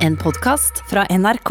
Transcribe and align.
En 0.00 0.16
podkast 0.16 0.78
fra 0.88 1.02
NRK. 1.10 1.50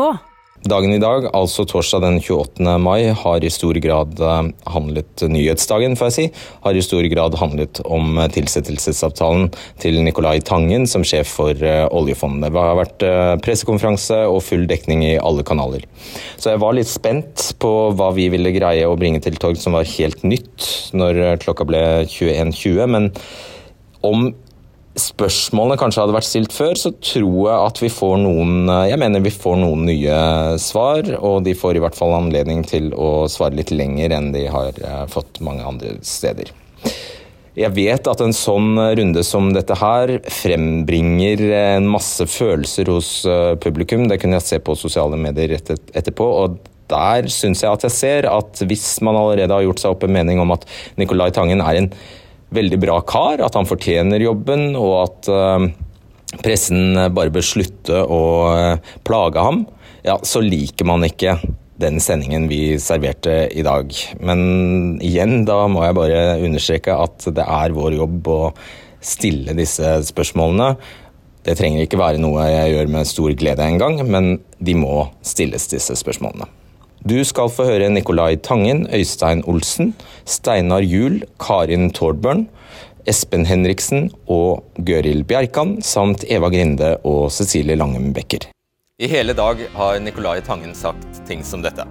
Dagen 0.65 0.93
i 0.93 0.97
dag, 0.97 1.27
altså 1.37 1.67
torsdag 1.69 2.01
den 2.01 2.15
28. 2.17 2.63
mai, 2.81 3.11
har 3.13 3.43
i 3.45 3.51
stor 3.53 3.77
grad 3.77 4.17
eh, 4.25 4.47
handlet 4.73 5.21
nyhetsdagen, 5.29 5.93
får 5.99 6.09
jeg 6.09 6.15
si, 6.15 6.25
har 6.63 6.79
i 6.79 6.81
stor 6.81 7.05
grad 7.13 7.37
handlet 7.37 7.83
om 7.85 8.17
eh, 8.17 8.25
tilsettelsesavtalen 8.33 9.51
til 9.83 10.01
Nicolai 10.01 10.41
Tangen 10.41 10.89
som 10.89 11.05
sjef 11.05 11.29
for 11.37 11.61
eh, 11.61 11.85
oljefondet. 11.93 12.49
Det 12.49 12.65
har 12.65 12.81
vært 12.81 13.07
pressekonferanse 13.45 14.23
og 14.25 14.41
full 14.47 14.65
dekning 14.71 15.05
i 15.05 15.13
alle 15.21 15.45
kanaler. 15.45 15.85
Så 16.41 16.55
jeg 16.55 16.63
var 16.65 16.73
litt 16.73 16.89
spent 16.89 17.51
på 17.61 17.73
hva 17.93 18.09
vi 18.17 18.31
ville 18.33 18.55
greie 18.57 18.89
å 18.89 18.97
bringe 18.97 19.21
til 19.21 19.37
torg 19.37 19.61
som 19.61 19.77
var 19.77 19.85
helt 19.93 20.25
nytt 20.25 20.73
når 20.97 21.37
klokka 21.45 21.69
ble 21.69 21.85
21.20, 22.09 22.85
men 22.97 23.11
om 24.01 24.31
spørsmålene 24.99 25.79
kanskje 25.79 26.03
hadde 26.03 26.15
vært 26.15 26.27
stilt 26.27 26.55
før, 26.55 26.75
så 26.79 26.91
tror 26.95 27.37
jeg 27.49 27.67
at 27.69 27.81
vi 27.83 27.91
får 27.93 28.17
noen 28.21 28.71
Jeg 28.89 28.99
mener 29.01 29.23
vi 29.23 29.33
får 29.33 29.59
noen 29.61 29.85
nye 29.89 30.19
svar, 30.61 31.07
og 31.19 31.43
de 31.47 31.55
får 31.57 31.79
i 31.79 31.83
hvert 31.83 31.97
fall 31.97 32.15
anledning 32.17 32.65
til 32.67 32.91
å 32.93 33.27
svare 33.31 33.57
litt 33.57 33.73
lenger 33.73 34.15
enn 34.15 34.33
de 34.35 34.45
har 34.51 34.75
eh, 34.77 35.05
fått 35.11 35.41
mange 35.45 35.65
andre 35.65 35.97
steder. 36.05 36.53
Jeg 37.59 37.75
vet 37.75 38.07
at 38.07 38.21
en 38.23 38.35
sånn 38.35 38.77
runde 38.77 39.23
som 39.27 39.49
dette 39.51 39.75
her 39.81 40.19
frembringer 40.31 41.41
en 41.75 41.89
masse 41.91 42.23
følelser 42.29 42.91
hos 42.93 43.09
eh, 43.27 43.55
publikum. 43.59 44.07
Det 44.07 44.19
kunne 44.21 44.39
jeg 44.39 44.47
se 44.47 44.59
på 44.63 44.77
sosiale 44.79 45.19
medier 45.19 45.57
etterpå. 45.57 46.29
og 46.43 46.59
der 46.89 47.27
syns 47.29 47.61
jeg 47.63 47.69
at 47.69 47.83
jeg 47.85 47.93
ser 47.93 48.27
at 48.29 48.61
hvis 48.65 48.87
man 49.05 49.17
allerede 49.17 49.53
har 49.53 49.65
gjort 49.65 49.81
seg 49.81 49.93
opp 49.93 50.05
en 50.07 50.15
mening 50.15 50.41
om 50.41 50.55
at 50.55 50.65
Nicolai 50.97 51.29
Tangen 51.35 51.61
er 51.61 51.77
en 51.77 51.91
veldig 52.55 52.79
bra 52.81 52.99
kar, 53.07 53.43
at 53.45 53.57
han 53.57 53.69
fortjener 53.69 54.23
jobben, 54.23 54.73
og 54.79 54.93
at 55.03 55.29
uh, 55.31 55.65
pressen 56.43 56.97
bare 57.15 57.33
bør 57.33 57.45
slutte 57.45 58.03
å 58.03 58.21
uh, 58.49 58.93
plage 59.07 59.45
ham, 59.45 59.63
ja, 60.05 60.17
så 60.23 60.41
liker 60.43 60.87
man 60.87 61.05
ikke 61.07 61.37
den 61.79 61.99
sendingen 62.03 62.49
vi 62.51 62.75
serverte 62.81 63.45
i 63.55 63.63
dag. 63.63 63.93
Men 64.19 64.99
igjen, 65.05 65.43
da 65.47 65.63
må 65.71 65.85
jeg 65.85 65.97
bare 65.97 66.23
understreke 66.43 66.95
at 66.95 67.29
det 67.35 67.45
er 67.45 67.75
vår 67.75 67.95
jobb 68.01 68.31
å 68.31 68.41
stille 68.99 69.55
disse 69.55 69.99
spørsmålene. 70.09 70.73
Det 71.47 71.55
trenger 71.55 71.85
ikke 71.85 72.01
være 72.01 72.19
noe 72.19 72.49
jeg 72.51 72.75
gjør 72.75 72.91
med 72.97 73.07
stor 73.07 73.35
glede 73.39 73.63
engang, 73.63 74.01
men 74.03 74.33
de 74.59 74.75
må 74.75 75.05
stilles, 75.23 75.69
disse 75.71 75.95
spørsmålene. 76.01 76.58
Du 77.07 77.15
skal 77.23 77.47
få 77.47 77.63
høre 77.63 77.87
Nicolai 77.87 78.35
Tangen, 78.43 78.81
Øystein 78.91 79.39
Olsen, 79.47 79.93
Steinar 80.27 80.83
Juel, 80.83 81.21
Karin 81.39 81.93
Tordbørn, 81.95 82.49
Espen 83.07 83.45
Henriksen 83.47 84.09
og 84.27 84.65
Gøril 84.83 85.23
Bjerkan, 85.23 85.77
samt 85.79 86.25
Eva 86.27 86.49
Grinde 86.51 86.97
og 87.07 87.31
Cecilie 87.31 87.79
Langem 87.79 88.11
Becker. 88.13 88.49
I 88.99 89.07
hele 89.07 89.31
dag 89.31 89.63
har 89.77 90.03
Nicolai 90.03 90.41
Tangen 90.43 90.75
sagt 90.75 91.23
ting 91.25 91.39
som 91.39 91.63
dette. 91.63 91.87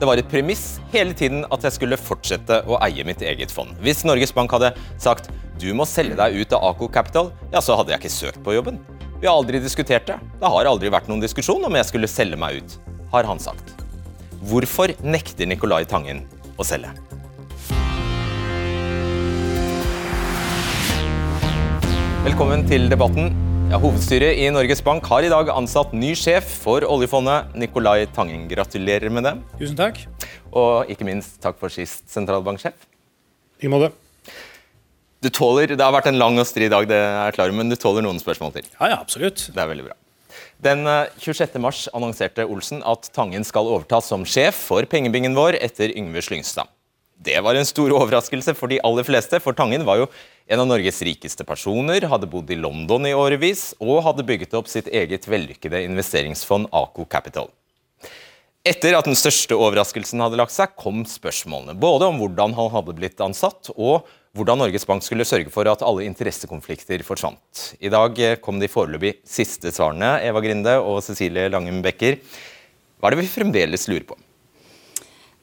Det 0.00 0.10
var 0.10 0.18
et 0.18 0.30
premiss 0.30 0.80
hele 0.90 1.14
tiden 1.14 1.46
at 1.54 1.62
jeg 1.62 1.78
skulle 1.78 2.02
fortsette 2.02 2.64
å 2.66 2.82
eie 2.82 3.06
mitt 3.06 3.22
eget 3.22 3.54
fond. 3.54 3.70
Hvis 3.78 4.02
Norges 4.02 4.34
Bank 4.34 4.50
hadde 4.58 4.74
sagt 4.98 5.30
du 5.62 5.70
må 5.70 5.86
selge 5.86 6.18
deg 6.18 6.34
ut 6.34 6.54
av 6.54 6.72
Ako 6.74 6.90
Capital, 6.90 7.30
ja, 7.54 7.62
så 7.62 7.78
hadde 7.78 7.94
jeg 7.94 8.02
ikke 8.02 8.16
søkt 8.18 8.42
på 8.42 8.58
jobben. 8.58 8.82
Vi 9.22 9.30
har 9.30 9.38
aldri 9.38 9.62
diskutert 9.62 10.10
det. 10.10 10.18
Det 10.42 10.50
har 10.50 10.70
aldri 10.70 10.90
vært 10.90 11.06
noen 11.10 11.22
diskusjon 11.22 11.62
om 11.66 11.78
jeg 11.78 11.94
skulle 11.94 12.10
selge 12.10 12.38
meg 12.38 12.58
ut, 12.58 12.80
har 13.14 13.26
han 13.26 13.38
sagt. 13.42 13.78
Hvorfor 14.46 14.92
nekter 15.02 15.48
Nicolai 15.50 15.82
Tangen 15.88 16.20
å 16.54 16.62
selge? 16.66 16.92
Velkommen 22.22 22.62
til 22.68 22.86
debatten. 22.92 23.32
Ja, 23.72 23.80
hovedstyret 23.82 24.38
i 24.38 24.46
Norges 24.54 24.80
Bank 24.84 25.04
har 25.10 25.26
i 25.26 25.32
dag 25.32 25.50
ansatt 25.50 25.90
ny 25.96 26.12
sjef 26.16 26.46
for 26.62 26.86
oljefondet, 26.86 27.50
Nicolai 27.58 28.06
Tangen. 28.14 28.46
Gratulerer 28.48 29.10
med 29.10 29.26
det. 29.26 29.34
Tusen 29.58 29.76
takk. 29.80 30.04
Og 30.54 30.88
ikke 30.92 31.08
minst 31.08 31.40
takk 31.42 31.58
for 31.58 31.72
sist 31.74 32.06
sentralbanksjef. 32.12 32.78
I 33.58 33.70
måte. 33.72 33.90
Du 35.18 35.32
tåler, 35.34 35.74
Det 35.74 35.82
har 35.82 35.92
vært 35.92 36.12
en 36.12 36.18
lang 36.18 36.38
og 36.38 36.46
stri 36.46 36.68
dag, 36.70 36.86
det 36.86 36.94
er 36.94 37.34
klar, 37.34 37.50
men 37.50 37.68
du 37.68 37.74
tåler 37.74 38.06
noen 38.06 38.22
spørsmål 38.22 38.54
til? 38.54 38.70
Ja, 38.78 38.94
ja, 38.94 39.00
absolutt. 39.02 39.50
Det 39.50 39.58
er 39.58 39.66
veldig 39.66 39.88
bra. 39.90 39.98
Den 40.58 40.82
26. 41.18 41.54
Eh, 41.54 41.60
mars 41.60 41.88
annonserte 41.94 42.42
Olsen 42.44 42.80
at 42.82 43.06
Tangen 43.14 43.44
skal 43.46 43.68
overtas 43.70 44.08
som 44.10 44.24
sjef 44.26 44.56
for 44.66 44.82
pengebingen 44.90 45.36
vår 45.38 45.54
etter 45.62 45.92
Yngve 45.94 46.22
Slyngstad. 46.26 46.66
Det 47.18 47.38
var 47.42 47.54
en 47.54 47.66
stor 47.66 47.94
overraskelse 47.94 48.54
for 48.58 48.70
de 48.70 48.80
aller 48.82 49.06
fleste, 49.06 49.38
for 49.42 49.54
Tangen 49.54 49.86
var 49.86 50.00
jo 50.00 50.08
en 50.50 50.62
av 50.62 50.66
Norges 50.66 50.98
rikeste 51.06 51.46
personer, 51.46 52.08
hadde 52.10 52.30
bodd 52.30 52.50
i 52.50 52.58
London 52.58 53.06
i 53.06 53.14
årevis 53.14 53.70
og 53.78 54.02
hadde 54.06 54.26
bygget 54.26 54.54
opp 54.58 54.70
sitt 54.70 54.90
eget 54.90 55.30
vellykkede 55.30 55.84
investeringsfond 55.86 56.70
Ako 56.74 57.06
Capital. 57.06 57.52
Etter 58.66 58.98
at 58.98 59.06
den 59.06 59.18
største 59.18 59.54
overraskelsen 59.54 60.22
hadde 60.24 60.38
lagt 60.40 60.54
seg, 60.54 60.74
kom 60.78 61.04
spørsmålene. 61.06 61.78
Både 61.78 62.10
om 62.10 62.18
hvordan 62.18 62.56
han 62.58 62.72
hadde 62.74 62.98
blitt 62.98 63.22
ansatt, 63.22 63.70
og 63.78 64.10
hvordan 64.38 64.60
Norges 64.62 64.86
Bank 64.86 65.02
skulle 65.02 65.26
sørge 65.26 65.50
for 65.50 65.66
at 65.70 65.82
alle 65.82 66.06
interessekonflikter 66.06 67.02
forsvant. 67.06 67.72
I 67.82 67.90
dag 67.90 68.22
kom 68.44 68.62
de 68.62 68.70
foreløpig 68.70 69.16
siste 69.26 69.72
svarene, 69.74 70.18
Eva 70.22 70.42
Grinde 70.44 70.78
og 70.78 71.02
Cecilie 71.06 71.50
Langem 71.50 71.82
Becker. 71.84 72.20
Hva 72.98 73.10
er 73.10 73.16
det 73.16 73.24
vi 73.24 73.30
fremdeles 73.32 73.88
lurer 73.90 74.06
på? 74.08 74.18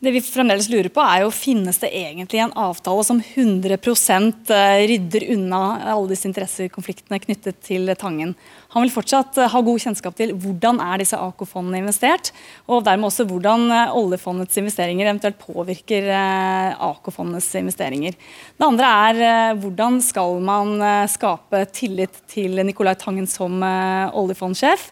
Det 0.06 0.12
vi 0.14 0.20
fremdeles 0.22 0.68
lurer 0.70 0.92
på 0.94 1.02
er 1.02 1.24
jo, 1.24 1.32
Finnes 1.34 1.80
det 1.82 1.90
egentlig 1.98 2.38
en 2.44 2.52
avtale 2.62 3.02
som 3.08 3.18
100 3.18 3.74
eh, 3.74 4.84
rydder 4.92 5.24
unna 5.34 5.62
alle 5.96 6.12
disse 6.12 6.28
interessekonfliktene 6.30 7.18
knyttet 7.24 7.58
til 7.66 7.90
Tangen? 7.98 8.36
Han 8.76 8.86
vil 8.86 8.94
fortsatt 8.94 9.40
eh, 9.42 9.50
ha 9.50 9.64
god 9.66 9.82
kjennskap 9.82 10.14
til 10.20 10.36
hvordan 10.38 10.78
er 10.84 11.02
disse 11.02 11.18
AK-fondene 11.18 11.82
investert, 11.82 12.30
og 12.70 12.86
dermed 12.86 13.10
også 13.10 13.26
hvordan 13.32 13.66
eh, 13.74 13.98
oljefondets 13.98 14.62
investeringer 14.62 15.10
eventuelt 15.10 15.42
påvirker 15.42 16.12
AK-fondets 16.14 17.50
investeringer. 17.58 18.14
Det 18.14 18.70
andre 18.70 18.94
er 19.10 19.58
hvordan 19.58 20.02
skal 20.06 20.38
man 20.38 20.78
skape 21.10 21.66
tillit 21.74 22.22
til 22.30 22.62
Nicolai 22.62 22.94
Tangen 23.02 23.26
som 23.26 23.58
oljefondsjef? 23.66 24.92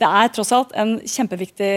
Det 0.00 0.08
er 0.08 0.30
tross 0.34 0.50
alt 0.54 0.72
en 0.74 0.96
kjempeviktig 1.06 1.72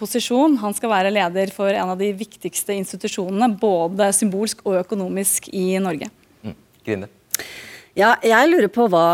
posisjon. 0.00 0.56
Han 0.58 0.74
skal 0.74 0.90
være 0.90 1.12
leder 1.14 1.52
for 1.54 1.70
en 1.70 1.92
av 1.94 2.00
de 2.00 2.10
viktigste 2.18 2.74
institusjonene, 2.74 3.52
både 3.60 4.10
symbolsk 4.16 4.64
og 4.66 4.80
økonomisk, 4.82 5.52
i 5.54 5.78
Norge. 5.82 6.10
Mm. 6.42 6.56
Grine. 6.86 7.10
Ja, 7.98 8.12
jeg 8.22 8.46
lurer 8.52 8.70
på 8.70 8.84
hva 8.90 9.04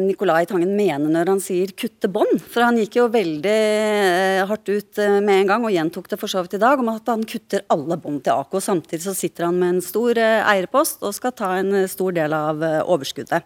Nicolai 0.00 0.46
Tangen 0.48 0.70
mener 0.78 1.12
når 1.12 1.28
han 1.28 1.40
sier 1.44 1.72
kutte 1.76 2.08
bånd. 2.12 2.38
For 2.40 2.64
han 2.64 2.78
gikk 2.80 2.96
jo 2.96 3.08
veldig 3.12 3.52
eh, 3.52 4.40
hardt 4.48 4.70
ut 4.70 5.00
eh, 5.00 5.18
med 5.20 5.42
en 5.42 5.50
gang, 5.50 5.66
og 5.68 5.74
gjentok 5.74 6.08
det 6.08 6.18
for 6.20 6.32
så 6.32 6.44
vidt 6.44 6.56
i 6.56 6.62
dag, 6.62 6.80
om 6.80 6.88
at 6.92 7.08
han 7.12 7.24
kutter 7.28 7.66
alle 7.72 7.98
bånd 8.00 8.22
til 8.24 8.32
AK. 8.32 8.56
Samtidig 8.64 9.04
så 9.04 9.16
sitter 9.16 9.48
han 9.50 9.60
med 9.60 9.76
en 9.76 9.84
stor 9.84 10.20
eh, 10.20 10.40
eierpost 10.54 11.04
og 11.04 11.16
skal 11.16 11.36
ta 11.36 11.52
en 11.60 11.84
stor 11.90 12.16
del 12.16 12.36
av 12.36 12.64
overskuddet. 12.64 13.44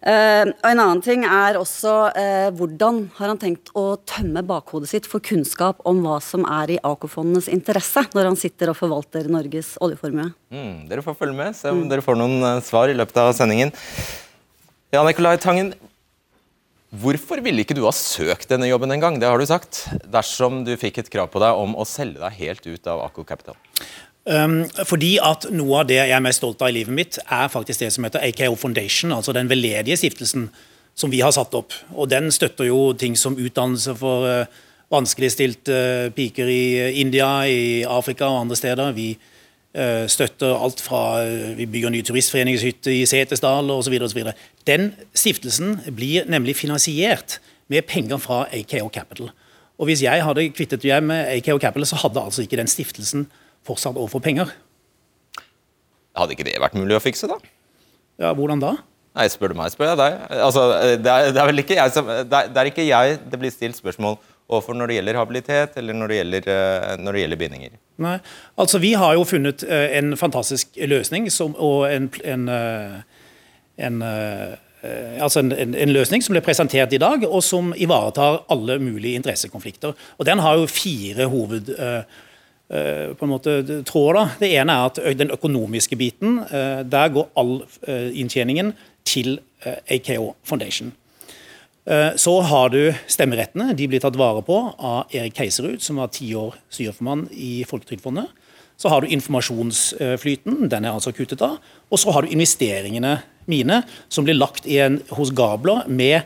Uh, 0.00 0.48
og 0.48 0.64
En 0.64 0.80
annen 0.80 1.02
ting 1.04 1.26
er 1.28 1.58
også 1.60 1.90
uh, 2.14 2.46
hvordan 2.56 3.02
har 3.18 3.34
han 3.34 3.40
tenkt 3.40 3.68
å 3.76 3.98
tømme 4.08 4.40
bakhodet 4.48 4.88
sitt 4.88 5.08
for 5.08 5.20
kunnskap 5.20 5.82
om 5.88 6.00
hva 6.06 6.16
som 6.24 6.46
er 6.48 6.72
i 6.72 6.78
AK-fondenes 6.80 7.50
interesse, 7.52 8.06
når 8.16 8.30
han 8.30 8.38
sitter 8.40 8.72
og 8.72 8.78
forvalter 8.78 9.28
Norges 9.28 9.74
oljeformue. 9.84 10.30
Mm, 10.48 10.88
dere 10.88 11.04
får 11.04 11.18
følge 11.20 11.36
med, 11.36 11.58
se 11.58 11.68
om 11.68 11.82
mm. 11.82 11.90
dere 11.92 12.06
får 12.06 12.16
noen 12.16 12.40
uh, 12.40 12.64
svar 12.64 12.88
i 12.88 12.96
løpet 12.96 13.20
av 13.20 13.34
sendingen. 13.36 13.74
Ja, 14.94 15.04
Nikolai 15.04 15.36
Tangen, 15.42 15.74
hvorfor 16.96 17.44
ville 17.44 17.60
ikke 17.60 17.76
du 17.76 17.84
ha 17.84 17.92
søkt 17.92 18.48
denne 18.48 18.72
jobben 18.72 18.96
en 18.96 19.04
gang, 19.04 19.20
det 19.20 19.28
har 19.28 19.36
du 19.36 19.44
sagt, 19.46 19.84
dersom 20.08 20.64
du 20.64 20.78
fikk 20.80 21.04
et 21.04 21.12
krav 21.12 21.28
på 21.34 21.44
deg 21.44 21.60
om 21.60 21.76
å 21.76 21.84
selge 21.84 22.24
deg 22.24 22.40
helt 22.40 22.72
ut 22.72 22.88
av 22.88 23.04
Ako 23.10 23.28
Capital? 23.28 23.60
Um, 24.28 24.66
fordi 24.84 25.14
at 25.24 25.46
Noe 25.48 25.78
av 25.80 25.86
det 25.88 25.96
jeg 25.96 26.12
er 26.12 26.20
mest 26.20 26.42
stolt 26.42 26.60
av 26.60 26.68
i 26.68 26.74
livet 26.76 26.92
mitt, 26.92 27.16
er 27.24 27.48
faktisk 27.48 27.80
det 27.80 27.88
som 27.94 28.04
heter 28.04 28.20
AKO 28.28 28.54
Foundation, 28.60 29.14
altså 29.16 29.32
den 29.32 29.48
veldedige 29.48 29.96
stiftelsen 29.96 30.50
som 30.94 31.12
vi 31.12 31.22
har 31.24 31.32
satt 31.32 31.54
opp. 31.56 31.72
Og 31.96 32.10
Den 32.10 32.28
støtter 32.30 32.68
jo 32.68 32.92
ting 32.92 33.16
som 33.16 33.38
utdannelse 33.38 33.94
for 33.96 34.28
uh, 34.28 34.60
vanskeligstilte 34.92 35.72
uh, 35.72 36.12
piker 36.12 36.50
i 36.52 36.64
uh, 36.84 37.00
India, 37.00 37.30
i 37.48 37.82
Afrika 37.88 38.28
og 38.28 38.42
andre 38.44 38.56
steder. 38.56 38.92
Vi 38.92 39.16
støtter 40.10 40.50
alt 40.58 40.80
fra 40.82 41.22
Vi 41.54 41.62
bygger 41.70 41.92
ny 41.94 42.00
turistforeningshytte 42.02 42.90
i 42.90 43.04
Setesdal 43.06 43.68
osv. 43.70 43.94
Den 44.66 44.88
stiftelsen 45.14 45.76
blir 45.94 46.26
nemlig 46.26 46.56
finansiert 46.58 47.36
med 47.70 47.86
penger 47.86 48.18
fra 48.18 48.48
AKO 48.50 48.88
Capital. 48.90 49.30
Og 49.78 49.86
Hvis 49.86 50.02
jeg 50.02 50.24
hadde 50.24 50.48
kvittet 50.50 50.82
meg 50.84 51.06
med 51.06 51.30
AKO 51.36 51.60
Capital, 51.62 51.86
så 51.86 52.00
hadde 52.02 52.20
altså 52.20 52.42
ikke 52.42 52.58
den 52.58 52.66
stiftelsen 52.66 53.28
fortsatt 53.66 53.98
overfor 53.98 54.22
penger. 54.24 54.52
Hadde 56.16 56.36
ikke 56.36 56.46
det 56.48 56.58
vært 56.60 56.78
mulig 56.78 56.96
å 56.96 57.02
fikse, 57.02 57.28
da? 57.30 57.38
Ja, 58.20 58.34
Hvordan 58.36 58.62
da? 58.62 58.74
Nei, 59.16 59.26
Spør 59.32 59.52
du 59.52 59.58
meg, 59.58 59.72
spør 59.74 59.90
jeg 59.90 59.98
deg. 59.98 60.18
Altså, 60.38 60.66
det, 60.70 61.10
er, 61.10 61.30
det, 61.34 61.40
er, 61.40 61.46
vel 61.48 61.62
ikke 61.64 61.78
jeg 61.78 61.94
som, 61.94 62.06
det 62.06 62.36
er, 62.36 62.50
det 62.52 62.60
er 62.60 62.70
ikke 62.70 62.86
jeg 62.86 63.16
det 63.32 63.40
blir 63.42 63.54
stilt 63.54 63.78
spørsmål 63.80 64.20
overfor 64.50 64.74
når 64.74 64.90
det 64.90 64.96
gjelder 64.98 65.18
habilitet 65.18 65.76
eller 65.78 65.96
når 65.96 66.10
det 66.10 66.18
gjelder, 66.18 66.48
eh, 66.54 66.94
når 67.02 67.16
det 67.16 67.24
gjelder 67.24 67.40
bindinger. 67.42 67.76
Nei, 68.02 68.16
altså 68.58 68.80
Vi 68.82 68.92
har 68.98 69.14
jo 69.18 69.26
funnet 69.26 69.64
eh, 69.66 69.96
en 69.98 70.16
fantastisk 70.18 70.78
løsning 70.90 71.30
som, 71.30 71.54
og 71.58 71.86
en, 71.90 72.08
en, 72.24 72.48
eh, 72.54 72.96
en, 73.86 74.00
altså 75.20 75.42
en, 75.42 75.52
en, 75.52 75.74
en, 75.74 75.94
løsning 75.94 76.22
som 76.24 76.34
ble 76.34 76.42
presentert 76.46 76.94
i 76.94 77.02
dag, 77.02 77.26
og 77.26 77.42
som 77.46 77.74
ivaretar 77.76 78.44
alle 78.50 78.78
mulige 78.82 79.20
interessekonflikter. 79.20 79.94
Og 80.18 80.26
Den 80.26 80.42
har 80.46 80.58
jo 80.58 80.66
fire 80.70 81.30
hoved... 81.30 81.74
Uh, 82.70 83.10
på 83.18 83.26
en 83.26 83.32
måte 83.32 83.82
tråder. 83.82 84.36
Det 84.38 84.52
ene 84.54 84.72
er 84.72 84.88
at 84.92 85.00
den 85.18 85.32
økonomiske 85.34 85.96
biten, 85.98 86.38
der 86.86 87.10
går 87.10 87.30
all 87.36 87.56
inntjeningen 88.14 88.74
til 89.04 89.40
AKO 89.90 90.36
Foundation. 90.46 90.92
Så 92.16 92.34
har 92.46 92.68
du 92.70 92.92
stemmerettene. 93.10 93.72
De 93.74 93.88
blir 93.90 94.02
tatt 94.02 94.14
vare 94.20 94.44
på 94.46 94.58
av 94.78 95.10
Erik 95.10 95.34
Keiserud, 95.34 95.80
som 95.82 95.98
var 95.98 96.12
ti 96.14 96.28
år 96.38 96.54
styrformann 96.70 97.24
i 97.34 97.64
Folketrygdfondet. 97.66 98.30
Så 98.80 98.88
har 98.88 99.02
du 99.02 99.10
informasjonsflyten, 99.12 100.68
den 100.70 100.84
er 100.84 100.94
altså 100.94 101.12
kuttet 101.12 101.42
av. 101.42 101.58
Og 101.90 101.98
så 102.00 102.14
har 102.14 102.22
du 102.22 102.30
investeringene 102.32 103.18
mine, 103.50 103.82
som 104.08 104.24
blir 104.24 104.38
lagt 104.38 104.68
en, 104.70 105.00
hos 105.18 105.32
Gabler 105.36 105.88
med 105.90 106.22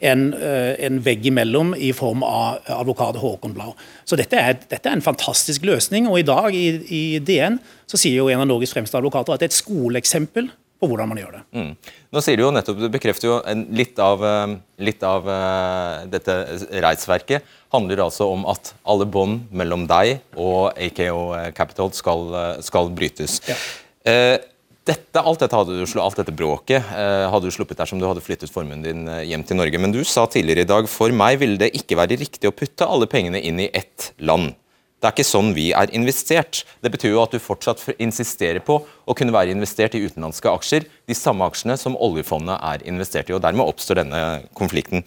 en, 0.00 0.28
eh, 0.34 0.74
en, 0.86 1.00
vegg 1.02 1.26
imellom 1.30 1.74
i 1.74 1.92
form 1.96 2.22
av 2.26 2.62
advokat 2.78 3.18
Håkon 3.20 3.54
Blau. 3.56 3.74
Så 4.04 4.18
dette 4.18 4.38
er, 4.38 4.58
dette 4.68 4.84
er, 4.88 4.96
en 4.96 5.04
fantastisk 5.04 5.66
løsning. 5.66 6.08
Og 6.10 6.20
i 6.20 6.26
dag 6.26 6.54
i, 6.54 6.66
i 6.88 7.02
DN 7.18 7.58
så 7.88 8.00
sier 8.00 8.20
jo 8.20 8.30
en 8.32 8.42
av 8.44 8.48
Norges 8.50 8.74
fremste 8.74 8.98
advokater 8.98 9.34
at 9.34 9.42
det 9.42 9.48
er 9.48 9.54
et 9.54 9.60
skoleeksempel 9.60 10.50
på 10.78 10.86
hvordan 10.86 11.10
man 11.10 11.18
gjør 11.18 11.38
det. 11.38 11.40
Mm. 11.58 11.70
Nå 12.14 12.22
sier 12.22 12.38
Du 12.38 12.44
jo 12.44 12.52
nettopp, 12.54 12.78
du 12.78 12.90
bekrefter 12.94 13.26
jo 13.26 13.38
en, 13.50 13.64
litt 13.74 13.98
av, 13.98 14.22
eh, 14.22 14.52
litt 14.86 15.02
av 15.02 15.26
uh, 15.26 16.04
dette 16.06 16.36
reisverket 16.84 17.56
handler 17.74 18.04
altså 18.04 18.28
om 18.30 18.46
at 18.48 18.70
alle 18.88 19.08
bånd 19.10 19.48
mellom 19.50 19.88
deg 19.90 20.20
og 20.38 20.78
AKO 20.78 21.50
Capital 21.56 21.90
skal, 21.96 22.30
skal 22.64 22.94
brytes. 22.94 23.40
Ja. 23.50 23.58
Uh, 24.06 24.38
dette, 24.88 25.20
alt, 25.20 25.42
dette 25.42 25.58
hadde 25.58 25.76
du, 25.76 25.84
alt 26.02 26.18
dette 26.18 26.34
bråket 26.34 26.86
uh, 26.90 27.28
hadde 27.32 27.48
du 27.48 27.54
sluppet 27.54 27.78
dersom 27.78 28.00
du 28.00 28.06
hadde 28.08 28.24
flyttet 28.24 28.52
formuen 28.52 28.82
din 28.84 29.04
hjem 29.28 29.44
til 29.46 29.60
Norge. 29.60 29.80
Men 29.80 29.94
du 29.94 30.00
sa 30.08 30.24
tidligere 30.30 30.64
i 30.64 30.70
dag 30.70 30.88
for 30.90 31.12
meg 31.14 31.42
ville 31.42 31.60
det 31.60 31.74
ikke 31.76 31.98
være 32.00 32.18
riktig 32.20 32.50
å 32.50 32.56
putte 32.56 32.88
alle 32.88 33.10
pengene 33.10 33.42
inn 33.44 33.60
i 33.62 33.70
ett 33.76 34.12
land. 34.18 34.56
Det 34.98 35.06
er 35.06 35.14
ikke 35.14 35.28
sånn 35.28 35.52
vi 35.54 35.68
er 35.78 35.92
investert. 35.94 36.64
Det 36.82 36.90
betyr 36.90 37.12
jo 37.12 37.20
at 37.22 37.34
du 37.34 37.38
fortsatt 37.38 37.84
insisterer 38.02 38.58
på 38.66 38.80
å 38.82 39.14
kunne 39.14 39.34
være 39.34 39.54
investert 39.54 39.94
i 39.94 40.00
utenlandske 40.02 40.50
aksjer, 40.50 40.88
de 41.06 41.14
samme 41.14 41.46
aksjene 41.46 41.76
som 41.78 41.94
oljefondet 41.94 42.58
er 42.58 42.82
investert 42.90 43.30
i. 43.30 43.36
og 43.36 43.44
Dermed 43.44 43.62
oppstår 43.62 44.00
denne 44.00 44.22
konflikten. 44.58 45.04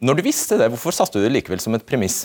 Når 0.00 0.16
du 0.16 0.24
visste 0.24 0.56
det, 0.60 0.70
hvorfor 0.72 0.96
satte 0.96 1.20
du 1.20 1.26
det 1.26 1.34
likevel 1.34 1.60
som 1.60 1.76
et 1.76 1.84
premiss? 1.88 2.24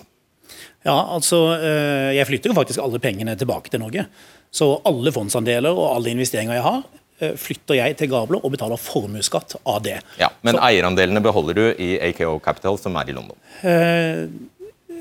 Ja, 0.88 0.96
altså, 0.96 1.60
eh, 1.60 2.16
Jeg 2.16 2.28
flytter 2.28 2.50
jo 2.52 2.58
faktisk 2.58 2.80
alle 2.80 3.00
pengene 3.00 3.36
tilbake 3.36 3.70
til 3.70 3.84
Norge. 3.84 4.08
Så 4.52 4.74
alle 4.88 5.14
fondsandeler 5.16 5.72
og 5.72 5.96
alle 5.96 6.12
investeringer 6.12 6.58
jeg 6.58 6.66
har, 6.66 6.82
eh, 7.22 7.36
flytter 7.40 7.80
jeg 7.80 7.98
til 7.98 8.12
Gabler 8.12 8.44
og 8.44 8.52
betaler 8.52 8.80
formuesskatt 8.80 9.56
av 9.66 9.82
det. 9.84 10.02
Ja, 10.20 10.30
Men 10.44 10.56
Så, 10.56 10.64
eierandelene 10.68 11.24
beholder 11.24 11.54
du 11.54 11.76
i 11.80 11.98
AKO 12.00 12.40
Capital, 12.44 12.78
som 12.78 12.96
er 12.96 13.10
i 13.10 13.14
London? 13.14 13.38
Eh, 13.64 14.28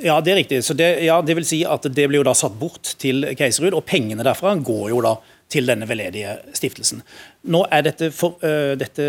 ja, 0.02 0.20
det 0.20 0.32
er 0.32 0.36
riktig. 0.36 0.62
Så 0.64 0.76
det, 0.76 1.02
ja, 1.02 1.20
det 1.20 1.34
vil 1.36 1.44
si 1.44 1.64
at 1.64 1.82
det 1.82 2.08
blir 2.08 2.20
jo 2.22 2.28
da 2.30 2.32
satt 2.32 2.58
bort 2.58 2.94
til 2.98 3.24
Keiserud, 3.36 3.74
og 3.74 3.84
pengene 3.84 4.24
derfra 4.24 4.54
går 4.62 4.88
jo 4.94 5.00
da 5.04 5.16
til 5.50 5.66
denne 5.68 5.88
veldedige 5.88 6.36
stiftelsen. 6.56 7.02
Nå 7.50 7.64
er 7.72 7.84
dette, 7.86 8.10
for, 8.14 8.38
uh, 8.44 8.72
dette, 8.78 9.06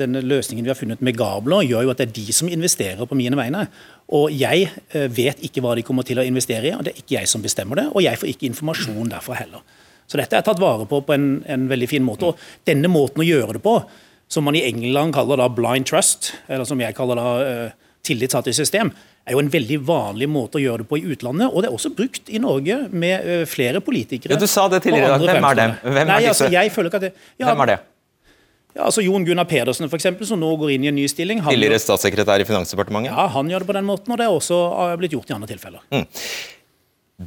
Denne 0.00 0.22
løsningen 0.24 0.66
vi 0.66 0.72
har 0.72 0.78
funnet 0.78 1.02
med 1.04 1.16
Gabler, 1.18 1.64
gjør 1.66 1.86
jo 1.86 1.92
at 1.92 2.02
det 2.02 2.08
er 2.08 2.16
de 2.16 2.36
som 2.36 2.50
investerer 2.50 3.06
på 3.06 3.18
mine 3.18 3.38
vegne. 3.38 3.66
Og 4.16 4.34
jeg 4.34 4.70
uh, 4.94 5.06
vet 5.06 5.42
ikke 5.46 5.62
hva 5.64 5.76
de 5.78 5.86
kommer 5.86 6.06
til 6.06 6.20
å 6.20 6.26
investere 6.26 6.70
i, 6.70 6.74
og 6.76 6.84
det 6.86 6.94
er 6.94 7.02
ikke 7.04 7.18
jeg 7.20 7.30
som 7.30 7.44
bestemmer 7.44 7.82
det. 7.82 7.88
Og 7.94 8.04
jeg 8.04 8.18
får 8.20 8.32
ikke 8.32 8.50
informasjon 8.50 9.12
derfra 9.14 9.38
heller. 9.42 9.64
Så 10.10 10.18
dette 10.18 10.36
er 10.36 10.46
tatt 10.46 10.62
vare 10.62 10.88
på 10.90 11.02
på 11.06 11.14
en, 11.14 11.28
en 11.46 11.68
veldig 11.70 11.88
fin 11.90 12.02
måte. 12.04 12.32
Og 12.32 12.66
denne 12.66 12.90
måten 12.90 13.22
å 13.22 13.28
gjøre 13.28 13.58
det 13.58 13.62
på, 13.62 13.76
som 14.30 14.46
man 14.46 14.58
i 14.58 14.64
England 14.66 15.14
kaller 15.14 15.38
da 15.38 15.48
blind 15.50 15.86
trust, 15.90 16.32
eller 16.48 16.66
som 16.66 16.80
jeg 16.82 16.96
kaller 16.98 17.18
da 17.18 17.30
uh, 17.38 17.88
tillitssatt 18.06 18.50
i 18.50 18.56
system, 18.56 18.90
er 19.28 19.36
jo 19.36 19.42
en 19.42 19.50
veldig 19.52 19.78
vanlig 19.86 20.28
måte 20.30 20.58
å 20.58 20.62
gjøre 20.62 20.82
det 20.82 20.88
på 20.90 20.98
i 20.98 21.04
utlandet. 21.12 21.52
Og 21.52 21.62
det 21.62 21.70
er 21.70 21.76
også 21.76 21.92
brukt 21.94 22.30
i 22.32 22.40
Norge 22.42 22.80
med 22.90 23.46
flere 23.50 23.82
politikere. 23.84 24.34
Ja, 24.34 24.40
du 24.40 24.48
sa 24.50 24.66
det 24.72 24.82
tidligere. 24.86 25.20
Hvem 25.20 25.46
er 25.50 25.58
dem? 25.58 25.74
Hvem 25.84 26.02
er 26.02 26.10
Nei, 26.10 26.20
altså, 26.32 26.48
jeg 26.50 26.72
føler 26.74 26.90
ikke 26.90 27.02
at 27.02 27.08
det, 27.08 27.12
ja, 27.38 27.50
Hvem 27.50 27.64
er 27.66 27.72
det? 27.74 27.80
Ja, 28.70 28.86
altså 28.86 29.02
Jon 29.02 29.24
Gunnar 29.26 29.48
Pedersen, 29.50 29.88
for 29.90 29.98
eksempel, 29.98 30.26
som 30.28 30.38
nå 30.38 30.48
går 30.60 30.76
inn 30.76 30.84
i 30.86 30.90
en 30.92 30.94
ny 30.94 31.04
stilling. 31.10 31.42
Tidligere 31.42 31.80
statssekretær 31.82 32.42
i 32.42 32.46
Finansdepartementet? 32.46 33.10
Ja, 33.10 33.26
han 33.34 33.50
gjør 33.50 33.64
det 33.64 33.70
på 33.72 33.76
den 33.76 33.88
måten, 33.88 34.14
og 34.14 34.20
det 34.20 34.28
er 34.28 34.34
også 34.34 34.60
blitt 35.00 35.16
gjort 35.16 35.32
i 35.32 35.36
andre 35.36 35.50
tilfeller. 35.50 35.82
Mm. 35.90 36.06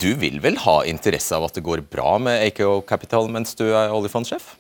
Du 0.03 0.09
vil 0.17 0.39
vel 0.41 0.55
ha 0.63 0.77
interesse 0.89 1.35
av 1.35 1.49
at 1.49 1.59
det 1.59 1.65
går 1.67 1.83
bra 1.91 2.15
med 2.17 2.47
AKO 2.47 2.79
Capital 2.87 3.27
mens 3.29 3.53
du 3.59 3.67
er 3.67 3.91
oljefondsjef? 3.93 4.55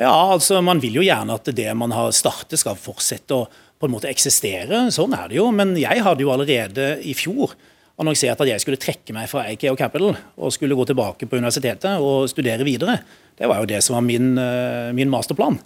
Ja, 0.00 0.32
altså 0.32 0.62
man 0.64 0.80
vil 0.80 0.96
jo 0.96 1.04
gjerne 1.04 1.36
at 1.36 1.52
det 1.54 1.68
man 1.76 1.92
har 1.92 2.08
startet 2.16 2.58
skal 2.62 2.80
fortsette 2.80 3.36
å 3.36 3.44
på 3.80 3.88
en 3.88 3.94
måte 3.94 4.10
eksistere. 4.10 4.86
Sånn 4.92 5.16
er 5.16 5.30
det 5.30 5.38
jo. 5.40 5.48
Men 5.56 5.72
jeg 5.80 6.04
hadde 6.04 6.24
jo 6.24 6.32
allerede 6.34 6.92
i 7.00 7.14
fjor 7.16 7.56
annonsert 8.00 8.40
at 8.40 8.48
jeg 8.48 8.62
skulle 8.62 8.80
trekke 8.80 9.14
meg 9.16 9.28
fra 9.30 9.44
AKO 9.50 9.74
Capital 9.78 10.14
og 10.14 10.54
skulle 10.54 10.76
gå 10.76 10.86
tilbake 10.88 11.28
på 11.28 11.40
universitetet 11.40 12.00
og 12.00 12.28
studere 12.32 12.64
videre. 12.66 12.98
Det 13.36 13.48
var 13.48 13.60
jo 13.60 13.68
det 13.68 13.82
som 13.84 13.96
var 13.96 14.04
min, 14.04 14.32
eh, 14.40 14.92
min 14.96 15.12
masterplan. 15.12 15.58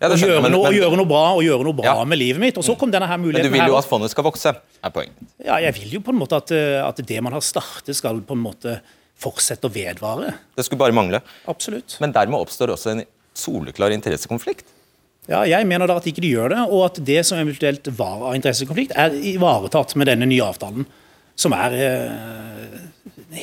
Ja, 0.00 0.08
å, 0.08 0.16
gjøre 0.16 0.48
noe, 0.48 0.64
men, 0.64 0.78
gjøre 0.78 0.96
noe, 0.96 1.08
bra 1.08 1.24
og 1.36 1.42
gjøre 1.44 1.64
noe 1.66 1.76
bra 1.76 1.90
ja. 1.90 2.04
med 2.08 2.16
livet 2.16 2.40
mitt. 2.40 2.56
Og 2.56 2.64
så 2.64 2.72
kom 2.80 2.88
denne 2.92 3.08
her 3.08 3.18
muligheten. 3.20 3.50
Men 3.50 3.52
du 3.52 3.58
vil 3.58 3.74
jo 3.74 3.76
at 3.76 3.88
fondet 3.88 4.12
skal 4.12 4.24
vokse, 4.24 4.54
er 4.56 4.94
poenget. 4.94 5.18
Ja, 5.44 5.58
jeg 5.60 5.76
vil 5.76 5.98
jo 5.98 6.00
på 6.04 6.14
en 6.14 6.20
måte 6.22 6.40
at, 6.40 6.52
eh, 6.56 6.80
at 6.80 7.02
det 7.04 7.20
man 7.20 7.36
har 7.36 7.44
startet, 7.44 7.92
skal 7.98 8.22
på 8.24 8.36
en 8.36 8.40
måte 8.40 8.78
fortsette 9.20 9.68
å 9.68 9.72
vedvare. 9.72 10.32
Det 10.56 10.64
skulle 10.64 10.80
bare 10.80 10.96
mangle. 10.96 11.20
Absolutt. 11.52 11.98
Men 12.00 12.16
dermed 12.16 12.40
oppstår 12.40 12.72
også 12.72 12.94
en 12.94 13.04
soleklar 13.36 13.92
interessekonflikt. 13.92 14.72
Ja, 15.30 15.44
Jeg 15.46 15.66
mener 15.70 15.86
da 15.86 16.00
at 16.00 16.06
ikke 16.10 16.24
de 16.24 16.32
gjør 16.32 16.50
det, 16.50 16.62
og 16.66 16.88
at 16.88 16.98
det 17.06 17.20
som 17.28 17.38
eventuelt 17.38 17.86
var 17.94 18.18
av 18.18 18.34
interessekonflikt, 18.34 18.96
er 18.98 19.14
ivaretatt 19.14 19.94
med 20.00 20.10
denne 20.10 20.26
nye 20.26 20.42
avtalen. 20.42 20.88
Som 21.38 21.54
er 21.56 21.76
eh, 21.78 22.80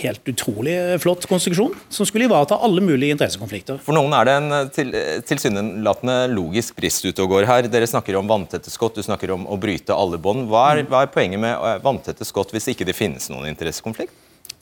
helt 0.03 0.27
utrolig 0.27 0.75
flott 1.01 1.25
konstruksjon, 1.29 1.71
som 1.89 2.05
skulle 2.05 2.27
ivareta 2.27 2.57
alle 2.63 2.83
mulige 2.83 3.15
interessekonflikter. 3.15 3.79
For 3.85 3.95
noen 3.95 4.13
er 4.17 4.27
det 4.27 4.35
en 4.41 4.57
eh, 4.57 4.67
til, 4.75 4.91
tilsynelatende 5.29 6.17
logisk 6.33 6.75
brist 6.77 7.07
ute 7.07 7.23
og 7.23 7.31
går 7.31 7.47
her. 7.49 7.71
Dere 7.71 7.87
snakker 7.89 8.19
om 8.19 8.29
vanntette 8.29 8.73
skott, 8.73 8.99
du 8.99 9.05
snakker 9.05 9.31
om 9.37 9.47
å 9.47 9.57
bryte 9.61 9.95
alle 9.95 10.19
bånd. 10.21 10.49
Hva, 10.51 10.69
hva, 10.83 11.05
er 11.05 11.13
poenget 11.13 11.41
med 11.41 11.55
eh, 11.55 11.79
vanntette 11.83 12.27
skott 12.27 12.51
hvis 12.55 12.67
ikke 12.73 12.87
det 12.87 12.97
finnes 12.97 13.31
noen 13.31 13.47
interessekonflikt? 13.53 14.13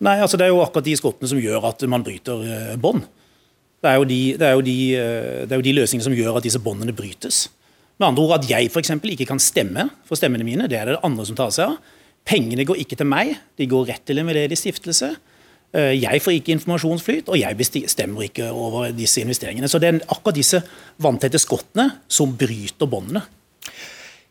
Nei, 0.04 0.18
altså 0.20 0.38
Det 0.38 0.48
er 0.48 0.54
jo 0.54 0.64
akkurat 0.64 0.86
de 0.86 0.98
skottene 1.00 1.32
som 1.32 1.40
gjør 1.40 1.72
at 1.72 1.86
man 1.90 2.06
bryter 2.06 2.46
eh, 2.46 2.74
bånd. 2.80 3.08
Det 3.86 3.92
er, 3.92 4.06
de, 4.10 4.22
det, 4.42 4.48
er 4.48 4.64
de, 4.66 4.78
eh, 4.98 5.44
det 5.46 5.54
er, 5.54 5.60
jo 5.60 5.68
de, 5.68 5.76
løsningene 5.78 6.08
som 6.08 6.16
gjør 6.18 6.40
at 6.40 6.48
disse 6.48 6.62
båndene 6.62 6.96
brytes. 6.96 7.46
Med 8.00 8.10
andre 8.10 8.24
ord 8.26 8.40
At 8.40 8.50
jeg 8.50 8.72
eksempel, 8.74 9.14
ikke 9.14 9.30
kan 9.30 9.40
stemme 9.40 9.90
for 10.08 10.18
stemmene 10.18 10.48
mine, 10.48 10.68
det 10.68 10.80
er 10.80 10.90
det 10.90 11.04
andre 11.06 11.26
som 11.28 11.38
tar 11.38 11.54
seg 11.54 11.70
av. 11.70 11.94
Pengene 12.26 12.66
går 12.66 12.82
ikke 12.82 12.98
til 12.98 13.06
meg, 13.06 13.36
de 13.60 13.70
går 13.70 13.86
rett 13.92 14.06
til 14.10 14.18
en 14.18 14.26
veldedig 14.26 14.58
stiftelse. 14.58 15.12
Eh, 15.76 15.94
jeg 16.02 16.24
får 16.26 16.40
ikke 16.40 16.56
informasjonsflyt, 16.56 17.30
og 17.30 17.38
jeg 17.38 17.60
bestemmer 17.62 18.26
ikke 18.26 18.50
over 18.50 18.90
disse 18.96 19.22
investeringene. 19.22 19.70
Så 19.70 19.78
det 19.78 19.92
er 19.92 20.04
akkurat 20.10 20.40
disse 20.40 20.64
vanntette 20.98 21.42
skottene 21.42 21.92
som 22.10 22.34
bryter 22.34 22.90
båndene. 22.90 23.22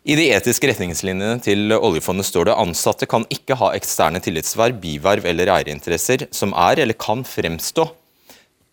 I 0.04 0.18
de 0.18 0.26
etiske 0.34 0.68
retningslinjene 0.68 1.38
til 1.46 1.72
oljefondet 1.78 2.26
står 2.28 2.50
det 2.50 2.58
ansatte 2.60 3.06
kan 3.08 3.22
ikke 3.32 3.56
ha 3.56 3.70
eksterne 3.78 4.20
tillitsverv, 4.20 4.76
biverv 4.82 5.30
eller 5.30 5.48
eierinteresser 5.54 6.26
som 6.34 6.52
er 6.58 6.82
eller 6.82 6.98
kan 6.98 7.22
fremstå 7.24 7.86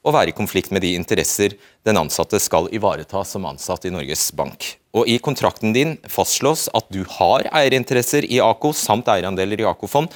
og 0.01 0.15
være 0.15 0.31
i 0.31 0.35
konflikt 0.37 0.71
med 0.73 0.83
de 0.85 0.95
interesser 0.97 1.55
den 1.85 1.99
ansatte 1.99 2.39
skal 2.41 2.69
ivareta 2.73 3.23
som 3.27 3.45
ansatt 3.49 3.85
i 3.85 3.93
Norges 3.93 4.29
Bank. 4.37 4.75
Og 4.97 5.07
I 5.07 5.19
kontrakten 5.23 5.75
din 5.75 5.97
fastslås 6.09 6.67
at 6.75 6.89
du 6.93 7.03
har 7.17 7.45
eierinteresser 7.47 8.25
i 8.27 8.41
AKO 8.43 8.73
samt 8.75 9.11
eierandeler 9.13 9.61
i 9.61 9.69
AKO-fond, 9.69 10.11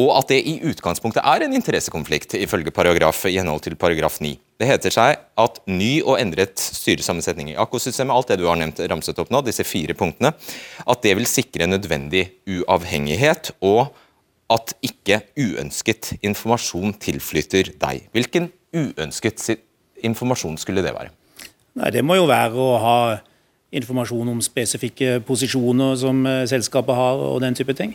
og 0.00 0.12
at 0.16 0.30
det 0.32 0.38
i 0.48 0.54
utgangspunktet 0.64 1.24
er 1.26 1.44
en 1.44 1.54
interessekonflikt, 1.56 2.32
ifølge 2.40 2.72
paragraf, 2.72 3.26
i 3.28 3.36
henhold 3.36 3.60
til 3.66 3.76
paragraf 3.76 4.16
9. 4.24 4.32
Det 4.60 4.68
heter 4.68 4.94
seg 4.94 5.18
at 5.40 5.58
ny 5.68 5.90
og 6.00 6.16
endret 6.20 6.60
styresammensetning 6.60 7.52
i 7.52 7.58
AKO-systemet, 7.60 8.14
alt 8.14 8.30
det 8.32 8.38
du 8.40 8.46
har 8.48 8.56
nevnt 8.60 8.80
ramset 8.88 9.20
opp 9.20 9.32
nå, 9.32 9.42
disse 9.44 9.66
fire 9.68 9.96
punktene, 9.98 10.32
at 10.88 11.02
det 11.04 11.12
vil 11.18 11.28
sikre 11.28 11.68
nødvendig 11.68 12.30
uavhengighet, 12.48 13.52
og 13.60 13.90
at 14.50 14.72
ikke 14.82 15.20
uønsket 15.38 16.14
informasjon 16.26 16.96
tilflytter 17.02 17.74
deg. 17.78 18.08
Hvilken 18.16 18.48
uønsket 18.74 19.58
informasjon 20.06 20.58
skulle 20.60 20.84
det 20.84 20.94
være? 20.94 21.10
Nei, 21.78 21.90
Det 21.90 22.04
må 22.04 22.16
jo 22.18 22.28
være 22.30 22.58
å 22.58 22.70
ha 22.82 23.00
informasjon 23.70 24.30
om 24.32 24.40
spesifikke 24.42 25.20
posisjoner 25.26 25.98
som 26.00 26.24
eh, 26.26 26.46
selskapet 26.50 26.96
har, 26.96 27.20
og 27.22 27.38
den 27.44 27.54
type 27.54 27.74
ting. 27.78 27.94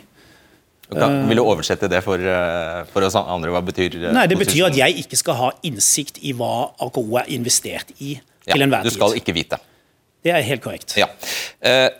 Kan, 0.86 1.24
Vil 1.26 1.40
du 1.40 1.42
oversette 1.42 1.88
det 1.90 2.00
for, 2.06 2.22
eh, 2.22 2.80
for, 2.92 3.04
oss 3.04 3.18
andre? 3.18 3.50
Hva 3.52 3.60
betyr 3.66 3.98
Nei, 4.14 4.26
Det 4.30 4.38
betyr 4.38 4.68
at 4.68 4.78
jeg 4.78 5.02
ikke 5.02 5.18
skal 5.18 5.38
ha 5.40 5.50
innsikt 5.66 6.20
i 6.22 6.32
hva 6.36 6.70
AKO 6.86 7.04
er 7.20 7.30
investert 7.34 7.90
i 7.98 8.16
til 8.46 8.62
enhver 8.62 8.86
tid. 8.86 8.92
Du 8.92 8.94
skal 8.94 9.18
ikke 9.18 9.34
vite. 9.36 9.58
Det 10.24 10.32
er 10.32 10.46
helt 10.46 10.62
korrekt. 10.62 10.94
Ja. 10.98 11.10
Eh, 11.60 11.90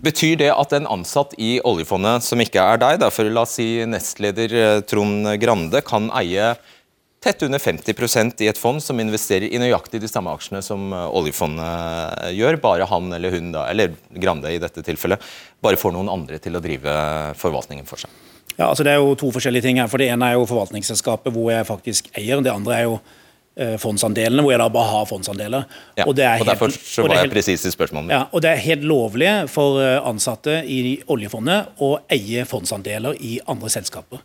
betyr 0.00 0.38
det 0.38 0.52
at 0.54 0.72
en 0.78 0.86
ansatt 0.86 1.34
i 1.38 1.58
oljefondet, 1.66 2.24
som 2.24 2.40
ikke 2.40 2.62
er 2.62 2.80
deg, 2.80 3.00
derfor 3.02 3.26
for 3.26 3.34
la 3.34 3.44
oss 3.44 3.58
si 3.58 3.82
nestleder 3.84 4.80
Trond 4.86 5.26
Grande, 5.42 5.82
kan 5.82 6.08
eie 6.22 6.54
tett 7.20 7.42
under 7.42 7.58
50% 7.60 8.42
i 8.42 8.48
et 8.48 8.58
fond 8.58 8.80
som 8.82 9.00
investerer 9.00 9.50
i 9.52 9.60
nøyaktig 9.60 10.00
de 10.00 10.08
samme 10.08 10.32
aksjene 10.32 10.62
som 10.64 10.88
eh, 10.92 11.06
oljefondet 11.20 12.32
gjør. 12.36 12.60
Bare 12.62 12.88
han 12.88 13.12
eller 13.16 13.36
hun, 13.36 13.52
da, 13.54 13.66
eller 13.70 13.94
Grande 14.10 14.52
i 14.54 14.60
dette 14.62 14.84
tilfellet, 14.86 15.22
bare 15.60 15.80
får 15.80 15.94
noen 15.96 16.10
andre 16.12 16.40
til 16.42 16.56
å 16.56 16.64
drive 16.64 16.96
forvaltningen 17.40 17.88
for 17.88 18.00
seg. 18.02 18.12
Ja, 18.56 18.68
altså 18.68 18.84
Det 18.84 18.92
er 18.92 19.00
jo 19.00 19.14
to 19.16 19.30
forskjellige 19.32 19.68
ting 19.68 19.80
her. 19.80 19.88
for 19.88 19.98
Det 19.98 20.10
ene 20.12 20.30
er 20.30 20.38
jo 20.38 20.48
forvaltningsselskapet 20.48 21.32
hvor 21.32 21.52
jeg 21.52 21.68
faktisk 21.68 22.10
eier. 22.16 22.42
Det 22.44 22.52
andre 22.52 22.76
er 22.76 22.88
jo 22.88 22.96
eh, 23.56 23.76
fondsandelene, 23.80 24.42
hvor 24.44 24.52
jeg 24.52 24.60
da 24.60 24.68
bare 24.72 24.90
har 24.90 25.06
fondsandeler. 25.08 25.68
Ja, 26.00 26.04
og, 26.08 26.16
og 26.16 26.46
Derfor 26.48 26.74
så 26.74 27.06
var 27.06 27.20
jeg 27.22 27.32
presis 27.32 27.64
i 27.64 27.72
spørsmålet 27.72 28.16
Ja, 28.16 28.24
og 28.32 28.42
Det 28.44 28.50
er 28.52 28.64
helt 28.64 28.84
lovlig 28.88 29.30
for 29.52 29.80
eh, 29.84 29.96
ansatte 30.00 30.60
i 30.64 30.98
oljefondet 31.08 31.80
å 31.80 31.98
eie 32.12 32.44
fondsandeler 32.48 33.16
i 33.20 33.38
andre 33.48 33.72
selskaper. 33.72 34.24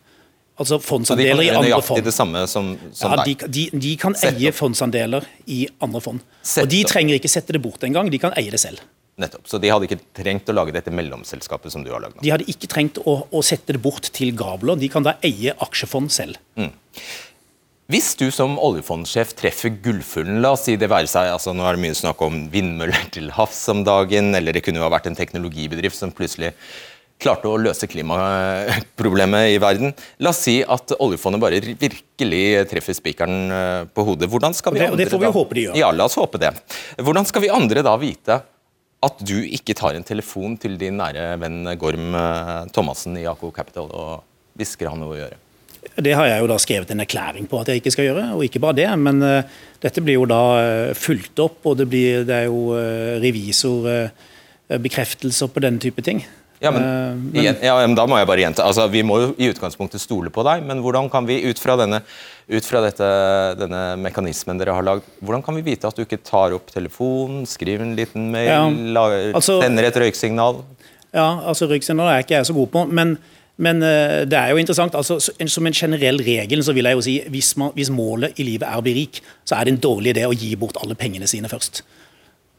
Altså 0.56 0.78
fondsandeler 0.80 1.44
i 1.44 1.50
andre 1.52 1.82
fond. 1.84 2.00
det 2.06 2.14
samme 2.16 2.46
som, 2.48 2.70
som 2.96 3.12
ja, 3.12 3.26
de, 3.28 3.34
de, 3.52 3.66
de, 3.74 3.96
kan 4.00 4.16
eie 4.24 4.54
fondsandeler 4.56 5.26
i 5.52 5.66
andre 5.84 6.00
fond. 6.04 6.22
Og 6.62 6.70
De 6.72 6.80
trenger 6.88 7.20
ikke 7.20 7.32
sette 7.32 7.56
det 7.56 7.60
bort 7.64 7.84
engang, 7.84 8.08
de 8.12 8.22
kan 8.22 8.36
eie 8.40 8.54
det 8.54 8.62
selv. 8.64 8.80
Nettopp, 9.20 9.46
Så 9.48 9.60
de 9.64 9.72
hadde 9.72 9.88
ikke 9.88 10.00
trengt 10.16 10.50
å 10.52 10.56
lage 10.56 10.74
dette 10.76 10.92
mellomselskapet 10.92 11.72
som 11.72 11.84
du 11.84 11.92
har 11.92 12.04
lagd? 12.04 12.18
De 12.24 12.32
hadde 12.32 12.48
ikke 12.52 12.68
trengt 12.72 13.00
å, 13.04 13.22
å, 13.32 13.44
sette 13.44 13.76
det 13.76 13.84
bort 13.84 14.10
til 14.16 14.34
Gabler, 14.36 14.80
de 14.80 14.90
kan 14.92 15.04
da 15.08 15.16
eie 15.24 15.56
aksjefond 15.64 16.12
selv. 16.12 16.40
Mm. 16.60 16.74
Hvis 17.92 18.16
du 18.18 18.26
som 18.34 18.56
oljefondsjef 18.58 19.36
treffer 19.38 19.76
gullfuglen, 19.84 20.40
la 20.42 20.56
oss 20.56 20.66
si 20.66 20.74
det 20.80 20.88
være 20.90 21.06
seg 21.12 21.30
altså 21.30 21.54
Nå 21.54 21.68
er 21.70 21.78
det 21.78 21.84
mye 21.84 21.98
snakk 22.00 22.24
om 22.26 22.48
vindmøller 22.52 23.12
til 23.14 23.30
havs 23.36 23.60
om 23.72 23.84
dagen, 23.86 24.34
eller 24.36 24.56
det 24.56 24.64
kunne 24.66 24.82
jo 24.82 24.88
ha 24.88 24.92
vært 24.96 25.12
en 25.12 25.20
teknologibedrift 25.20 26.00
som 26.00 26.16
plutselig 26.16 26.56
klarte 27.22 27.50
å 27.50 27.58
løse 27.60 27.88
klimaproblemet 27.90 29.54
i 29.54 29.60
verden. 29.62 29.94
La 30.24 30.30
oss 30.34 30.42
si 30.46 30.56
at 30.62 30.92
oljefondet 31.00 31.42
bare 31.42 31.62
virkelig 31.64 32.68
treffer 32.72 32.94
spikeren 32.98 33.52
eh, 33.52 33.84
på 33.88 34.02
hodet. 34.08 34.30
Hvordan 34.32 34.54
skal 34.58 34.74
vi 34.76 34.80
andre 34.86 35.04
det 35.04 35.12
får 35.14 35.22
vi 35.24 35.30
da, 35.30 35.38
håpe 35.38 35.54
de 35.56 35.62
gjør. 35.68 35.76
Ja, 35.80 35.90
la 35.96 36.04
oss 36.10 36.18
håpe 36.20 36.38
det. 36.42 36.52
Hvordan 37.00 37.26
skal 37.30 37.42
vi 37.46 37.54
andre 37.54 37.80
da 37.86 37.94
vite 38.02 38.36
at 39.06 39.18
du 39.22 39.38
ikke 39.44 39.76
tar 39.78 39.94
en 39.96 40.08
telefon 40.08 40.58
til 40.60 40.74
din 40.82 40.98
nære 41.00 41.24
venn 41.42 41.60
Gorm 41.80 42.08
eh, 42.20 42.62
Thomassen 42.76 43.14
i 43.22 43.28
AK 43.30 43.44
Capital 43.56 43.88
og 43.92 44.12
hvisker 44.60 44.88
han 44.92 45.00
noe 45.04 45.14
å 45.16 45.20
gjøre? 45.24 45.38
Det 46.02 46.14
har 46.18 46.26
jeg 46.28 46.40
jo 46.42 46.48
da 46.50 46.58
skrevet 46.60 46.92
en 46.92 47.04
erklæring 47.04 47.46
på 47.48 47.60
at 47.62 47.68
jeg 47.70 47.78
ikke 47.80 47.92
skal 47.94 48.08
gjøre, 48.10 48.24
og 48.36 48.42
ikke 48.44 48.64
bare 48.64 48.80
det. 48.80 48.90
Men 49.00 49.16
uh, 49.22 49.48
dette 49.84 50.02
blir 50.04 50.16
jo 50.18 50.26
da 50.28 50.44
fulgt 50.98 51.40
opp, 51.44 51.60
og 51.70 51.74
det, 51.78 51.86
blir, 51.92 52.26
det 52.26 52.36
er 52.42 52.48
jo 52.50 52.62
revisorbekreftelser 53.22 55.48
på 55.54 55.60
den 55.64 55.76
type 55.86 56.02
ting. 56.04 56.20
Ja 56.66 56.72
men, 56.74 56.86
men, 57.30 57.46
ja, 57.62 57.76
men, 57.78 57.96
Da 57.98 58.08
må 58.10 58.18
jeg 58.18 58.30
bare 58.30 58.42
gjenta. 58.42 58.66
Altså, 58.66 58.88
vi 58.92 59.04
må 59.06 59.20
jo 59.22 59.28
i 59.38 59.52
utgangspunktet 59.54 60.02
stole 60.02 60.32
på 60.34 60.46
deg, 60.48 60.66
men 60.66 60.82
hvordan 60.84 61.12
kan 61.14 61.28
vi 61.30 61.38
ut 61.46 61.62
fra, 61.62 61.78
denne, 61.80 62.02
ut 62.50 62.68
fra 62.68 62.82
dette, 62.86 63.12
denne 63.60 63.84
mekanismen 64.02 64.60
dere 64.62 64.76
har 64.78 64.88
lagd, 64.88 65.08
hvordan 65.22 65.46
kan 65.46 65.58
vi 65.60 65.66
vite 65.70 65.90
at 65.90 65.98
du 65.98 66.04
ikke 66.06 66.24
tar 66.26 66.56
opp 66.58 66.74
telefonen, 66.74 67.46
skriver 67.50 67.86
en 67.86 67.96
liten 67.98 68.32
mail, 68.34 68.50
ja, 68.50 68.66
lager, 68.98 69.32
altså, 69.38 69.60
sender 69.64 69.90
et 69.92 70.04
røyksignal? 70.06 70.64
Ja, 71.16 71.30
altså 71.48 71.70
røyksignal 71.70 72.12
er 72.12 72.26
ikke 72.26 72.40
jeg 72.40 72.50
så 72.50 72.58
god 72.58 72.72
på. 72.74 72.86
men 72.92 73.18
men 73.56 73.80
uh, 73.80 74.24
det 74.28 74.36
er 74.36 74.52
jo 74.52 74.60
interessant, 74.60 74.96
altså, 75.00 75.16
Som 75.48 75.68
en 75.68 75.76
generell 75.76 76.20
regel 76.20 76.64
så 76.64 76.74
vil 76.76 76.90
jeg 76.90 76.98
jo 76.98 77.04
si 77.06 77.14
hvis, 77.32 77.54
man, 77.56 77.72
hvis 77.76 77.92
målet 77.94 78.40
i 78.40 78.44
livet 78.44 78.68
er 78.68 78.80
å 78.80 78.84
bli 78.84 78.96
rik, 78.98 79.22
så 79.48 79.56
er 79.56 79.66
det 79.66 79.76
en 79.76 79.84
dårlig 79.86 80.12
idé 80.12 80.26
å 80.28 80.36
gi 80.36 80.52
bort 80.60 80.80
alle 80.82 80.98
pengene 81.00 81.30
sine 81.30 81.48
først. 81.52 81.84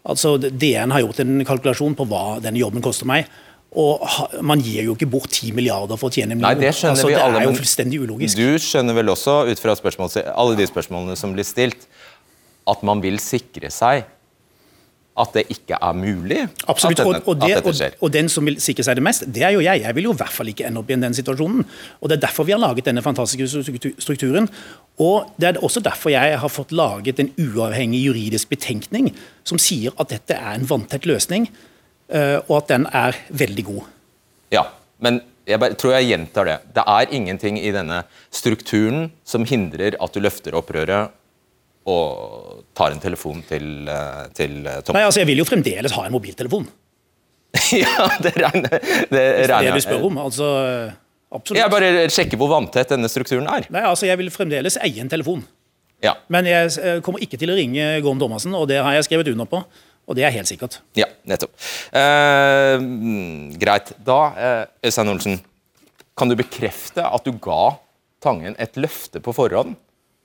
Altså, 0.06 0.36
DN 0.38 0.94
har 0.94 1.02
gjort 1.02 1.20
en 1.24 1.42
kalkulasjon 1.44 1.96
på 1.98 2.06
hva 2.08 2.38
denne 2.42 2.62
jobben 2.62 2.84
koster 2.84 3.08
meg. 3.10 3.26
Og 3.76 4.42
Man 4.46 4.62
gir 4.64 4.86
jo 4.86 4.96
ikke 4.96 5.08
bort 5.10 5.30
10 5.30 5.52
milliarder 5.56 6.00
for 6.00 6.08
å 6.08 6.14
tjene 6.14 6.32
en 6.32 6.40
million. 6.40 6.56
Nei, 6.56 6.64
det 6.64 6.72
skjønner 6.78 6.96
altså, 6.96 7.10
vi 7.12 7.16
alle, 7.20 7.42
er 7.42 7.48
jo 7.50 7.54
fullstendig 7.58 8.02
ulogisk. 8.06 8.40
Du 8.40 8.60
skjønner 8.62 8.96
vel 8.96 9.12
også, 9.12 9.38
ut 9.50 9.62
fra 9.62 9.76
alle 10.32 10.58
de 10.58 10.68
spørsmålene 10.70 11.16
som 11.20 11.34
blir 11.36 11.46
stilt, 11.46 11.88
at 12.66 12.84
man 12.86 13.02
vil 13.04 13.20
sikre 13.22 13.70
seg 13.70 14.06
at 15.16 15.32
det 15.32 15.46
ikke 15.52 15.78
er 15.80 15.94
mulig 15.96 16.42
Absolutt, 16.68 17.00
at, 17.00 17.06
denne, 17.06 17.20
og, 17.24 17.38
det, 17.40 17.52
at 17.56 17.64
dette 17.64 17.72
skjer. 17.78 17.94
Og, 17.96 18.02
og, 18.04 18.10
den 18.12 18.28
som 18.32 18.48
vil 18.48 18.58
sikre 18.60 18.84
seg 18.84 18.98
det 18.98 19.04
mest, 19.06 19.24
det 19.32 19.46
er 19.48 19.54
jo 19.54 19.62
jeg. 19.64 19.80
Jeg 19.86 19.96
vil 19.96 20.08
jo 20.10 20.12
i 20.12 20.18
hvert 20.20 20.34
fall 20.34 20.50
ikke 20.52 20.66
ende 20.68 20.82
opp 20.82 20.90
i 20.92 20.98
den 21.00 21.16
situasjonen. 21.16 21.64
Og 22.00 22.10
Det 22.10 22.18
er 22.18 22.24
derfor 22.26 22.48
vi 22.48 22.52
har 22.52 22.60
laget 22.60 22.88
denne 22.88 23.04
fantastiske 23.04 23.62
strukturen. 24.02 24.50
Og 25.00 25.32
Det 25.40 25.48
er 25.48 25.62
også 25.64 25.80
derfor 25.84 26.12
jeg 26.12 26.36
har 26.42 26.52
fått 26.52 26.74
laget 26.76 27.22
en 27.22 27.32
uavhengig 27.32 28.02
juridisk 28.04 28.52
betenkning 28.52 29.14
som 29.44 29.60
sier 29.60 29.96
at 29.96 30.12
dette 30.12 30.36
er 30.36 30.52
en 30.52 30.68
vanntett 30.68 31.08
løsning 31.08 31.48
og 32.06 32.52
at 32.60 32.68
den 32.70 32.84
er 32.94 33.16
veldig 33.34 33.64
god. 33.66 33.86
Ja, 34.54 34.62
men 35.02 35.18
jeg 35.46 35.76
tror 35.78 35.94
jeg 35.94 36.08
gjentar 36.10 36.48
det. 36.48 36.56
Det 36.74 36.82
er 36.90 37.12
ingenting 37.14 37.58
i 37.60 37.70
denne 37.74 38.00
strukturen 38.34 39.10
som 39.26 39.46
hindrer 39.46 39.94
at 40.02 40.14
du 40.14 40.22
løfter 40.22 40.56
opprøret 40.58 41.14
og 41.86 42.64
tar 42.74 42.94
en 42.94 43.02
telefon 43.02 43.44
til, 43.46 43.86
eh, 43.86 44.22
til 44.34 44.66
eh, 44.66 44.80
Tom. 44.82 44.96
Nei, 44.96 45.04
altså 45.06 45.22
Jeg 45.22 45.30
vil 45.30 45.42
jo 45.42 45.46
fremdeles 45.46 45.94
ha 45.94 46.06
en 46.06 46.14
mobiltelefon. 46.16 46.66
ja, 47.84 48.08
det 48.20 48.34
regner 48.36 48.74
det 48.74 49.26
regner. 49.46 49.70
Det 49.70 49.76
du 49.78 49.84
spør 49.86 50.08
om, 50.08 50.18
altså 50.26 50.48
absolutt. 51.30 51.60
Jeg 51.60 51.72
bare 51.72 52.08
sjekker 52.12 52.40
hvor 52.40 52.50
vanntett 52.50 52.90
denne 52.96 53.10
strukturen 53.12 53.46
er. 53.52 53.70
Nei, 53.70 53.84
altså 53.86 54.10
Jeg 54.10 54.18
vil 54.18 54.32
fremdeles 54.34 54.80
eie 54.82 54.98
en 55.04 55.12
telefon. 55.12 55.46
Ja. 56.04 56.18
Men 56.28 56.44
jeg 56.44 57.00
kommer 57.06 57.22
ikke 57.24 57.38
til 57.40 57.54
å 57.54 57.56
ringe 57.56 57.86
Gorm 58.04 58.18
Thomassen, 58.20 58.52
og 58.58 58.66
det 58.68 58.82
har 58.82 58.98
jeg 58.98 59.06
skrevet 59.06 59.30
under 59.32 59.46
på. 59.48 59.62
Og 60.06 60.14
det 60.14 60.26
er 60.26 60.34
helt 60.36 60.48
sikkert. 60.48 60.78
Ja, 60.98 61.08
nettopp. 61.26 61.52
Eh, 61.90 62.76
greit. 63.58 63.90
Da, 64.06 64.20
eh, 64.38 64.62
Øystein 64.86 65.10
Olsen, 65.10 65.40
kan 66.16 66.30
du 66.30 66.36
bekrefte 66.38 67.04
at 67.04 67.26
du 67.26 67.32
ga 67.32 67.76
Tangen 68.22 68.56
et 68.58 68.78
løfte 68.80 69.20
på 69.20 69.34
forhånd, 69.36 69.74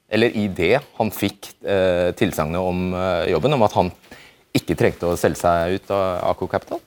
eller 0.10 0.32
i 0.32 0.46
det 0.48 0.78
han 0.98 1.10
fikk 1.12 1.50
eh, 1.60 2.14
tilsagnet 2.18 2.64
om 2.64 2.94
eh, 2.96 3.32
jobben, 3.34 3.54
om 3.58 3.66
at 3.68 3.76
han 3.76 3.92
ikke 4.56 4.78
trengte 4.80 5.10
å 5.12 5.18
selge 5.20 5.42
seg 5.42 5.76
ut 5.76 5.92
av 5.94 6.32
AK 6.32 6.46
Capital? 6.54 6.82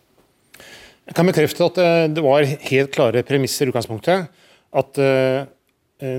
Jeg 1.05 1.17
kan 1.19 1.29
bekrefte 1.29 1.69
at 1.69 1.81
eh, 1.83 2.07
det 2.09 2.25
var 2.25 2.47
helt 2.47 2.95
klare 2.95 3.25
premisser 3.27 3.69
i 3.69 3.73
utgangspunktet. 3.73 4.33
At 4.75 5.01
eh, 5.03 5.45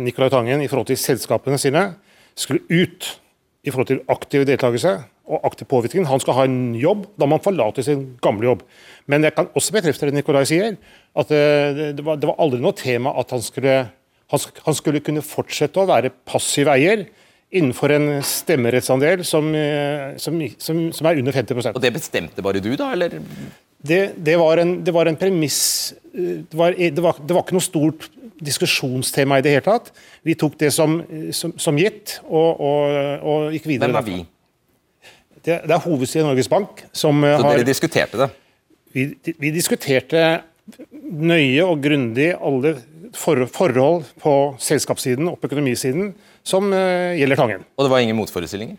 Nicolai 0.05 0.29
Tangen 0.33 0.61
i 0.63 0.69
forhold 0.69 0.87
til 0.91 1.01
selskapene 1.01 1.57
sine 1.61 1.87
skulle 2.37 2.63
ut 2.69 3.09
i 3.65 3.73
forhold 3.73 3.89
til 3.89 4.03
aktiv 4.11 4.45
deltakelse 4.47 4.93
og 5.25 5.45
aktiv 5.47 5.67
påvirkning. 5.71 6.05
Han 6.09 6.21
skal 6.21 6.37
ha 6.37 6.45
en 6.47 6.75
jobb, 6.77 7.05
da 7.17 7.27
må 7.27 7.39
han 7.39 7.45
forlate 7.45 7.83
sin 7.85 8.05
gamle 8.23 8.49
jobb. 8.51 8.63
Men 9.11 9.25
jeg 9.25 9.35
kan 9.37 9.49
også 9.57 9.75
bekrefte 9.75 10.09
det 10.09 10.17
Nikolai 10.17 10.45
sier, 10.49 10.77
at 11.17 11.33
eh, 11.33 11.93
det 11.97 12.05
var, 12.05 12.19
det 12.21 12.29
var 12.29 12.41
aldri 12.43 12.61
noe 12.63 12.75
tema 12.77 13.13
at 13.19 13.33
han 13.33 13.43
skulle, 13.43 13.77
han 14.29 14.77
skulle 14.77 15.03
kunne 15.05 15.25
fortsette 15.25 15.81
å 15.81 15.89
være 15.89 16.13
passiv 16.27 16.69
eier 16.73 17.07
innenfor 17.55 17.93
en 17.95 18.07
stemmerettsandel 18.25 19.23
som, 19.27 19.51
eh, 19.55 20.15
som, 20.21 20.39
som, 20.57 20.81
som, 20.95 21.09
er 21.09 21.21
under 21.21 21.35
50% 21.35 21.77
Og 21.77 21.83
Det 21.83 21.93
bestemte 21.93 22.43
bare 22.45 22.61
du, 22.63 22.73
da? 22.77 22.91
eller? 22.95 23.19
Det, 23.85 23.99
det, 24.17 24.35
var, 24.41 24.59
en, 24.61 24.79
det 24.83 24.93
var, 24.93 25.09
en, 25.09 25.17
premiss 25.19 25.93
eh, 26.13 26.41
det 26.41 26.57
var, 26.57 26.75
var, 26.75 27.21
det 27.21 27.35
var, 27.37 27.43
ikke 27.43 27.57
noe 27.57 27.65
stort 27.65 28.09
diskusjonstema 28.45 29.39
i 29.39 29.43
det 29.45 29.53
hele 29.53 29.63
tatt. 29.63 29.93
Vi 30.27 30.35
tok 30.35 30.57
det 30.59 30.73
som, 30.75 30.97
gitt 31.79 32.17
og, 32.25 32.59
og, 32.59 32.97
og, 33.23 33.45
gikk 33.55 33.69
videre. 33.69 33.93
Hvem 33.93 34.01
er 34.01 34.09
vi? 34.09 34.17
Det, 35.45 35.61
det 35.67 35.75
er 35.75 35.83
hovedstyret 35.83 36.23
i 36.23 36.27
Norges 36.27 36.49
Bank 36.49 36.83
som 36.95 37.23
eh, 37.23 37.37
Så 37.37 37.45
har 37.45 37.59
dere 37.59 37.67
diskuterte 37.67 38.21
det? 38.23 38.29
Vi, 38.95 39.07
vi 39.37 39.51
diskuterte 39.53 40.25
nøye 41.05 41.65
og 41.65 41.83
grundig 41.83 42.31
alle 42.33 42.73
for, 43.15 43.45
forhold 43.51 44.07
på 44.21 44.33
selskapssiden 44.61 45.29
og 45.29 45.39
på 45.39 45.49
økonomisiden 45.51 46.13
som 46.45 46.71
uh, 46.73 47.13
gjelder 47.17 47.39
Tangen. 47.39 47.65
Og 47.77 47.85
det 47.85 47.93
var 47.93 48.03
ingen 48.03 48.17
motforestillinger? 48.17 48.77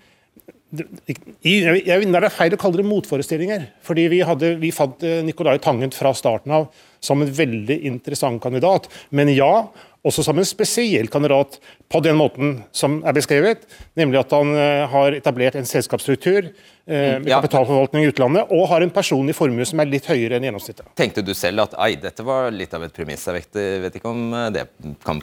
Jeg, 1.46 1.98
vinner 2.02 2.24
det 2.24 2.28
er 2.28 2.34
feil 2.34 2.56
å 2.56 2.58
kalle 2.60 2.80
det 2.80 2.88
motforestillinger. 2.88 3.68
fordi 3.86 4.08
Vi, 4.10 4.18
hadde, 4.26 4.56
vi 4.60 4.72
fant 4.74 5.02
eh, 5.06 5.22
Nicolai 5.24 5.60
Tangen 5.62 5.94
fra 5.94 6.10
starten 6.14 6.52
av 6.52 6.66
som 7.00 7.22
en 7.22 7.30
veldig 7.30 7.76
interessant 7.86 8.42
kandidat. 8.42 8.88
Men 9.14 9.30
ja, 9.30 9.68
også 10.06 10.24
som 10.26 10.38
en 10.38 10.46
spesiell 10.46 11.10
kandidat 11.12 11.58
på 11.92 12.00
den 12.04 12.16
måten 12.18 12.56
som 12.74 13.00
er 13.06 13.16
beskrevet, 13.16 13.66
nemlig 13.98 14.20
at 14.22 14.32
han 14.36 14.52
uh, 14.54 14.86
har 14.92 15.16
etablert 15.18 15.58
en 15.58 15.68
selskapsstruktur 15.68 16.48
uh, 16.48 16.90
med 16.90 17.28
ja. 17.30 17.40
kapitalforvaltning 17.40 18.06
i 18.06 18.10
utlandet, 18.12 18.50
og 18.54 18.68
har 18.72 18.84
en 18.84 18.94
personlig 18.94 19.36
formue 19.38 19.66
som 19.68 19.82
er 19.82 19.90
litt 19.90 20.08
høyere 20.10 20.38
enn 20.38 20.48
gjennomsnittet. 20.48 20.88
Tenkte 20.98 21.24
du 21.26 21.34
selv 21.36 21.66
at 21.66 21.76
ei, 21.86 21.94
dette 22.00 22.26
var 22.26 22.50
litt 22.54 22.74
av 22.76 22.86
et 22.86 22.94
premiss? 22.96 23.26
Jeg 23.28 23.40
vet, 23.40 23.62
vet 23.86 24.00
ikke 24.00 24.12
om 24.12 24.26
det 24.54 24.68
kan 25.06 25.22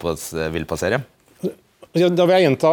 vil 0.54 0.68
passere? 0.70 1.04
Da 1.94 2.26
vil 2.26 2.34
jeg 2.34 2.48
gjenta, 2.48 2.72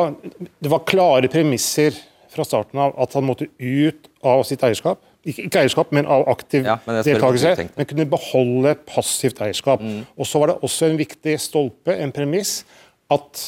Det 0.58 0.70
var 0.72 0.86
klare 0.88 1.28
premisser 1.28 1.96
fra 2.30 2.46
starten 2.46 2.80
av 2.80 2.94
at 3.00 3.14
han 3.18 3.26
måtte 3.26 3.48
ut 3.58 4.08
av 4.24 4.42
sitt 4.48 4.62
eierskap 4.64 5.02
ikke, 5.28 5.62
eierskap, 5.62 5.90
men 5.92 6.08
av 6.08 6.24
aktiv 6.32 6.64
ja, 6.64 6.78
men 6.86 7.00
deltakelse, 7.04 7.68
men 7.76 7.88
kunne 7.88 8.06
beholde 8.08 8.74
passivt 8.88 9.42
eierskap. 9.44 9.82
Mm. 9.84 10.04
Og 10.16 10.28
Så 10.28 10.40
var 10.40 10.52
det 10.52 10.60
også 10.64 10.88
en 10.88 11.00
viktig 11.00 11.34
stolpe, 11.42 11.96
en 11.96 12.14
premiss, 12.14 12.62
at, 13.10 13.42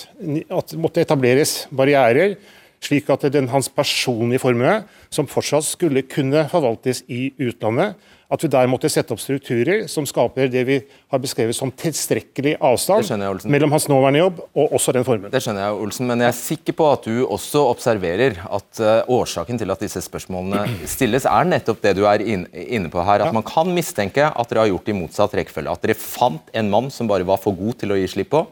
at 0.50 0.74
det 0.74 0.80
måtte 0.82 1.04
etableres 1.04 1.62
barrierer, 1.70 2.36
slik 2.82 3.08
at 3.14 3.28
den, 3.32 3.48
hans 3.52 3.68
personlige 3.70 4.42
formue, 4.42 4.80
som 5.12 5.28
fortsatt 5.30 5.68
skulle 5.68 6.02
kunne 6.10 6.48
forvaltes 6.50 7.04
i 7.08 7.28
utlandet, 7.38 7.94
at 8.32 8.40
vi 8.44 8.48
der 8.48 8.68
måtte 8.70 8.88
sette 8.88 9.12
opp 9.12 9.20
strukturer 9.20 9.82
som 9.92 10.06
skaper 10.08 10.48
det 10.48 10.62
vi 10.64 10.76
har 11.12 11.20
beskrevet 11.20 11.52
som 11.56 11.68
tilstrekkelig 11.68 12.54
avstand 12.64 13.04
jeg, 13.12 13.50
mellom 13.52 13.74
hans 13.74 13.84
nåværende 13.92 14.22
jobb 14.22 14.38
og 14.56 14.72
også 14.78 14.94
den 14.96 15.04
formuen. 15.04 15.28
Det 15.34 15.42
skjønner 15.44 15.66
jeg, 15.66 15.80
Olsen, 15.84 16.08
men 16.08 16.22
jeg 16.24 16.30
er 16.32 16.38
sikker 16.38 16.76
på 16.78 16.86
at 16.94 17.04
du 17.10 17.18
også 17.26 17.62
observerer 17.68 18.38
at 18.48 18.80
eh, 18.80 19.10
årsaken 19.12 19.60
til 19.60 19.74
at 19.74 19.84
disse 19.84 20.00
spørsmålene 20.06 20.64
stilles, 20.88 21.26
er 21.28 21.50
nettopp 21.50 21.82
det 21.84 21.92
du 22.00 22.06
er 22.08 22.24
inn- 22.24 22.48
inne 22.52 22.88
på 22.92 23.04
her. 23.04 23.26
At 23.26 23.36
man 23.36 23.44
kan 23.46 23.68
mistenke 23.76 24.24
at 24.32 24.48
dere 24.50 24.64
har 24.64 24.72
gjort 24.72 24.88
det 24.88 24.94
i 24.96 24.98
motsatt 25.02 25.36
rekkefølge. 25.42 25.76
At 25.76 25.84
dere 25.84 25.98
fant 26.00 26.48
en 26.56 26.70
mann 26.72 26.88
som 26.94 27.10
bare 27.10 27.26
var 27.28 27.36
for 27.42 27.52
god 27.58 27.82
til 27.84 27.92
å 27.92 28.00
gi 28.00 28.08
slipp 28.16 28.32
på, 28.32 28.46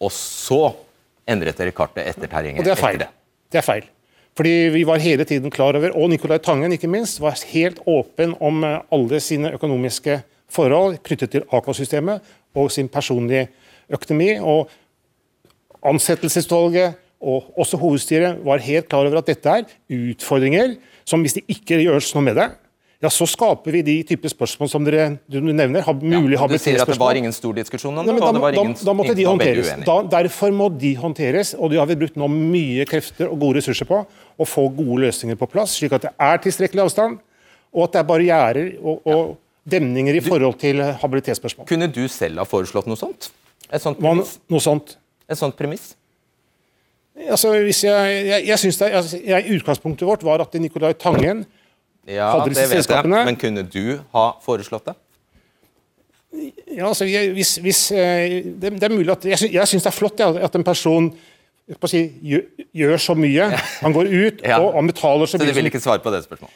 og 0.00 0.12
så 0.16 0.62
endret 1.28 1.58
dere 1.60 1.72
kartet 1.76 2.06
etter 2.08 2.28
terrenget. 2.30 2.62
Og 2.62 2.68
det 2.68 2.72
er 2.76 2.80
feil. 2.80 2.98
det. 3.04 3.08
Det 3.52 3.60
er 3.60 3.68
feil. 3.68 3.86
Fordi 4.36 4.54
vi 4.74 4.84
var 4.84 5.00
hele 5.00 5.24
tiden 5.24 5.50
klar 5.50 5.78
over, 5.78 5.94
og 5.96 6.10
Nicolai 6.12 6.38
Tangen 6.44 6.72
ikke 6.72 6.90
minst, 6.92 7.20
var 7.20 7.38
helt 7.52 7.80
åpen 7.88 8.34
om 8.40 8.64
eh, 8.64 8.82
alle 8.92 9.20
sine 9.20 9.52
økonomiske 9.56 10.20
forhold 10.52 10.98
knyttet 11.06 11.32
til 11.32 11.46
AK-systemet 11.52 12.34
og 12.54 12.70
sin 12.70 12.88
personlige 12.88 13.48
økonomi. 13.90 14.36
og 14.38 14.70
Ansettelsesutvalget 15.86 16.94
og 17.20 17.58
også 17.58 17.76
hovedstyret 17.76 18.44
var 18.44 18.58
helt 18.58 18.88
klar 18.88 19.06
over 19.06 19.18
at 19.18 19.26
dette 19.26 19.48
er 19.48 19.64
utfordringer 19.90 20.76
som 21.06 21.22
hvis 21.22 21.36
det 21.38 21.44
ikke 21.48 21.78
gjøres 21.80 22.10
noe 22.16 22.26
med 22.26 22.36
det, 22.38 22.48
ja, 23.02 23.10
så 23.12 23.26
skaper 23.28 23.74
vi 23.76 23.82
de 23.84 23.94
typer 24.08 24.32
spørsmål 24.32 24.70
som 24.72 24.84
dere 24.86 25.18
du 25.28 25.38
nevner. 25.44 25.82
har 25.84 25.96
mulig 26.00 26.38
Ja, 26.38 26.46
du 26.48 26.56
sier 26.56 26.80
at 26.80 26.88
det 26.88 26.96
var 27.00 27.18
ingen 27.18 27.34
stor 27.34 27.52
diskusjon 27.58 27.92
om 27.92 28.06
det, 28.06 28.14
da, 28.16 28.30
det 28.32 28.40
var 28.40 28.56
da, 28.56 28.62
ingen 28.62 28.76
da 28.88 28.94
måtte 28.96 29.16
de 29.18 29.26
håndteres. 29.28 29.72
Da, 29.84 29.96
derfor 30.16 30.54
må 30.56 30.70
de 30.72 30.94
håndteres, 30.96 31.52
og 31.58 31.74
de 31.74 31.80
har 31.80 31.88
vi 31.90 31.98
brukt 32.00 32.16
nå 32.16 32.28
mye 32.32 32.86
krefter 32.88 33.28
og 33.28 33.36
gode 33.42 33.60
ressurser 33.60 33.88
på 33.88 34.00
å 34.02 34.48
få 34.48 34.68
gode 34.76 35.02
løsninger 35.04 35.36
på 35.36 35.48
plass, 35.52 35.76
slik 35.76 35.92
at 35.96 36.08
det 36.08 36.14
er 36.16 36.40
tilstrekkelig 36.46 36.86
avstand, 36.86 37.20
og 37.76 37.84
at 37.84 37.98
det 37.98 38.00
er 38.00 38.08
barrierer 38.08 38.72
og, 38.80 39.04
og 39.04 39.36
demninger 39.68 40.16
i 40.16 40.24
forhold 40.24 40.56
til 40.62 40.80
habilitetsspørsmål. 40.80 41.68
Kunne 41.68 41.90
du 41.92 42.06
selv 42.08 42.40
ha 42.40 42.48
foreslått 42.48 42.88
noe 42.88 42.96
sånt? 43.00 43.28
Et 43.68 43.82
sånt 43.82 44.00
Man, 44.00 44.22
premiss? 44.22 44.38
noe 44.52 44.62
sånt. 44.62 44.96
Et 45.28 45.38
sånt 45.38 45.56
premiss? 45.58 45.92
Altså, 47.26 47.52
hvis 47.64 47.82
jeg, 47.84 48.16
jeg, 48.28 48.46
jeg 48.46 48.72
det, 48.78 48.88
altså, 48.92 49.20
jeg, 49.24 49.56
Utgangspunktet 49.56 50.06
vårt 50.06 50.24
var 50.24 50.44
at 50.44 50.56
Nicolai 50.60 50.92
Tangen 51.00 51.44
Ja, 52.06 52.30
det 52.44 52.54
vet 52.54 52.70
vet 52.70 52.90
jeg, 52.90 53.10
men 53.10 53.38
kunne 53.40 53.64
du 53.66 53.98
ha 54.14 54.26
foreslått 54.44 54.86
det? 54.92 54.94
Ja, 56.76 56.88
altså, 56.90 57.06
hvis, 57.06 57.56
hvis, 57.64 57.80
eh, 57.96 58.44
det, 58.44 58.74
det 58.76 58.82
er 58.84 58.92
mulig 58.92 59.10
at, 59.14 59.24
Jeg, 59.24 59.48
jeg 59.54 59.68
syns 59.70 59.86
det 59.86 59.90
er 59.90 59.96
flott 59.96 60.20
ja, 60.20 60.28
at 60.46 60.58
en 60.58 60.64
person 60.66 61.08
si, 61.90 62.02
gjør, 62.22 62.44
gjør 62.76 63.00
så 63.02 63.16
mye. 63.18 63.48
Han 63.80 63.96
går 63.96 64.10
ut 64.12 64.42
Ja. 64.50 64.60
og 64.60 64.76
han 64.76 64.90
betaler 64.90 65.26
så 65.26 65.38
Så 65.38 65.46
du 65.46 65.52
vil 65.56 65.70
ikke 65.70 65.80
svare 65.82 66.02
på 66.04 66.12
det 66.14 66.22
spørsmålet? 66.26 66.54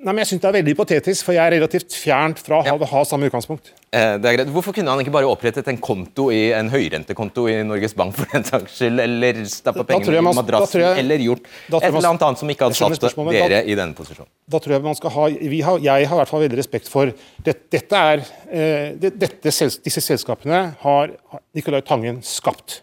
Nei, 0.00 0.14
men 0.14 0.22
jeg 0.22 0.30
syns 0.30 0.40
det 0.40 0.48
er 0.48 0.54
veldig 0.56 0.72
hypotetisk, 0.72 1.26
for 1.26 1.34
jeg 1.36 1.42
er 1.44 1.52
relativt 1.58 1.92
fjernt 1.92 2.38
fra 2.40 2.62
å 2.62 2.64
ha, 2.64 2.86
ha 2.88 3.00
samme 3.04 3.26
utgangspunkt. 3.28 3.66
Eh, 3.92 4.14
det 4.16 4.30
er 4.30 4.36
greit. 4.38 4.52
Hvorfor 4.54 4.72
kunne 4.72 4.88
han 4.94 5.02
ikke 5.02 5.12
bare 5.12 5.28
opprettet 5.28 5.66
en 5.68 5.76
konto 5.76 6.30
i 6.32 6.38
en 6.56 6.70
høyrentekonto 6.72 7.44
i 7.52 7.58
Norges 7.68 7.92
Bank 7.98 8.16
for 8.16 8.30
den 8.32 8.46
saks 8.48 8.78
skyld, 8.78 9.02
eller 9.04 9.42
stappa 9.50 9.84
pengene 9.90 10.22
i 10.22 10.24
madrassen, 10.38 10.80
jeg- 10.86 11.02
eller 11.04 11.20
gjort 11.26 11.44
et 11.44 11.84
eller 11.90 12.08
annet 12.14 12.24
annet 12.30 12.40
som 12.40 12.48
ikke 12.54 12.70
hadde 12.70 12.78
satt 12.80 13.04
dere 13.34 13.48
da- 13.52 13.60
i 13.60 13.76
denne 13.76 13.98
posisjonen? 13.98 14.30
Da 14.48 14.62
tror 14.64 14.76
jeg 14.78 14.86
man 14.88 14.96
skal 15.02 15.14
ha, 15.18 15.26
vi 15.52 15.60
har, 15.68 15.78
Jeg 15.84 16.08
har 16.08 16.16
i 16.16 16.20
hvert 16.22 16.32
fall 16.32 16.44
veldig 16.48 16.62
respekt 16.62 16.88
for 16.88 17.12
det, 17.44 17.56
Dette 17.70 17.92
er 18.00 18.24
eh, 18.48 18.94
det, 18.96 19.12
dette, 19.20 19.52
Disse 19.84 20.00
selskapene 20.00 20.62
har 20.80 21.12
Nicolai 21.54 21.82
Tangen 21.84 22.22
skapt. 22.24 22.80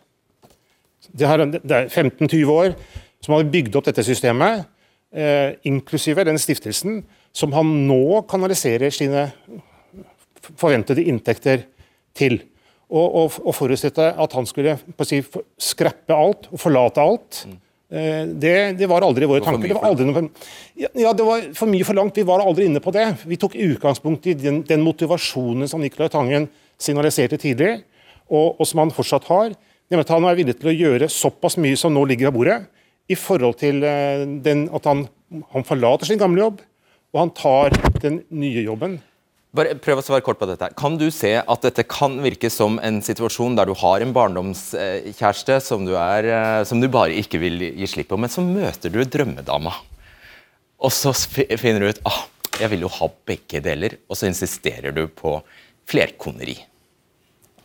Det, 1.18 1.26
her, 1.26 1.48
det 1.50 1.72
er 1.72 1.90
15-20 1.90 2.46
år 2.52 2.76
som 3.26 3.34
har 3.34 3.44
bygd 3.50 3.76
opp 3.80 3.86
dette 3.90 4.04
systemet, 4.06 4.68
inklusive 5.64 6.24
den 6.28 6.38
stiftelsen, 6.38 7.02
som 7.32 7.54
han 7.56 7.70
nå 7.88 8.22
kanaliserer 8.30 8.92
sine 8.92 9.28
forventede 10.58 11.04
inntekter 11.08 11.64
til. 12.18 12.40
Og, 12.88 13.08
og, 13.20 13.38
og 13.44 13.56
forutsette 13.56 14.14
at 14.16 14.36
han 14.38 14.46
skulle 14.48 14.78
på 14.96 15.08
si, 15.08 15.22
skrappe 15.60 16.16
alt 16.16 16.48
og 16.54 16.60
forlate 16.62 17.04
alt. 17.04 17.42
eh, 17.92 18.24
Det, 18.32 18.54
det 18.80 18.88
var 18.88 19.04
aldri 19.04 19.28
våre 19.28 19.44
tanker. 19.44 19.68
Det 19.68 19.76
var 19.76 19.90
aldri 19.90 20.06
noe, 20.08 20.24
ja, 20.80 21.12
det 21.12 21.26
var 21.28 21.44
for 21.58 21.68
mye 21.68 21.88
forlangt. 21.88 22.16
Vi 22.16 22.24
var 22.28 22.44
aldri 22.46 22.68
inne 22.70 22.80
på 22.84 22.94
det. 22.96 23.10
Vi 23.28 23.40
tok 23.40 23.58
utgangspunkt 23.60 24.28
i 24.32 24.38
den, 24.40 24.62
den 24.68 24.86
motivasjonen 24.88 25.68
som 25.68 25.84
Nicolai 25.84 26.08
Tangen 26.14 26.48
signaliserte 26.80 27.40
tidlig, 27.42 27.82
og, 28.30 28.56
og 28.56 28.64
som 28.68 28.80
han 28.86 28.94
fortsatt 28.96 29.28
har. 29.28 29.52
Nemlig 29.92 30.04
at 30.08 30.16
han 30.16 30.28
er 30.28 30.40
villig 30.40 30.56
til 30.60 30.72
å 30.72 30.78
gjøre 30.78 31.08
såpass 31.12 31.56
mye 31.60 31.76
som 31.80 31.92
nå 31.96 32.04
ligger 32.08 32.30
av 32.32 32.36
bordet, 32.36 32.58
i 33.08 33.18
forhold 33.18 33.60
til 33.62 33.84
eh, 33.88 34.24
den, 34.44 34.68
at 34.76 34.88
han, 34.90 35.06
han 35.54 35.68
forlater 35.68 36.10
sin 36.10 36.22
gamle 36.22 36.44
jobb, 36.44 36.64
og 37.16 37.22
han 37.22 37.36
tar 37.38 37.78
den 38.04 38.22
nye 38.30 38.66
jobben. 38.66 39.00
Bare 39.56 39.78
prøv 39.82 40.02
å 40.02 40.04
svare 40.06 40.22
kort 40.26 40.38
på 40.42 40.48
dette. 40.50 40.68
Kan 40.78 41.00
du 41.00 41.08
se 41.14 41.32
at 41.40 41.64
dette 41.64 41.86
kan 41.88 42.20
virke 42.22 42.50
som 42.54 42.76
en 42.84 43.00
situasjon 43.02 43.56
der 43.58 43.70
du 43.70 43.74
har 43.80 44.04
en 44.04 44.12
barndomskjæreste 44.14 45.62
som 45.64 45.88
du, 45.88 45.96
er, 45.98 46.28
eh, 46.28 46.64
som 46.68 46.84
du 46.84 46.90
bare 46.92 47.16
ikke 47.18 47.42
vil 47.42 47.70
gi 47.72 47.90
slipp 47.90 48.12
på, 48.12 48.20
men 48.22 48.32
så 48.32 48.44
møter 48.46 48.94
du 48.94 49.02
drømmedama. 49.04 49.74
Og 50.78 50.94
så 50.94 51.14
finner 51.16 51.82
du 51.82 51.90
ut 51.90 52.04
ah, 52.06 52.26
jeg 52.58 52.72
vil 52.74 52.86
jo 52.86 52.92
ha 53.00 53.10
begge 53.30 53.62
deler, 53.64 53.98
og 54.10 54.18
så 54.18 54.28
insisterer 54.30 54.94
du 54.94 55.06
på 55.10 55.38
flerkoneri. 55.90 56.58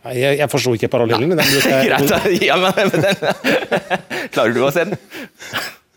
Nei, 0.03 0.13
Jeg, 0.19 0.37
jeg 0.41 0.49
forsto 0.51 0.73
ikke 0.75 0.89
parallellen. 0.91 1.29
men 1.31 1.37
den 1.39 1.45
jeg- 1.55 1.87
Greit, 1.87 2.43
ja, 2.49 2.57
men, 2.59 2.73
men 2.91 3.05
den. 3.07 3.15
Klarer 4.35 4.53
du 4.55 4.61
å 4.67 4.71
se 4.75 4.83
den? 4.89 4.97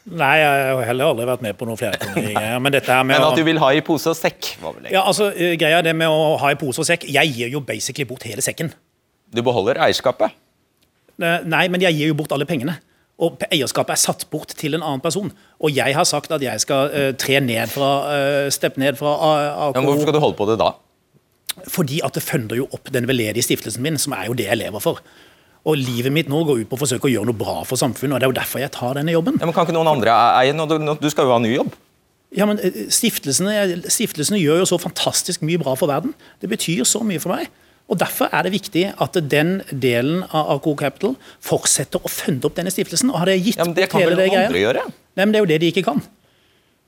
Nei, 0.07 0.37
jeg 0.39 0.67
har 0.79 0.85
heller 0.87 1.09
aldri 1.11 1.25
vært 1.27 1.41
med 1.43 1.57
på 1.59 1.67
noe 1.67 1.75
flerkoneri-greier. 1.81 2.61
Men 2.63 2.77
Men 3.11 3.25
at 3.27 3.35
du 3.35 3.43
vil 3.49 3.59
ha 3.59 3.73
i 3.75 3.81
pose 3.83 4.13
og 4.13 4.15
sekk, 4.15 4.53
var 4.63 4.77
vel 4.77 4.85
det. 4.87 4.93
Ja, 4.95 5.03
altså, 5.03 5.33
eh, 5.35 5.57
greia 5.59 5.81
det 5.83 5.97
med 5.99 6.07
å 6.07 6.37
ha 6.39 6.53
i 6.55 6.59
pose 6.61 6.79
og 6.85 6.87
sekk. 6.87 7.09
Jeg 7.11 7.33
gir 7.35 7.51
jo 7.57 7.61
basically 7.67 8.07
bort 8.07 8.23
hele 8.23 8.45
sekken. 8.45 8.71
Du 9.35 9.43
beholder 9.43 9.81
eierskapet. 9.83 10.31
Eh, 11.19 11.41
Nei, 11.51 11.65
men 11.73 11.83
jeg 11.83 11.97
gir 11.99 12.13
jo 12.13 12.15
bort 12.23 12.31
alle 12.37 12.47
pengene. 12.47 12.77
Og 13.19 13.41
eierskapet 13.51 13.97
er 13.97 13.99
satt 13.99 14.27
bort 14.31 14.55
til 14.61 14.77
en 14.79 14.83
annen 14.85 15.01
person. 15.03 15.33
Og 15.59 15.73
jeg 15.75 15.95
har 15.97 16.05
sagt 16.07 16.31
at 16.37 16.43
jeg 16.45 16.61
skal 16.63 16.91
uh, 16.93 17.11
tre 17.19 17.41
ned 17.41 17.67
fra 17.73 17.91
uh, 18.07 18.49
steppe 18.53 18.79
ned 18.79 18.99
fra 19.01 19.15
A- 19.17 19.37
Ja, 19.41 19.71
men 19.81 19.89
hvorfor 19.89 20.05
skal 20.05 20.13
du 20.15 20.21
holde 20.23 20.37
på 20.39 20.47
det 20.53 20.59
da? 20.61 20.71
Fordi 21.73 22.03
at 22.05 22.17
det 22.17 22.25
funder 22.25 22.59
jo 22.61 22.69
opp 22.77 22.91
den 22.93 23.09
veldedige 23.09 23.47
stiftelsen 23.47 23.83
min, 23.85 23.97
som 23.99 24.15
er 24.17 24.29
jo 24.29 24.37
det 24.37 24.49
jeg 24.51 24.61
lever 24.61 24.83
for. 24.83 25.01
Og 25.67 25.79
livet 25.81 26.13
mitt 26.15 26.29
nå 26.31 26.45
går 26.47 26.63
ut 26.63 26.71
på 26.71 26.79
å 26.79 26.83
forsøke 26.85 27.09
å 27.09 27.11
gjøre 27.11 27.31
noe 27.31 27.39
bra 27.39 27.63
for 27.67 27.81
samfunnet, 27.81 28.15
og 28.15 28.21
det 28.21 28.29
er 28.29 28.33
jo 28.35 28.39
derfor 28.39 28.63
jeg 28.63 28.75
tar 28.77 28.95
denne 29.01 29.15
jobben. 29.15 29.41
Ja, 29.41 29.49
men 29.49 29.57
Kan 29.57 29.67
ikke 29.67 29.75
noen 29.75 29.91
andre 29.97 30.15
eie 30.39 30.55
den? 30.55 30.63
Du, 30.71 30.95
du 31.01 31.11
skal 31.11 31.27
jo 31.27 31.35
ha 31.35 31.41
ny 31.43 31.57
jobb. 31.57 31.75
Ja, 32.37 32.47
men 32.47 32.61
eh, 32.63 32.87
stiftelsene, 32.93 33.55
stiftelsene 33.91 34.39
gjør 34.43 34.63
jo 34.63 34.69
så 34.75 34.79
fantastisk 34.83 35.43
mye 35.47 35.59
bra 35.63 35.75
for 35.79 35.91
verden. 35.91 36.15
Det 36.43 36.51
betyr 36.53 36.85
så 36.87 37.03
mye 37.07 37.23
for 37.23 37.35
meg. 37.35 37.51
Og 37.87 37.99
Derfor 38.01 38.31
er 38.35 38.43
det 38.47 38.51
viktig 38.55 38.85
at 38.99 39.19
den 39.31 39.61
delen 39.71 40.25
av 40.35 40.57
AKO 40.57 40.75
Capital 40.79 41.15
fortsetter 41.45 42.03
å 42.03 42.11
funde 42.11 42.49
opp 42.49 42.57
denne 42.59 42.73
stiftelsen. 42.75 43.13
og 43.15 43.21
har 43.23 43.31
det 43.31 43.39
gitt 43.45 43.61
Ja, 43.61 43.67
men 43.67 43.77
Det 43.79 43.89
kan 43.91 44.03
vel 44.03 44.19
noen 44.19 44.39
andre 44.43 44.63
gjøre? 44.63 44.83
Nei, 45.17 45.25
men 45.25 45.33
Det 45.33 45.39
er 45.39 45.45
jo 45.45 45.51
det 45.53 45.61
de 45.63 45.71
ikke 45.71 45.87
kan. 45.87 46.03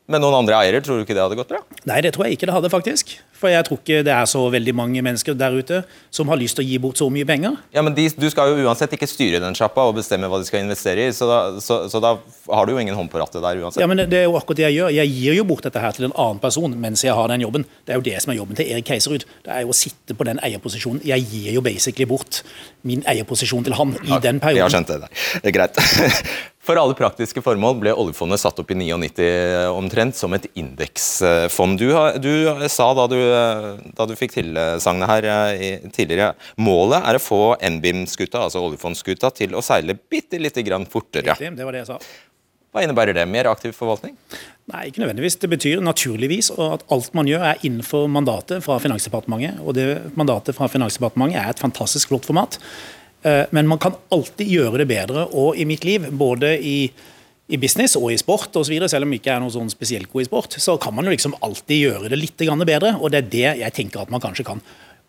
Men 0.08 0.22
noen 0.24 0.38
andre 0.38 0.56
eiere, 0.56 0.78
tror 0.80 0.96
du 0.96 1.04
ikke 1.04 1.12
det 1.12 1.20
hadde 1.20 1.36
gått 1.36 1.50
bra? 1.52 1.58
Nei, 1.90 1.98
det 2.00 2.14
tror 2.14 2.24
jeg 2.24 2.38
ikke 2.38 2.46
det 2.48 2.54
hadde, 2.54 2.70
faktisk. 2.72 3.10
For 3.38 3.52
jeg 3.52 3.66
tror 3.66 3.76
ikke 3.82 3.98
det 4.06 4.12
er 4.14 4.28
så 4.30 4.40
veldig 4.50 4.72
mange 4.74 5.02
mennesker 5.04 5.36
der 5.36 5.52
ute 5.60 5.82
som 6.14 6.30
har 6.32 6.40
lyst 6.40 6.56
til 6.56 6.64
å 6.64 6.68
gi 6.68 6.78
bort 6.80 6.96
så 6.98 7.10
mye 7.12 7.26
penger. 7.28 7.58
Ja, 7.76 7.84
men 7.84 7.92
de, 7.94 8.06
Du 8.16 8.24
skal 8.32 8.54
jo 8.54 8.64
uansett 8.64 8.94
ikke 8.96 9.06
styre 9.10 9.42
den 9.44 9.54
sjappa 9.58 9.84
og 9.84 9.98
bestemme 10.00 10.30
hva 10.32 10.40
de 10.40 10.48
skal 10.48 10.64
investere 10.64 11.04
i, 11.06 11.12
så 11.12 11.28
da, 11.28 11.38
så, 11.62 11.82
så 11.92 12.00
da 12.02 12.14
har 12.48 12.66
du 12.66 12.72
jo 12.72 12.80
ingen 12.80 12.96
hånd 12.96 13.12
på 13.12 13.20
rattet 13.20 13.44
der 13.44 13.60
uansett. 13.60 13.82
Ja, 13.84 13.90
men 13.90 14.00
Det 14.08 14.22
er 14.22 14.26
jo 14.30 14.34
akkurat 14.40 14.62
det 14.62 14.68
jeg 14.70 14.78
gjør. 14.80 14.96
Jeg 14.96 15.12
gir 15.12 15.38
jo 15.42 15.46
bort 15.52 15.68
dette 15.68 15.84
her 15.84 15.92
til 16.00 16.08
en 16.08 16.16
annen 16.16 16.42
person 16.42 16.78
mens 16.88 17.04
jeg 17.04 17.12
har 17.14 17.28
den 17.30 17.44
jobben. 17.44 17.68
Det 17.84 17.94
er 17.94 18.00
jo 18.00 18.08
det 18.08 18.18
som 18.24 18.32
er 18.32 18.40
jobben 18.40 18.58
til 18.58 18.72
Erik 18.72 18.88
Keiserud. 18.88 19.28
Det 19.44 19.54
er 19.54 19.66
jo 19.68 19.76
å 19.76 19.80
sitte 19.84 20.16
på 20.16 20.26
den 20.26 20.40
eierposisjonen. 20.40 21.04
Jeg 21.06 21.28
gir 21.28 21.52
jo 21.60 21.64
basically 21.68 22.08
bort 22.08 22.40
min 22.88 23.04
eierposisjon 23.04 23.68
til 23.68 23.76
han 23.76 23.92
i 24.08 24.22
den 24.24 24.40
perioden. 24.40 24.64
Jeg 24.64 24.70
har 24.70 24.78
skjønt 24.78 24.94
det 24.96 25.02
der. 25.04 25.26
Det 25.44 25.52
er 25.52 25.60
greit. 25.60 25.84
For 26.68 26.76
alle 26.76 26.92
praktiske 26.92 27.40
formål 27.40 27.78
ble 27.80 27.94
oljefondet 27.96 28.42
satt 28.42 28.58
opp 28.60 28.68
i 28.74 28.76
99 28.76 29.24
omtrent 29.72 30.18
som 30.18 30.34
et 30.36 30.44
indeksfond. 30.60 31.80
Du, 31.80 31.88
du 32.20 32.68
sa 32.68 32.90
da 32.98 33.06
du, 33.08 33.16
da 33.96 34.06
du 34.10 34.12
fikk 34.18 34.34
tilsagnet 34.36 35.08
her 35.08 35.28
eh, 35.32 35.62
i- 35.64 35.90
tidligere, 35.96 36.34
målet 36.60 37.08
er 37.08 37.16
å 37.16 37.22
få 37.24 37.40
NBIM-skuta, 37.56 38.42
altså 38.44 38.60
oljefondskuta, 38.68 39.30
til 39.40 39.56
å 39.56 39.64
seile 39.64 39.96
bitte 39.96 40.36
lite 40.42 40.64
grann 40.66 40.84
fortere. 40.92 41.38
Det 41.40 41.64
var 41.64 41.72
det 41.78 41.86
jeg 41.86 41.90
sa. 41.94 41.98
Hva 42.68 42.82
innebærer 42.84 43.16
det? 43.16 43.24
Mer 43.32 43.48
aktiv 43.48 43.72
forvaltning? 43.72 44.12
Nei, 44.68 44.82
ikke 44.90 45.00
nødvendigvis. 45.00 45.38
Det 45.40 45.48
betyr 45.48 45.80
naturligvis 45.80 46.50
at 46.52 46.84
alt 46.92 47.14
man 47.16 47.30
gjør 47.30 47.46
er 47.54 47.62
innenfor 47.64 48.04
mandatet 48.12 48.60
fra 48.66 48.76
Finansdepartementet. 48.84 49.62
Og 49.64 49.72
det 49.78 49.86
mandatet 50.20 50.52
fra 50.58 50.68
Finansdepartementet 50.68 51.40
er 51.40 51.48
et 51.54 51.62
fantastisk 51.64 52.12
flott 52.12 52.28
format. 52.28 52.60
Eh, 53.24 53.46
Men 53.50 53.66
man 53.66 53.78
kan 53.82 53.94
alltid 54.14 54.46
gjøre 54.46 54.78
det 54.78 54.88
bedre. 54.88 55.26
Og 55.34 55.56
i 55.58 55.64
mitt 55.64 55.84
liv, 55.84 56.06
både 56.10 56.52
i, 56.62 56.90
i 57.48 57.56
business 57.56 57.96
og 57.96 58.12
i 58.12 58.18
sport 58.20 58.54
osv., 58.56 58.76
selv 58.88 59.02
om 59.06 59.12
jeg 59.12 59.20
ikke 59.22 59.34
er 59.36 59.40
noe 59.40 59.50
sånn 59.54 59.70
spesielt 59.72 60.10
god 60.12 60.22
i 60.22 60.28
sport, 60.28 60.54
så 60.60 60.76
kan 60.80 60.94
man 60.94 61.04
jo 61.08 61.14
liksom 61.16 61.34
alltid 61.42 61.80
gjøre 61.82 62.08
det 62.12 62.18
litt 62.20 62.36
bedre. 62.68 62.94
Og 63.00 63.10
det 63.10 63.18
er 63.24 63.30
det 63.32 63.48
jeg 63.64 63.72
tenker 63.74 64.02
at 64.04 64.10
man 64.10 64.20
kanskje 64.20 64.44
kan. 64.46 64.60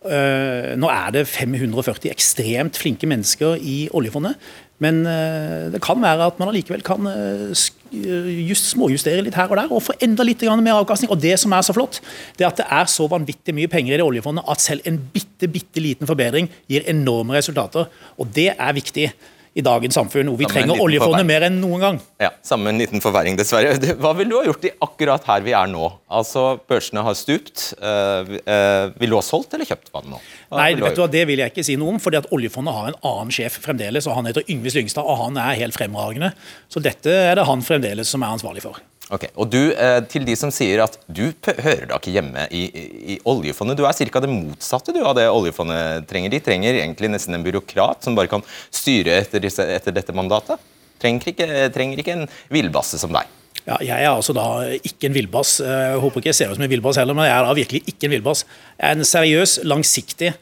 Eh, 0.06 0.76
Nå 0.80 0.88
er 0.89 1.12
det 1.12 1.26
540 1.28 2.10
ekstremt 2.13 2.78
flinke 2.80 3.06
mennesker 3.06 3.58
i 3.60 3.89
oljefondet, 3.91 4.38
men 4.80 5.02
eh, 5.06 5.67
det 5.74 5.82
kan 5.84 6.00
være 6.00 6.30
at 6.32 6.39
man 6.39 6.48
allikevel 6.54 6.82
kan 6.88 7.06
eh, 7.12 7.50
sk- 7.52 7.79
just 7.91 8.71
småjustere 8.73 9.23
litt 9.25 9.38
her 9.38 9.49
og 9.49 9.60
der 9.60 9.73
og 9.73 9.84
få 9.84 9.95
enda 10.04 10.25
litt 10.28 10.41
mer 10.41 10.80
avkastning. 10.82 11.12
Og 11.12 11.19
Det 11.21 11.38
som 11.39 11.54
er 11.54 11.65
så 11.65 11.73
flott, 11.73 12.02
det 12.38 12.45
er 12.45 12.52
at 12.52 12.62
det 12.62 12.67
er 12.69 12.86
så 12.86 13.08
vanvittig 13.10 13.56
mye 13.56 13.71
penger 13.71 13.95
i 13.95 13.97
det 13.97 14.06
oljefondet 14.06 14.47
at 14.47 14.62
selv 14.62 14.86
en 14.86 14.99
bitte, 15.13 15.47
bitte 15.47 15.82
liten 15.82 16.08
forbedring 16.08 16.49
gir 16.67 16.88
enorme 16.88 17.36
resultater. 17.38 17.89
Og 18.17 18.32
det 18.36 18.54
er 18.56 18.73
viktig 18.73 19.12
i 19.58 19.63
dagens 19.65 19.97
samfunn, 19.97 20.30
hvor 20.30 20.39
vi 20.39 20.47
trenger 20.49 20.80
oljefondet 20.82 21.25
mer 21.28 21.45
enn 21.47 21.58
noen 21.62 21.82
gang. 21.84 21.97
Ja, 22.21 22.32
Samme 22.45 22.71
en 22.71 22.80
liten 22.80 23.02
forverring, 23.04 23.38
dessverre. 23.39 23.73
Hva 23.99 24.13
ville 24.17 24.32
du 24.32 24.38
ha 24.38 24.45
gjort 24.45 24.67
i 24.69 24.73
akkurat 24.86 25.25
her 25.30 25.45
vi 25.45 25.56
er 25.58 25.71
nå? 25.71 25.89
Altså, 26.19 26.52
Børsene 26.69 27.04
har 27.06 27.17
stupt. 27.17 27.71
Uh, 27.82 28.38
uh, 28.45 28.93
ville 28.99 29.15
du 29.15 29.17
ha 29.17 29.25
solgt 29.25 29.56
eller 29.58 29.69
kjøpt 29.69 29.91
vann 29.95 30.13
nå? 30.13 30.21
Nei, 30.49 30.69
vet 30.79 30.95
du 30.97 31.03
hva, 31.03 31.09
det 31.12 31.25
vil 31.29 31.41
jeg 31.43 31.53
ikke 31.53 31.65
si 31.65 31.75
noe 31.77 31.93
om. 31.93 31.99
fordi 32.01 32.19
at 32.21 32.29
Oljefondet 32.33 32.73
har 32.73 32.88
en 32.89 33.01
annen 33.05 33.33
sjef 33.33 33.59
fremdeles. 33.62 34.07
og 34.09 34.17
Han 34.17 34.29
heter 34.29 34.47
Yngve 34.49 34.73
Slyngstad, 34.73 35.05
og 35.05 35.19
han 35.25 35.38
er 35.38 35.59
helt 35.62 35.77
fremragende. 35.77 36.31
Så 36.71 36.81
dette 36.81 37.13
er 37.13 37.35
det 37.38 37.45
han 37.45 37.62
fremdeles 37.65 38.09
som 38.09 38.25
er 38.25 38.33
ansvarlig 38.33 38.65
for. 38.65 38.81
Ok, 39.09 39.25
og 39.41 39.49
du, 39.49 39.71
eh, 39.73 39.99
Til 40.05 40.25
de 40.25 40.35
som 40.38 40.51
sier 40.53 40.83
at 40.83 40.97
du 41.07 41.31
hører 41.45 41.88
da 41.89 41.97
ikke 41.97 42.13
hjemme 42.13 42.45
i, 42.51 42.65
i, 42.69 42.83
i 43.13 43.19
oljefondet. 43.25 43.77
Du 43.77 43.85
er 43.85 43.93
ca. 43.93 44.21
det 44.21 44.29
motsatte 44.29 44.93
du 44.93 45.01
av 45.03 45.15
det 45.17 45.29
oljefondet 45.29 46.07
trenger. 46.09 46.29
De 46.29 46.39
trenger 46.39 46.81
egentlig 46.81 47.09
nesten 47.09 47.33
en 47.33 47.45
byråkrat 47.45 48.03
som 48.05 48.17
bare 48.17 48.29
kan 48.29 48.45
styre 48.69 49.21
etter, 49.21 49.41
disse, 49.41 49.65
etter 49.65 49.93
dette 49.93 50.13
mandatet. 50.13 50.62
Trenger 50.99 51.31
ikke, 51.31 51.47
trenger 51.73 52.01
ikke 52.01 52.17
en 52.17 52.29
villbasse 52.53 52.99
som 53.01 53.13
deg. 53.13 53.38
Ja, 53.65 53.77
jeg 53.83 54.01
er 54.01 54.09
altså 54.09 54.33
da 54.33 54.45
ikke 54.77 55.09
en 55.09 55.17
villbass. 55.17 55.59
Jeg 55.62 55.99
håper 56.01 56.21
ikke 56.21 56.31
jeg 56.31 56.39
ser 56.39 56.51
ut 56.51 56.57
som 56.57 56.65
en 56.65 56.71
villbass 56.71 56.97
heller, 56.97 57.17
men 57.17 57.27
jeg 57.27 57.35
er 57.35 57.45
da 57.45 57.57
virkelig 57.57 57.83
ikke 57.91 58.07
en 58.07 58.15
villbass. 58.15 58.45
Jeg 58.79 58.88
er 58.88 58.97
en 58.97 59.09
seriøs, 59.12 59.59
langsiktig 59.67 60.33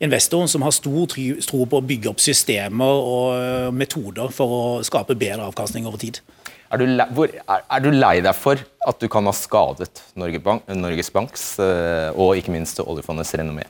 investor 0.00 0.46
som 0.48 0.64
har 0.64 0.72
stor 0.72 1.10
tro 1.44 1.64
på 1.68 1.80
å 1.80 1.84
bygge 1.84 2.08
opp 2.08 2.22
systemer 2.24 3.02
og 3.04 3.74
metoder 3.76 4.32
for 4.32 4.56
å 4.56 4.62
skape 4.86 5.18
bedre 5.18 5.50
avkastning 5.50 5.88
over 5.90 6.00
tid. 6.00 6.22
Er 6.70 6.78
du, 6.78 6.86
lei, 6.86 7.06
hvor, 7.16 7.26
er, 7.26 7.64
er 7.66 7.82
du, 7.82 7.90
lei, 7.90 8.14
deg 8.22 8.36
for 8.38 8.60
at 8.86 9.02
du 9.02 9.08
kan 9.10 9.26
ha 9.26 9.34
skadet 9.34 10.04
Norge 10.18 10.38
Bank, 10.44 10.68
Norges 10.70 11.10
Banks 11.10 11.44
eh, 11.58 12.14
og 12.14 12.38
ikke 12.38 12.54
minst 12.54 12.78
oljefondets 12.84 13.34
renommé? 13.40 13.66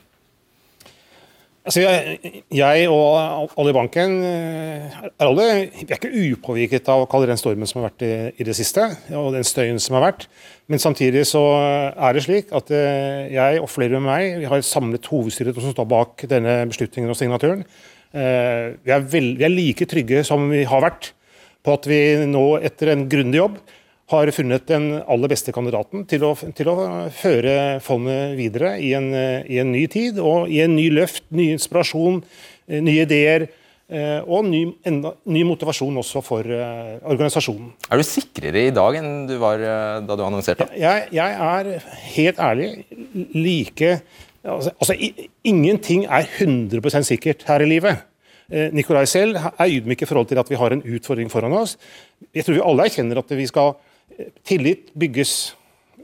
Altså 1.61 1.83
jeg, 1.83 2.17
jeg, 2.57 2.85
og 2.89 3.51
oljebanken 3.61 4.15
eh, 4.25 4.95
er 5.11 5.27
alle 5.27 5.43
vi 5.75 5.83
er 5.85 5.99
ikke 5.99 6.09
upåvirket 6.09 6.89
av 6.89 7.05
den 7.29 7.37
stormen 7.37 7.69
som 7.69 7.83
har 7.83 7.91
vært 7.91 8.05
i, 8.07 8.13
i, 8.41 8.47
det 8.47 8.55
siste, 8.57 8.87
og 9.13 9.35
den 9.35 9.45
støyen 9.45 9.77
som 9.77 9.99
har 9.99 10.07
vært. 10.07 10.25
Men 10.65 10.81
samtidig 10.81 11.21
så 11.29 11.43
er 11.93 12.17
det 12.17 12.25
slik 12.25 12.49
at 12.57 12.73
eh, 12.73 13.29
jeg 13.35 13.61
og 13.61 13.69
flere 13.69 13.99
med 13.99 14.07
meg 14.09 14.39
vi 14.41 14.49
har 14.49 14.57
et 14.57 14.65
samlet 14.65 15.05
hovedstyre 15.11 15.53
som 15.53 15.75
står 15.75 15.89
bak 15.91 16.25
denne 16.31 16.63
beslutningen 16.71 17.13
og 17.13 17.19
signaturen. 17.19 17.65
Vi 18.11 18.91
er, 18.91 19.05
vel, 19.07 19.29
vi 19.39 19.45
er 19.47 19.53
like 19.53 19.85
trygge 19.87 20.25
som 20.27 20.49
vi 20.51 20.65
har 20.67 20.81
vært 20.83 21.13
på 21.63 21.77
at 21.77 21.85
vi 21.87 21.99
nå, 22.27 22.43
etter 22.65 22.91
en 22.91 23.05
grundig 23.07 23.39
jobb, 23.39 23.61
har 24.11 24.31
funnet 24.35 24.67
den 24.69 24.91
aller 25.01 25.31
beste 25.31 25.53
kandidaten 25.55 26.05
til 26.09 26.25
å, 26.27 26.33
til 26.35 26.69
å 26.71 26.75
føre 27.15 27.55
fondet 27.83 28.35
videre 28.39 28.75
i 28.83 28.93
en, 28.97 29.09
i 29.47 29.59
en, 29.61 29.71
ny 29.73 29.85
tid 29.91 30.19
og 30.21 30.51
i 30.51 30.61
en 30.65 30.75
ny 30.75 30.89
løft, 30.93 31.25
ny 31.33 31.49
inspirasjon, 31.55 32.21
eh, 32.67 32.79
nye 32.83 33.07
ideer. 33.07 33.47
Eh, 33.91 34.19
og 34.23 34.45
ny, 34.47 34.61
enda, 34.87 35.15
ny 35.27 35.41
motivasjon 35.49 35.97
også 35.99 36.21
for 36.23 36.47
uh, 36.47 36.93
organisasjonen. 37.11 37.73
Er 37.91 37.99
du 37.99 38.05
sikrere 38.07 38.61
i 38.69 38.71
dag 38.71 38.95
enn 39.01 39.25
du 39.27 39.33
var 39.41 39.59
da 40.07 40.15
du 40.15 40.23
annonserte? 40.23 40.69
Jeg, 40.79 41.09
jeg 41.11 41.41
er 41.47 41.89
helt 42.13 42.39
ærlig 42.39 42.69
like 43.35 43.97
altså, 44.47 44.71
altså, 44.77 44.95
Ingenting 45.43 46.05
er 46.05 46.23
100% 46.23 47.09
sikkert 47.09 47.43
her 47.49 47.65
i 47.65 47.67
livet. 47.67 48.07
Eh, 48.51 48.67
Nikolai 48.75 49.05
selv 49.07 49.37
er 49.39 49.69
ydmyk 49.71 50.01
i 50.03 50.07
forhold 50.09 50.27
til 50.27 50.39
at 50.41 50.49
vi 50.51 50.59
har 50.59 50.73
en 50.75 50.83
utfordring 50.83 51.31
foran 51.31 51.55
oss. 51.55 51.77
Jeg 52.35 52.43
tror 52.45 52.57
vi 52.57 52.65
alle 52.65 52.87
erkjenner 52.89 53.21
at 53.21 53.31
vi 53.31 53.47
skal 53.47 53.73
eh, 53.75 53.90
tillit 54.47 54.91
bygges 54.97 55.55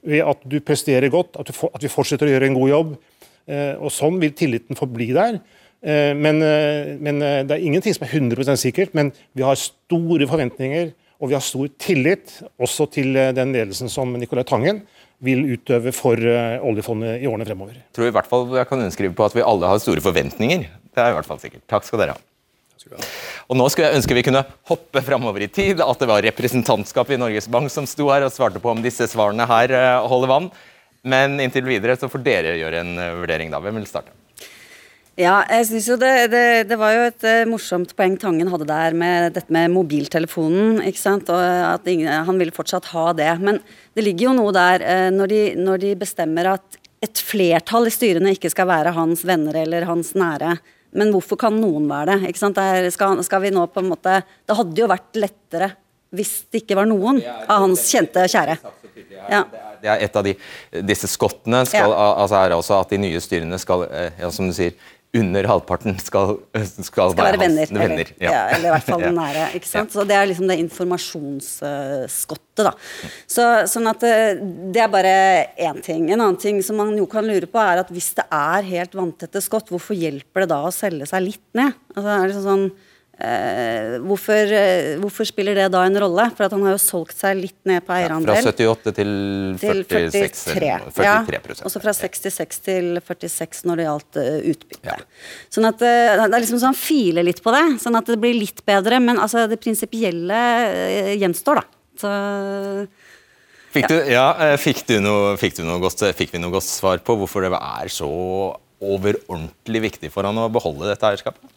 ved 0.07 0.23
at 0.23 0.43
du 0.47 0.59
presterer 0.63 1.11
godt, 1.11 1.35
at, 1.39 1.49
du, 1.49 1.55
at 1.67 1.83
vi 1.83 1.91
fortsetter 1.91 2.27
å 2.27 2.33
gjøre 2.33 2.49
en 2.49 2.57
god 2.57 2.71
jobb. 2.71 2.93
Eh, 3.47 3.73
og 3.79 3.93
Sånn 3.93 4.19
vil 4.21 4.35
tilliten 4.37 4.79
forbli 4.79 5.11
der. 5.15 5.41
Men, 5.77 6.41
men, 7.05 7.19
Det 7.21 7.53
er 7.53 7.61
ingenting 7.61 7.93
som 7.93 8.07
er 8.07 8.15
100% 8.17 8.57
sikkert, 8.57 8.95
men 8.97 9.11
vi 9.37 9.43
har 9.45 9.59
store 9.61 10.25
forventninger 10.27 10.89
og 11.21 11.29
vi 11.29 11.35
har 11.37 11.43
stor 11.45 11.69
tillit 11.77 12.33
også 12.57 12.87
til 12.95 13.13
den 13.13 13.53
ledelsen 13.53 13.85
som 13.93 14.09
Nicolai 14.17 14.43
Tangen 14.49 14.81
vil 15.23 15.45
utøve 15.53 15.93
for 15.93 16.17
oljefondet 16.17 17.21
i 17.21 17.29
årene 17.29 17.45
fremover. 17.45 17.77
Tror 17.93 18.09
i 18.09 18.15
hvert 18.17 18.27
fall 18.27 18.49
jeg 18.57 18.71
kan 18.71 18.81
underskrive 18.81 19.13
på 19.21 19.29
at 19.29 19.37
vi 19.37 19.45
alle 19.45 19.69
har 19.69 19.77
store 19.85 20.01
forventninger. 20.01 20.65
Det 20.65 21.05
er 21.05 21.13
i 21.13 21.19
hvert 21.19 21.29
fall 21.29 21.45
sikkert. 21.45 21.61
Takk 21.69 21.85
skal 21.85 22.01
dere 22.01 22.17
ha. 22.17 22.23
Og 23.47 23.57
Nå 23.57 23.67
skulle 23.71 23.89
jeg 23.89 23.99
ønske 23.99 24.17
vi 24.17 24.25
kunne 24.27 24.43
hoppe 24.69 25.01
framover 25.05 25.45
i 25.45 25.49
tid, 25.51 25.81
at 25.83 26.01
det 26.01 26.09
var 26.09 26.23
representantskapet 26.25 27.15
i 27.15 27.21
Norges 27.21 27.49
Bank 27.51 27.71
som 27.73 27.87
sto 27.89 28.09
her 28.11 28.25
og 28.27 28.33
svarte 28.35 28.61
på 28.63 28.71
om 28.73 28.83
disse 28.83 29.07
svarene 29.09 29.47
her 29.49 29.73
eh, 29.73 30.07
holder 30.09 30.31
vann. 30.31 30.51
Men 31.07 31.39
inntil 31.41 31.67
videre 31.67 31.97
så 31.97 32.09
får 32.11 32.23
dere 32.25 32.55
gjøre 32.59 32.83
en 32.83 32.95
eh, 33.01 33.17
vurdering, 33.21 33.53
da. 33.53 33.61
Hvem 33.63 33.79
vil 33.79 33.89
starte? 33.89 34.13
Ja, 35.17 35.39
jeg 35.49 35.65
synes 35.71 35.87
jo 35.89 35.95
det, 35.97 36.13
det, 36.29 36.45
det, 36.69 36.77
var 36.77 36.91
jo 36.93 37.05
et 37.07 37.23
uh, 37.25 37.47
morsomt 37.49 37.95
poeng 37.97 38.19
Tangen 38.21 38.51
hadde 38.53 38.67
der 38.69 38.93
med 38.93 39.33
dette 39.33 39.53
med 39.53 39.73
mobiltelefonen. 39.73 40.83
ikke 40.85 41.01
sant, 41.01 41.31
og 41.33 41.41
at 41.41 41.89
ingen, 41.89 42.11
Han 42.27 42.37
ville 42.37 42.53
fortsatt 42.53 42.91
ha 42.93 43.07
det. 43.17 43.31
Men 43.41 43.57
det 43.97 44.05
ligger 44.05 44.29
jo 44.29 44.35
noe 44.37 44.53
der 44.53 44.85
når, 45.09 45.33
de, 45.33 45.41
når 45.57 45.81
de 45.81 45.95
bestemmer 45.97 46.51
at 46.53 46.77
et 47.01 47.17
flertall 47.17 47.89
i 47.89 47.93
styrene 47.93 48.35
ikke 48.37 48.53
skal 48.53 48.69
være 48.69 48.93
hans 48.93 49.25
venner 49.25 49.57
eller 49.65 49.89
hans 49.89 50.13
nære 50.17 50.59
men 50.95 51.11
hvorfor 51.11 51.39
kan 51.39 51.57
noen 51.59 51.87
være 51.89 52.15
det? 52.15 52.31
Ikke 52.31 52.41
sant? 52.41 52.57
Der 52.57 52.87
skal, 52.93 53.19
skal 53.25 53.43
vi 53.43 53.51
nå 53.53 53.65
på 53.71 53.83
en 53.83 53.89
måte 53.91 54.21
Det 54.47 54.55
hadde 54.55 54.79
jo 54.79 54.89
vært 54.89 55.19
lettere 55.19 55.73
hvis 56.15 56.45
det 56.47 56.61
ikke 56.63 56.77
var 56.79 56.87
noen 56.87 57.19
av 57.27 57.65
hans 57.65 57.81
kjente 57.91 58.21
kjære. 58.31 58.53
Ja. 59.27 59.41
Det 59.81 59.89
er 59.91 60.03
et 60.05 60.15
av 60.15 60.23
de, 60.25 60.33
disse 60.87 61.09
skottene 61.11 61.59
skal, 61.67 61.91
ja. 61.91 62.05
altså 62.23 62.37
er 62.39 62.55
også 62.55 62.77
at 62.79 62.93
de 62.95 62.99
nye 63.03 63.19
styrene 63.21 63.59
skal, 63.61 63.83
eh, 63.91 64.15
ja, 64.23 64.29
som 64.33 64.47
du 64.47 64.55
sier, 64.55 64.73
under 65.19 65.43
halvparten 65.49 65.97
skal, 66.01 66.37
skal, 66.53 66.85
skal 66.85 67.15
være, 67.17 67.39
venner. 67.41 67.65
Hans, 67.65 67.71
venner. 67.71 67.93
Eller, 67.93 68.07
ja. 68.21 68.31
ja. 68.31 68.49
eller 68.55 68.67
i 68.69 68.71
hvert 68.75 68.87
fall 68.87 69.01
nære. 69.21 69.43
ikke 69.59 69.69
sant? 69.69 69.91
Så 69.93 69.99
Det 70.07 70.15
er 70.17 70.25
liksom 70.31 70.47
det 70.51 70.57
informasjonsskottet. 70.63 72.63
da. 72.67 72.73
Så, 73.29 73.43
sånn 73.71 73.87
at 73.91 74.01
eh, 74.07 74.39
Det 74.73 74.81
er 74.83 74.93
bare 74.93 75.15
én 75.69 75.77
ting. 75.85 76.01
En 76.11 76.21
annen 76.21 76.39
ting 76.41 76.57
som 76.65 76.75
man 76.81 76.89
jo 76.97 77.05
kan 77.09 77.25
lure 77.27 77.47
på, 77.49 77.57
er 77.61 77.77
at 77.83 77.89
hvis 77.93 78.11
det 78.17 78.25
er 78.33 78.61
helt 78.71 78.93
vanntette 78.97 79.39
skott, 79.45 79.69
hvorfor 79.73 79.93
hjelper 79.97 80.39
det 80.45 80.51
da 80.53 80.59
å 80.65 80.75
selge 80.75 81.05
seg 81.09 81.19
litt 81.29 81.47
ned? 81.57 81.71
Altså, 81.95 82.09
er 82.13 82.25
det 82.31 82.45
sånn 82.45 82.67
Eh, 83.17 83.95
hvorfor, 84.05 84.51
uh, 84.53 84.99
hvorfor, 85.01 85.25
spiller 85.25 85.57
det 85.57 85.71
da 85.73 85.79
en 85.87 85.95
rolle? 86.03 86.27
For 86.37 86.53
han 86.53 86.65
har 86.67 86.75
jo 86.75 86.81
solgt 86.83 87.17
seg 87.17 87.39
litt 87.39 87.57
ned 87.65 87.81
på 87.87 87.95
eierandel. 87.95 88.35
Ja, 88.37 88.43
fra 88.45 88.53
78 88.53 88.93
til 88.93 89.13
46, 89.57 89.87
til 89.89 90.11
43. 90.13 90.69
43 90.99 91.39
ja, 91.47 91.55
også 91.65 91.81
fra 91.81 91.95
66 91.97 92.61
til 92.67 93.01
46 93.01 93.65
når 93.65 93.81
det 93.81 93.87
gjaldt 93.87 94.21
uh, 94.21 94.37
utbytte. 94.53 94.93
Ja. 94.93 94.99
Sånn 95.49 95.69
at 95.71 95.81
uh, 95.81 96.13
Det 96.27 96.29
er 96.29 96.45
liksom 96.45 96.61
sånn 96.61 96.77
filer 96.77 97.25
litt 97.25 97.41
på 97.41 97.55
det, 97.57 97.65
sånn 97.81 97.97
at 97.97 98.13
det 98.13 98.19
blir 98.21 98.37
litt 98.37 98.61
bedre. 98.69 99.01
Men 99.01 99.17
altså, 99.17 99.47
det 99.49 99.57
prinsipielle 99.65 100.45
uh, 100.69 101.11
gjenstår, 101.17 101.63
da. 101.63 101.67
Så 101.97 102.15
Fikk, 103.73 103.89
du, 103.91 103.97
ja, 104.09 104.55
fikk, 104.57 104.85
du 104.87 104.95
noe, 105.03 105.33
fikk, 105.37 105.57
du 105.57 105.65
noe 105.67 105.81
godt, 105.81 105.99
fikk 106.17 106.31
vi 106.33 106.39
noe 106.41 106.53
godt 106.53 106.65
svar 106.65 107.01
på 107.05 107.17
hvorfor 107.19 107.43
det 107.45 107.51
er 107.57 107.91
så 107.93 108.07
overordentlig 108.77 109.83
viktig 109.89 110.09
for 110.13 110.25
han 110.25 110.37
å 110.39 110.47
beholde 110.53 110.87
dette 110.87 111.09
eierskapet? 111.09 111.56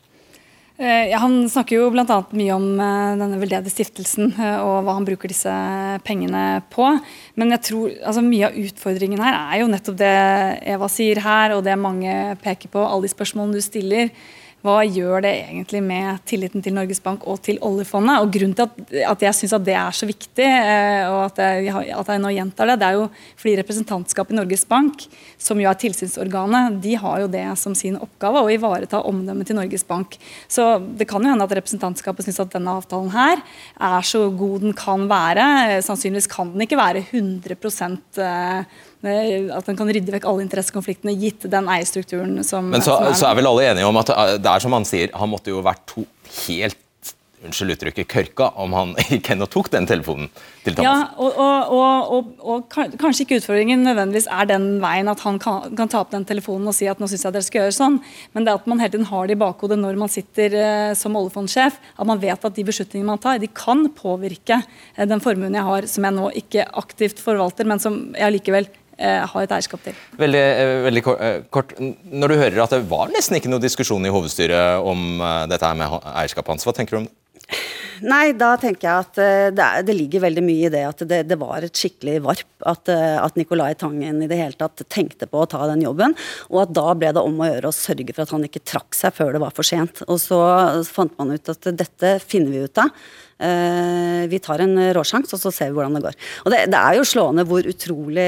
Eh, 0.80 1.10
ja, 1.10 1.18
han 1.20 1.42
snakker 1.50 1.76
jo 1.76 1.88
bl.a. 1.92 2.16
mye 2.32 2.54
om 2.56 2.70
eh, 2.80 3.16
denne 3.20 3.36
veldedige 3.36 3.74
stiftelsen 3.74 4.30
eh, 4.32 4.62
og 4.64 4.78
hva 4.86 4.94
han 4.96 5.04
bruker 5.04 5.28
disse 5.28 5.52
pengene 6.06 6.62
på. 6.72 6.86
Men 7.36 7.52
jeg 7.52 7.66
tror 7.68 7.90
altså, 7.98 8.22
mye 8.24 8.48
av 8.48 8.56
utfordringen 8.56 9.20
her 9.20 9.36
er 9.36 9.60
jo 9.60 9.68
nettopp 9.68 9.98
det 10.00 10.14
Eva 10.72 10.88
sier 10.88 11.20
her, 11.20 11.52
og 11.52 11.66
det 11.66 11.76
mange 11.76 12.14
peker 12.40 12.72
på, 12.72 12.80
alle 12.80 13.04
de 13.04 13.12
spørsmålene 13.12 13.60
du 13.60 13.66
stiller. 13.66 14.08
Hva 14.60 14.82
gjør 14.84 15.22
det 15.24 15.30
egentlig 15.46 15.80
med 15.80 16.20
tilliten 16.28 16.60
til 16.60 16.74
Norges 16.76 17.00
Bank 17.00 17.22
og 17.30 17.38
til 17.46 17.56
oljefondet? 17.64 18.20
Og 18.20 18.32
Grunnen 18.34 18.52
til 18.58 18.66
at, 18.66 18.80
at 19.14 19.22
jeg 19.24 19.36
syns 19.38 19.54
det 19.64 19.72
er 19.72 19.96
så 19.96 20.08
viktig, 20.08 20.44
eh, 20.44 21.04
og 21.08 21.30
at 21.30 21.40
jeg, 21.40 21.70
at 21.96 22.10
jeg, 22.12 22.20
nå 22.20 22.32
gjentar 22.34 22.68
det, 22.68 22.76
det 22.82 22.90
er 22.90 22.98
jo 22.98 23.06
fordi 23.40 23.54
representantskapet 23.62 24.34
i 24.34 24.38
Norges 24.38 24.66
Bank, 24.68 25.06
som 25.40 25.62
jo 25.62 25.70
er 25.70 25.80
tilsynsorganet, 25.80 26.76
de 26.84 26.92
har 27.00 27.22
jo 27.22 27.30
det 27.32 27.46
som 27.60 27.76
sin 27.78 27.96
oppgave 27.96 28.44
å 28.44 28.52
ivareta 28.52 29.00
omdømmet 29.08 29.48
til 29.48 29.56
Norges 29.56 29.86
Bank. 29.88 30.18
Så 30.44 30.68
det 30.98 31.08
kan 31.08 31.24
jo 31.24 31.32
hende 31.32 31.48
at 31.48 31.56
representantskapet 31.56 32.28
syns 32.28 32.42
at 32.44 32.52
denne 32.52 32.76
avtalen 32.76 33.08
her 33.16 33.40
er 33.40 34.06
så 34.06 34.26
god 34.28 34.66
den 34.66 34.76
kan 34.76 35.08
være. 35.08 35.80
Sannsynligvis 35.88 36.28
kan 36.30 36.52
den 36.52 36.68
ikke 36.68 36.80
være 36.80 37.06
100 37.08 37.56
at 39.00 39.64
den 39.70 39.78
kan 39.78 39.88
rydde 39.88 40.12
vekk 40.12 40.26
alle 40.28 40.44
interessekonfliktene, 40.44 41.14
gitt 41.16 41.46
den 41.48 41.70
eierstrukturen 41.72 42.44
som 42.44 42.68
Men 42.68 42.84
så, 42.84 42.98
som 42.98 43.08
er, 43.08 43.16
så 43.16 43.30
er 43.30 43.40
vel 43.40 43.48
alle 43.48 43.66
enige 43.70 43.88
om 43.88 44.00
at 44.00 44.12
eh, 44.12 44.36
det 44.36 44.52
er 44.52 44.64
som 44.66 44.76
han 44.76 44.88
sier, 44.88 45.14
han 45.16 45.32
måtte 45.32 45.54
jo 45.54 45.64
vært 45.64 45.86
to 45.88 46.04
helt 46.44 46.78
unnskyld 47.40 47.72
uttrykket, 47.74 48.08
kørka 48.10 48.50
om 48.60 48.74
han 48.76 48.92
gikk 49.10 49.30
hen 49.32 49.44
og 49.44 49.48
tok 49.52 49.70
den 49.72 49.86
telefonen 49.88 50.28
til 50.64 50.76
Thomas. 50.76 50.84
Ja, 50.84 50.96
og, 51.16 51.38
og, 51.40 52.10
og, 52.12 52.32
og, 52.44 52.76
Kanskje 53.00 53.24
ikke 53.24 53.38
utfordringen 53.40 53.84
nødvendigvis 53.86 54.28
er 54.28 54.48
den 54.50 54.66
veien 54.82 55.08
at 55.08 55.22
han 55.24 55.40
kan, 55.40 55.72
kan 55.76 55.90
ta 55.90 56.02
opp 56.02 56.12
den 56.12 56.26
telefonen 56.28 56.68
og 56.70 56.76
si 56.76 56.88
at 56.90 57.00
nå 57.00 57.08
syns 57.10 57.24
jeg 57.26 57.36
dere 57.36 57.46
skal 57.46 57.64
gjøre 57.64 57.76
sånn, 57.76 57.96
men 58.36 58.46
det 58.46 58.56
at 58.58 58.68
man 58.70 58.82
hele 58.82 58.92
tiden 58.92 59.08
har 59.08 59.30
det 59.30 59.38
i 59.38 59.40
bakhodet 59.40 59.80
når 59.80 60.00
man 60.00 60.12
sitter 60.12 60.58
eh, 60.60 60.90
som 60.98 61.16
oljefondsjef, 61.20 61.80
at 61.96 62.10
man 62.10 62.20
vet 62.20 62.44
at 62.44 62.56
de 62.56 62.66
beslutningene 62.68 63.14
man 63.14 63.22
tar, 63.22 63.40
de 63.40 63.48
kan 63.48 63.86
påvirke 63.96 64.60
eh, 64.60 65.08
den 65.08 65.24
formuen 65.24 65.56
jeg 65.56 65.68
har, 65.70 65.88
som 65.88 66.08
jeg 66.08 66.18
nå 66.18 66.28
ikke 66.44 66.68
aktivt 66.82 67.24
forvalter, 67.24 67.68
men 67.68 67.80
som 67.82 68.02
jeg 68.18 68.36
likevel 68.36 68.68
uh, 68.68 68.79
har 69.00 69.44
et 69.46 69.52
eierskap 69.56 69.82
til. 69.84 69.96
Veldig, 70.20 70.44
veldig 70.86 71.02
kort. 71.52 71.72
Når 71.80 72.32
du 72.32 72.36
hører 72.36 72.62
at 72.64 72.74
det 72.76 72.82
var 72.90 73.08
nesten 73.14 73.38
ikke 73.38 73.52
noe 73.52 73.62
diskusjon 73.62 74.04
i 74.04 74.12
hovedstyret 74.12 74.84
om 74.84 75.22
dette 75.50 75.64
her 75.64 75.78
med 75.78 76.00
eierskapet 76.12 76.54
hans, 76.54 76.68
hva 76.68 76.76
tenker 76.76 76.96
du 76.96 77.02
om 77.02 77.08
det? 77.08 77.16
Nei, 78.00 78.32
da 78.38 78.54
tenker 78.60 78.86
jeg 78.86 79.04
at 79.04 79.20
eh, 79.20 79.48
det, 79.52 79.64
er, 79.64 79.84
det, 79.84 79.96
ligger 79.96 80.24
veldig 80.24 80.44
mye 80.44 80.68
i 80.68 80.72
det 80.72 80.82
at 80.88 81.04
det, 81.08 81.20
det 81.28 81.38
var 81.40 81.66
et 81.66 81.76
skikkelig 81.76 82.18
varp. 82.24 82.48
At, 82.68 82.90
eh, 82.92 83.16
at, 83.20 83.36
Nicolai 83.40 83.72
Tangen 83.80 84.22
i 84.24 84.28
det 84.30 84.38
hele 84.40 84.56
tatt 84.58 84.82
tenkte 84.92 85.28
på 85.30 85.42
å 85.42 85.48
ta 85.48 85.64
den 85.70 85.84
jobben. 85.84 86.16
Og 86.52 86.64
at 86.64 86.74
da 86.76 86.90
ble 86.96 87.12
det 87.16 87.24
om 87.24 87.40
å 87.40 87.48
gjøre 87.50 87.70
å 87.72 87.76
sørge 87.76 88.14
for 88.14 88.24
at 88.24 88.36
han 88.36 88.46
ikke 88.46 88.64
trakk 88.64 88.96
seg 88.96 89.16
før 89.16 89.34
det 89.36 89.42
var 89.44 89.56
for 89.56 89.66
sent. 89.66 90.04
Og 90.08 90.20
så 90.22 90.38
fant 90.88 91.16
man 91.20 91.34
ut 91.34 91.52
at 91.52 91.72
dette 91.76 92.14
finner 92.24 92.54
vi 92.54 92.64
ut 92.64 92.80
av. 92.80 92.94
Eh, 93.40 94.26
vi 94.28 94.36
tar 94.44 94.60
en 94.60 94.74
råsjanse, 94.92 95.32
og 95.32 95.40
så 95.40 95.52
ser 95.54 95.70
vi 95.70 95.78
hvordan 95.78 95.96
det 95.96 96.02
går. 96.04 96.16
Og 96.44 96.52
det, 96.52 96.64
det 96.72 96.80
er 96.80 96.98
jo 96.98 97.06
slående 97.08 97.46
hvor 97.48 97.64
utrolig 97.68 98.26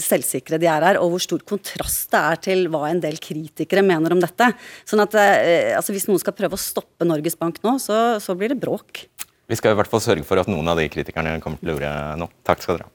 selvsikre 0.00 0.60
de 0.60 0.68
er 0.70 0.88
her, 0.88 1.00
og 1.00 1.12
hvor 1.12 1.24
stor 1.24 1.44
kontrast 1.44 2.08
det 2.14 2.22
er 2.22 2.40
til 2.48 2.64
hva 2.72 2.86
en 2.88 3.02
del 3.04 3.20
kritikere 3.20 3.84
mener 3.84 4.16
om 4.16 4.22
dette. 4.24 4.48
Sånn 4.88 5.04
at 5.04 5.16
altså 5.76 5.92
Hvis 5.92 6.08
noen 6.08 6.22
skal 6.22 6.36
prøve 6.36 6.56
å 6.56 6.60
stoppe 6.60 7.04
Norges 7.06 7.36
Bank 7.40 7.60
nå, 7.64 7.76
så, 7.82 8.16
så 8.22 8.36
blir 8.38 8.54
det 8.54 8.62
bråk. 8.74 9.06
Vi 9.46 9.56
skal 9.58 9.74
i 9.74 9.78
hvert 9.78 9.92
fall 9.92 10.02
sørge 10.02 10.26
for 10.26 10.40
at 10.40 10.50
noen 10.50 10.68
av 10.68 10.80
de 10.80 10.90
kritikerne 10.90 11.38
kommer 11.44 11.60
til 11.60 11.74
lure 11.74 11.94
nå. 12.18 12.30
Takk 12.46 12.64
skal 12.64 12.78
dere 12.78 12.88
ha. 12.88 12.92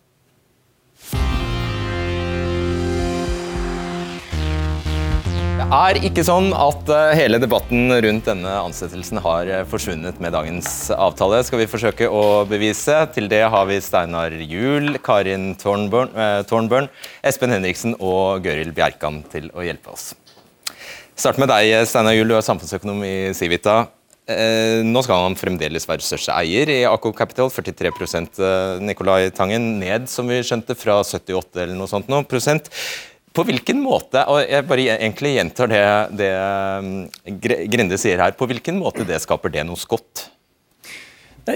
Det 5.59 5.75
er 5.75 5.97
ikke 6.07 6.23
sånn 6.25 6.47
at 6.55 6.87
eh, 6.89 7.11
hele 7.19 7.37
debatten 7.37 7.91
rundt 8.01 8.25
denne 8.25 8.53
ansettelsen 8.63 9.19
har 9.21 9.49
eh, 9.51 9.65
forsvunnet 9.69 10.17
med 10.23 10.33
dagens 10.33 10.89
avtale, 10.95 11.43
skal 11.45 11.61
vi 11.61 11.67
forsøke 11.69 12.07
å 12.09 12.23
bevise. 12.49 12.95
Til 13.13 13.27
det 13.29 13.43
har 13.53 13.67
vi 13.69 13.77
Steinar 13.83 14.33
Juel, 14.33 14.97
Karin 15.05 15.51
Tornbørn, 15.59 16.15
eh, 16.15 17.03
Espen 17.29 17.53
Henriksen 17.53 17.93
og 17.99 18.41
Gøril 18.47 18.73
Bjerkan 18.73 19.21
til 19.29 19.51
å 19.53 19.67
hjelpe 19.67 19.93
oss. 19.93 20.15
Start 21.19 21.37
med 21.37 21.51
deg, 21.51 21.75
Steinar 21.85 22.17
Juel, 22.17 22.31
du 22.31 22.39
er 22.39 22.49
samfunnsøkonom 22.49 23.05
i 23.05 23.15
Civita. 23.37 23.83
Nå 24.85 25.01
skal 25.01 25.23
han 25.25 25.37
fremdeles 25.39 25.87
være 25.89 26.05
største 26.05 26.35
eier 26.37 26.69
i 26.69 26.83
Aco 26.85 27.09
Capital, 27.17 27.49
43% 27.49 28.37
Nicolai 28.85 29.31
Tangen, 29.33 29.71
ned 29.81 30.05
som 30.11 30.29
vi 30.29 30.37
skjønte 30.45 30.75
fra 30.77 30.99
78 31.01 31.63
eller 31.63 31.73
noe 31.77 31.89
sånt 31.89 32.11
nå, 32.11 32.21
prosent. 32.29 32.69
På 33.35 33.45
hvilken 33.45 33.77
måte, 33.83 34.23
og 34.31 34.41
jeg 34.41 34.65
bare 34.69 34.87
egentlig 34.95 35.35
gjentar 35.35 35.69
det, 35.69 35.85
det 36.17 36.31
um, 36.81 36.93
Grinde 37.45 37.99
sier 38.01 38.21
her, 38.21 38.33
på 38.37 38.47
hvilken 38.49 38.79
måte 38.81 39.05
det 39.07 39.21
skaper 39.21 39.53
det 39.53 39.65
noe 39.69 39.79
skott? 39.79 40.25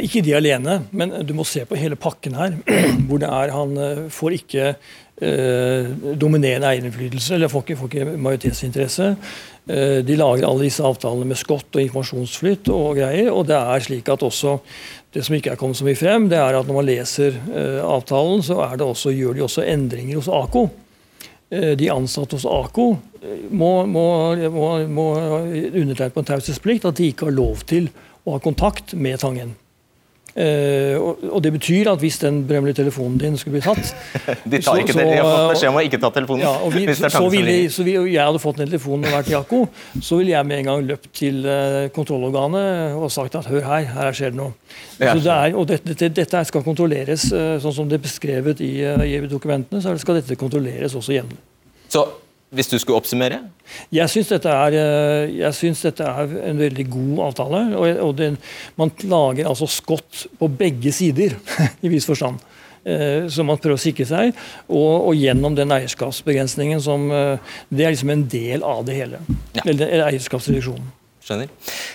Ikke 0.02 0.24
de 0.26 0.34
alene, 0.34 0.80
men 0.96 1.12
du 1.26 1.34
må 1.38 1.46
se 1.46 1.66
på 1.70 1.78
hele 1.78 1.98
pakken 2.00 2.38
her. 2.38 2.56
hvor 3.10 3.22
det 3.22 3.30
er 3.30 3.54
Han 3.54 3.76
eh, 3.78 4.06
får 4.14 4.38
ikke 4.40 4.68
eh, 4.72 4.94
dominerende 5.21 6.67
eierinnflytelse, 6.67 7.36
eller 7.36 7.47
får 7.47 7.62
ikke, 7.63 7.76
får 7.80 7.89
ikke 7.91 8.15
majoritetsinteresse. 8.17 9.12
Eh, 9.69 10.02
de 10.04 10.15
lager 10.19 10.43
alle 10.47 10.65
disse 10.65 10.84
avtalene 10.84 11.30
med 11.30 11.39
skott 11.39 11.71
og 11.71 11.84
informasjonsflytt 11.84 12.67
og 12.73 12.97
greier. 12.97 13.30
Og 13.32 13.47
det 13.47 13.56
er 13.56 13.86
slik 13.86 14.10
at 14.12 14.26
også 14.26 14.58
det 15.13 15.23
som 15.23 15.38
ikke 15.38 15.54
er 15.54 15.60
kommet 15.60 15.80
så 15.80 15.88
mye 15.88 15.99
frem, 15.99 16.28
det 16.32 16.39
er 16.41 16.58
at 16.58 16.67
når 16.67 16.80
man 16.80 16.89
leser 16.89 17.38
eh, 17.54 17.80
avtalen, 17.86 18.43
så 18.43 18.60
også, 18.60 19.13
gjør 19.13 19.38
de 19.38 19.45
også 19.45 19.63
endringer 19.63 20.19
hos 20.19 20.28
AKO. 20.28 20.67
Eh, 21.54 21.73
de 21.80 21.91
ansatte 21.93 22.39
hos 22.39 22.47
AKO 22.49 22.89
eh, 23.21 23.47
må, 23.52 23.86
må, 23.86 24.08
må, 24.52 24.69
må 24.89 25.08
undertegne 25.38 26.12
på 26.15 26.23
en 26.23 26.32
taushetsplikt 26.34 26.89
at 26.89 26.99
de 26.99 27.12
ikke 27.13 27.30
har 27.30 27.38
lov 27.38 27.63
til 27.69 27.91
å 28.26 28.36
ha 28.36 28.43
kontakt 28.43 28.95
med 28.97 29.21
Tangen. 29.23 29.56
Uh, 30.34 30.98
og, 31.30 31.43
Det 31.46 31.52
betyr 31.54 31.91
at 31.91 32.00
hvis 32.02 32.15
den 32.17 32.39
berømmelige 32.50 32.80
telefonen 32.80 33.19
din 33.22 33.36
skulle 33.38 33.60
bli 33.60 33.62
tatt 33.62 33.91
De 34.52 34.58
tar 34.65 34.80
ikke 34.82 34.96
så, 34.96 35.04
det, 35.04 35.12
De 35.12 35.19
har 35.19 35.28
fått 35.28 35.52
beskjed 35.52 35.69
om 35.69 35.78
å 35.78 35.84
ikke 35.86 36.00
ta 36.02 36.10
telefonen. 36.15 36.41
Ja, 36.41 36.54
og 36.65 36.74
vi, 36.74 36.88
så, 36.89 37.12
så, 37.13 37.22
ville, 37.30 37.54
så 37.69 37.86
vi, 37.86 37.93
jeg 38.15 38.17
hadde 38.17 38.41
fått 38.41 38.58
den 38.63 38.72
telefonen 38.72 39.12
og 39.12 39.19
vært 39.19 39.30
i 39.30 40.02
så 40.02 40.17
ville 40.17 40.34
jeg 40.34 40.50
med 40.50 40.63
en 40.63 40.69
gang 40.72 40.88
løpt 40.89 41.12
til 41.19 41.46
uh, 41.46 41.86
kontrollorganet 41.93 42.98
og 42.98 43.12
sagt 43.13 43.38
at 43.38 43.46
hør 43.52 43.62
her, 43.67 43.86
her 43.93 44.17
skjer 44.17 44.34
det 44.34 44.39
noe. 44.41 44.58
Ja. 44.98 45.13
Det 45.13 45.30
er, 45.36 45.54
og 45.54 45.69
dette, 45.69 45.93
dette, 45.93 46.10
dette, 46.17 46.43
skal 46.50 46.65
kontrolleres 46.65 47.28
uh, 47.30 47.62
sånn 47.62 47.78
som 47.78 47.91
det 47.91 48.00
er 48.00 48.06
beskrevet 48.08 48.65
i, 48.65 48.74
i 48.82 49.22
dokumentene, 49.30 49.86
så 49.86 49.93
skal 50.02 50.17
dette 50.17 50.39
kontrolleres 50.39 50.98
også 50.98 51.13
hjemme. 51.13 51.38
Så 51.93 52.08
hvis 52.54 52.70
du 52.70 52.78
skulle 52.80 53.00
oppsummere? 53.02 53.39
Jeg 53.94 54.12
syns 54.12 54.30
dette, 54.30 54.50
eh, 54.50 55.74
dette, 55.82 56.08
er 56.08 56.34
en 56.50 56.60
veldig 56.62 56.86
god 56.92 57.22
avtale. 57.28 57.62
og, 57.78 58.02
og 58.08 58.18
den, 58.18 58.38
Man 58.76 58.92
lager 59.04 59.50
altså 59.50 59.68
skott 59.68 60.28
på 60.39 60.48
begge 60.48 60.92
sider, 60.92 61.38
i 61.86 61.92
viss 61.92 62.06
forstand. 62.06 62.39
Eh, 62.86 63.30
som 63.32 63.48
man 63.48 63.58
prøver 63.58 63.80
å 63.80 63.82
sikre 63.82 64.06
seg. 64.06 64.34
Og, 64.68 65.10
og, 65.10 65.13
gjennom 65.16 65.56
den 65.56 65.72
eierskapsbegrensningen 65.72 66.82
som 66.84 67.08
eh, 67.12 67.54
Det 67.70 67.86
er 67.86 67.96
liksom 67.96 68.12
en 68.12 68.26
del 68.28 68.63
av 68.63 68.84
det 68.86 68.98
hele. 68.98 69.22
Ja. 69.56 69.66
Eller 69.66 70.08
eierskapsreduksjonen. 70.10 70.92
Skjønner. 71.24 71.48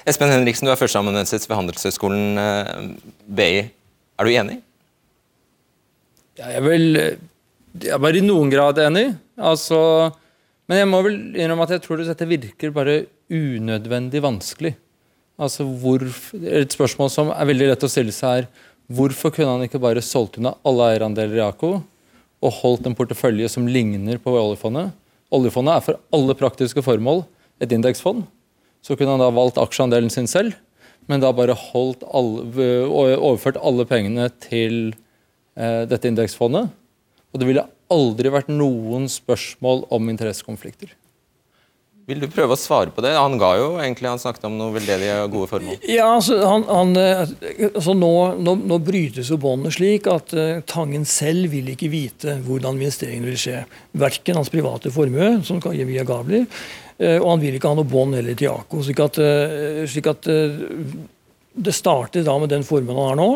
Espen 0.09 0.33
Henriksen, 0.33 0.65
du 0.65 0.73
er 0.73 0.81
førsteamanuensis 0.81 1.45
ved 1.51 1.59
Handelshøyskolen 1.59 2.39
BI. 3.29 3.67
Er 4.17 4.25
du 4.25 4.33
enig? 4.33 4.63
Ja, 6.39 6.49
jeg 6.55 6.63
er 6.63 6.65
vel 6.65 6.87
jeg 7.77 7.95
er 7.95 8.01
bare 8.03 8.19
i 8.19 8.25
noen 8.25 8.51
grad 8.53 8.79
enig. 8.83 9.11
Altså, 9.39 9.79
men 10.69 10.83
jeg 10.83 10.89
må 10.91 11.01
vel 11.05 11.17
innrømme 11.33 11.65
at 11.65 11.77
jeg 11.77 11.85
tror 11.87 12.03
dette 12.05 12.29
virker 12.29 12.73
bare 12.77 13.01
unødvendig 13.33 14.21
vanskelig. 14.25 14.75
Altså, 15.41 15.65
hvor, 15.65 16.03
Et 16.03 16.73
spørsmål 16.75 17.11
som 17.15 17.31
er 17.33 17.49
veldig 17.49 17.71
lett 17.71 17.87
å 17.87 17.91
stille 17.91 18.13
seg, 18.13 18.45
er 18.45 18.93
hvorfor 18.93 19.33
kunne 19.33 19.55
han 19.55 19.65
ikke 19.65 19.81
bare 19.81 20.05
solgt 20.05 20.37
unna 20.41 20.57
alle 20.67 20.91
eierandeler 20.93 21.39
i 21.39 21.45
AKO 21.47 21.79
og 22.39 22.57
holdt 22.61 22.87
en 22.87 22.97
portefølje 22.99 23.49
som 23.53 23.69
ligner 23.69 24.21
på 24.21 24.35
oljefondet? 24.35 24.93
Oljefondet 25.35 25.75
er 25.77 25.85
for 25.87 26.01
alle 26.15 26.37
praktiske 26.37 26.85
formål 26.85 27.25
et 27.63 27.73
indeksfond. 27.73 28.27
Så 28.85 28.97
kunne 28.97 29.17
han 29.17 29.23
da 29.23 29.31
valgt 29.35 29.61
aksjeandelen 29.61 30.13
sin 30.13 30.29
selv, 30.31 30.57
men 31.09 31.23
da 31.23 31.33
bare 31.33 31.57
alle, 31.73 32.69
overført 32.89 33.61
alle 33.65 33.87
pengene 33.89 34.29
til 34.45 34.93
eh, 35.57 35.85
dette 35.89 36.11
indeksfondet. 36.11 36.69
Og 37.33 37.41
det 37.41 37.49
ville 37.49 37.67
aldri 37.93 38.33
vært 38.33 38.51
noen 38.53 39.09
spørsmål 39.13 39.87
om 39.95 40.11
interessekonflikter. 40.13 40.95
Vil 42.09 42.23
du 42.23 42.29
prøve 42.33 42.57
å 42.57 42.57
svare 42.57 42.89
på 42.89 43.03
det? 43.05 43.11
Han 43.13 43.37
ga 43.37 43.51
jo 43.59 43.67
egentlig, 43.83 44.09
han 44.09 44.21
snakket 44.21 44.47
om 44.49 44.55
noe 44.57 44.73
veldedige 44.73 45.19
og 45.27 45.35
gode 45.35 45.49
formål. 45.51 45.75
Ja, 45.93 46.07
altså, 46.15 46.39
han, 46.41 46.65
han, 46.65 46.95
eh, 46.97 47.67
altså 47.69 47.93
nå, 47.93 48.13
nå, 48.41 48.55
nå, 48.71 48.79
brytes 48.81 49.29
jo 49.29 49.37
båndene 49.43 49.75
slik 49.77 50.09
at 50.09 50.33
uh, 50.33 50.63
Tangen 50.69 51.05
selv 51.09 51.53
vil 51.53 51.69
ikke 51.75 51.91
vite 51.93 52.39
hvordan 52.47 52.81
investeringene 52.81 53.29
vil 53.29 53.43
skje. 53.43 53.61
Verken 54.01 54.41
hans 54.41 54.49
private 54.53 54.93
formue, 54.95 55.35
som 55.45 55.61
kan 55.61 55.77
gi 55.77 55.85
via 55.91 56.07
Gabler, 56.09 56.49
uh, 56.49 57.19
og 57.19 57.29
han 57.35 57.45
vil 57.45 57.61
ikke 57.61 57.75
ha 57.75 57.77
noe 57.77 57.93
bånd 57.93 58.17
heller 58.17 58.41
til 58.41 58.55
Ako. 58.55 58.81
slik 58.89 59.05
at, 59.05 59.21
uh, 59.21 59.85
slik 59.93 60.09
at 60.09 60.33
det 61.65 61.75
starter 61.75 62.25
da 62.27 62.35
med 62.41 62.51
den 62.53 62.65
formen 62.67 62.97
han 62.97 63.11
har 63.11 63.19
nå, 63.19 63.27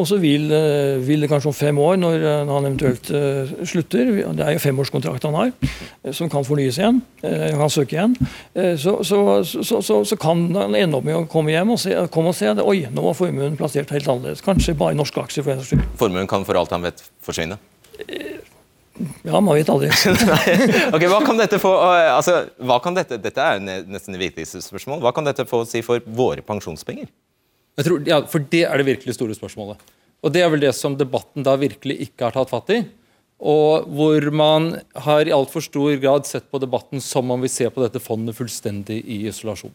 og 0.00 0.06
så 0.08 0.18
vil, 0.22 0.50
eh, 0.54 0.98
vil, 1.02 1.22
det 1.22 1.30
kanskje 1.30 1.50
om 1.50 1.56
fem 1.56 1.78
år, 1.78 1.96
når 2.00 2.16
eh, 2.18 2.50
han 2.50 2.68
eventuelt 2.68 3.10
uh, 3.10 3.52
slutter 3.66 4.12
Det 4.36 4.44
er 4.44 4.54
jo 4.54 4.62
femårskontrakt 4.62 5.26
han 5.28 5.36
har, 5.38 5.52
som 6.16 6.30
kan 6.30 6.46
fornyes 6.46 6.78
igjen. 6.78 7.00
Han 7.22 7.58
kan 7.60 7.72
søke 7.72 7.96
igjen. 7.96 8.14
Så, 8.80 9.00
så, 9.04 9.20
så, 9.44 10.02
så, 10.04 10.18
kan 10.20 10.46
han 10.54 10.76
ende 10.78 10.98
opp 10.98 11.06
med 11.06 11.18
å 11.18 11.24
komme 11.30 11.52
hjem 11.52 11.74
og 11.74 11.80
se, 11.82 11.94
komme 12.12 12.32
og 12.32 12.38
se 12.38 12.52
det. 12.54 12.64
oi, 12.64 12.84
nå 12.90 13.04
var 13.04 13.18
formuen 13.18 13.58
plassert 13.58 13.92
helt 13.94 14.08
annerledes. 14.08 14.44
Kanskje 14.46 14.76
bare 14.78 14.98
norske 14.98 15.22
aksjer. 15.22 15.46
for 15.46 15.56
en 15.56 15.66
skyld. 15.66 15.84
Formuen 16.00 16.30
kan 16.30 16.46
for 16.48 16.58
alt 16.60 16.72
han 16.74 16.86
vet 16.86 17.02
forsvinne? 17.26 17.58
Ja, 19.22 19.40
man 19.40 19.54
vet 19.54 19.70
aldri. 19.72 19.88
ok, 20.94 21.04
hva 21.08 21.20
kan 21.24 21.40
dette 21.40 21.60
få, 21.62 21.72
altså, 21.80 22.42
hva 22.66 22.80
kan 22.84 22.96
dette, 22.96 23.20
dette 23.22 23.46
er 23.52 23.60
nesten 23.60 24.16
det 24.16 24.22
viktigste 24.22 24.62
spørsmål. 24.64 25.00
Hva 25.04 25.14
kan 25.16 25.28
dette 25.28 25.46
få 25.48 25.62
å 25.64 25.68
si 25.68 25.82
for 25.86 26.04
våre 26.04 26.44
pensjonspenger? 26.44 27.08
Tror, 27.86 28.02
ja, 28.08 28.20
for 28.28 28.44
det 28.52 28.64
er 28.66 28.80
det 28.80 28.88
virkelig 28.88 29.16
store 29.16 29.36
spørsmålet. 29.36 29.82
Og 30.20 30.32
det 30.34 30.42
er 30.44 30.50
vel 30.52 30.64
det 30.64 30.72
som 30.76 30.96
debatten 30.98 31.46
da 31.46 31.54
virkelig 31.60 31.96
ikke 32.08 32.28
har 32.28 32.36
tatt 32.36 32.50
fatt 32.52 32.72
i. 32.74 32.80
Og 33.40 33.86
hvor 33.96 34.26
man 34.36 34.74
har 35.06 35.24
i 35.24 35.32
altfor 35.32 35.64
stor 35.64 35.94
grad 36.02 36.28
sett 36.28 36.50
på 36.52 36.60
debatten 36.60 37.00
som 37.00 37.30
om 37.32 37.40
vi 37.40 37.48
ser 37.48 37.72
på 37.72 37.80
dette 37.80 38.02
fondet 38.02 38.36
fullstendig 38.36 38.98
i 39.00 39.22
isolasjon. 39.30 39.72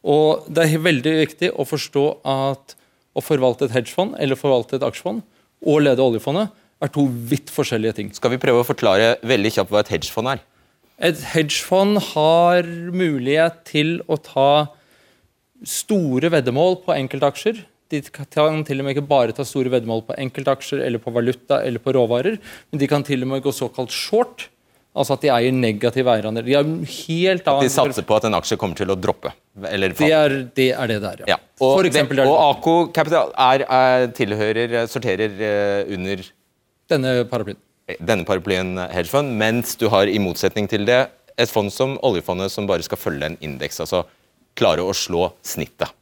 Og 0.00 0.48
det 0.50 0.64
er 0.64 0.82
veldig 0.82 1.12
viktig 1.20 1.52
å 1.54 1.66
forstå 1.68 2.04
at 2.26 2.74
å 3.14 3.22
forvalte 3.22 3.66
et 3.66 3.74
hedgefond 3.74 4.16
eller 4.22 4.38
forvalte 4.38 4.78
et 4.78 4.86
aksjefond 4.86 5.22
og 5.66 5.82
lede 5.84 6.02
oljefondet 6.02 6.50
er 6.80 6.92
to 6.94 7.04
vidt 7.30 7.50
forskjellige 7.52 7.98
ting. 7.98 8.12
Skal 8.16 8.32
vi 8.34 8.40
prøve 8.40 8.62
å 8.62 8.66
forklare 8.66 9.18
veldig 9.26 9.52
kjapt 9.58 9.74
hva 9.74 9.82
et 9.84 9.92
hedgefond 9.92 10.32
er? 10.32 10.44
Et 11.00 11.20
hedgefond 11.32 12.00
har 12.12 12.66
mulighet 12.92 13.62
til 13.68 13.98
å 14.08 14.18
ta 14.20 14.50
store 15.66 16.30
veddemål 16.32 16.80
på 16.84 16.94
enkeltaksjer. 16.96 17.64
De 17.90 18.00
kan 18.14 18.28
til 18.30 18.78
og 18.78 18.86
med 18.86 18.94
ikke 18.94 19.08
bare 19.08 19.34
ta 19.34 19.44
store 19.46 19.72
veddemål 19.72 20.04
på 20.06 20.16
enkeltaksjer 20.22 20.84
eller 20.86 21.02
på 21.02 21.12
valuta 21.14 21.60
eller 21.66 21.82
på 21.82 21.94
råvarer, 21.96 22.38
men 22.70 22.80
de 22.80 22.88
kan 22.90 23.02
til 23.06 23.26
og 23.26 23.32
med 23.32 23.44
gå 23.44 23.52
såkalt 23.54 23.92
short. 23.94 24.48
Altså 24.90 25.14
at 25.14 25.22
de 25.22 25.30
eier 25.30 25.54
negative 25.54 26.10
eierandeler. 26.10 26.46
De, 26.48 26.54
har 26.58 26.66
helt 27.06 27.46
de 27.46 27.70
satser 27.70 28.06
på 28.06 28.16
at 28.16 28.24
en 28.26 28.34
aksje 28.34 28.56
kommer 28.58 28.78
til 28.78 28.90
å 28.90 28.96
droppe? 28.98 29.30
Eller 29.70 29.94
det, 29.94 30.08
er, 30.10 30.34
det 30.56 30.66
er 30.74 30.90
det 30.90 30.98
der, 31.04 31.22
er, 31.22 31.28
ja. 31.28 31.36
ja. 31.36 31.38
Og, 31.60 31.76
For 31.78 31.86
eksempel, 31.86 32.18
det, 32.18 32.26
og 32.26 32.38
Ako 32.56 32.74
Capital 32.94 33.30
er, 33.38 33.64
er, 33.70 34.08
tilhører, 34.16 34.74
sorterer 34.90 35.36
uh, 35.38 35.94
under 35.94 36.24
Denne 36.90 37.12
paraplyen. 37.30 37.60
Denne 38.02 38.26
paraplyen 38.26 38.74
hedgefond, 38.90 39.30
mens 39.38 39.76
du 39.78 39.86
har 39.94 40.10
i 40.10 40.18
motsetning 40.22 40.66
til 40.70 40.86
det 40.90 41.04
et 41.40 41.50
fond 41.50 41.70
som 41.72 41.94
oljefondet 42.06 42.50
som 42.52 42.66
bare 42.66 42.82
skal 42.86 42.98
følge 42.98 43.30
en 43.30 43.38
indeks. 43.46 43.78
altså 43.86 44.02
klare 44.58 44.84
å 44.84 44.94
slå 44.96 45.30
snittet. 45.46 45.92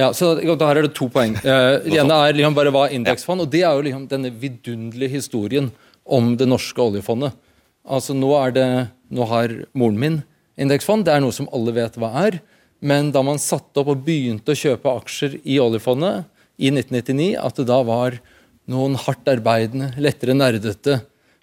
Ja, 0.00 0.08
så 0.16 0.34
Her 0.40 0.78
er 0.78 0.86
det 0.86 0.94
to 0.96 1.08
poeng. 1.12 1.34
Det 1.42 1.98
ene 2.00 2.18
er 2.26 2.36
liksom 2.36 2.56
bare 2.56 2.72
hva 2.72 2.86
indeksfond, 2.90 3.44
og 3.44 3.50
det 3.52 3.62
er 3.62 3.76
jo 3.76 3.84
liksom 3.84 4.06
denne 4.10 4.32
vidunderlige 4.32 5.18
historien 5.18 5.70
om 6.04 6.32
det 6.36 6.48
norske 6.48 6.80
oljefondet. 6.80 7.36
Altså 7.82 8.14
Nå, 8.14 8.30
er 8.38 8.54
det, 8.56 8.68
nå 9.12 9.26
har 9.28 9.52
moren 9.76 10.00
min 10.00 10.18
indeksfond, 10.56 11.04
det 11.06 11.14
er 11.14 11.22
noe 11.24 11.34
som 11.34 11.48
alle 11.52 11.74
vet 11.76 11.98
hva 12.00 12.12
er. 12.24 12.40
Men 12.82 13.12
da 13.14 13.22
man 13.22 13.38
satte 13.38 13.82
opp 13.82 13.92
og 13.92 14.04
begynte 14.06 14.54
å 14.54 14.58
kjøpe 14.58 14.90
aksjer 14.90 15.38
i 15.44 15.60
oljefondet 15.62 16.24
i 16.58 16.72
1999, 16.72 17.28
at 17.38 17.58
det 17.60 17.68
da 17.68 17.78
var 17.86 18.18
noen 18.70 18.96
hardt 18.98 19.28
arbeidende, 19.30 19.92
lettere 20.02 20.34
nerdete 20.34 21.00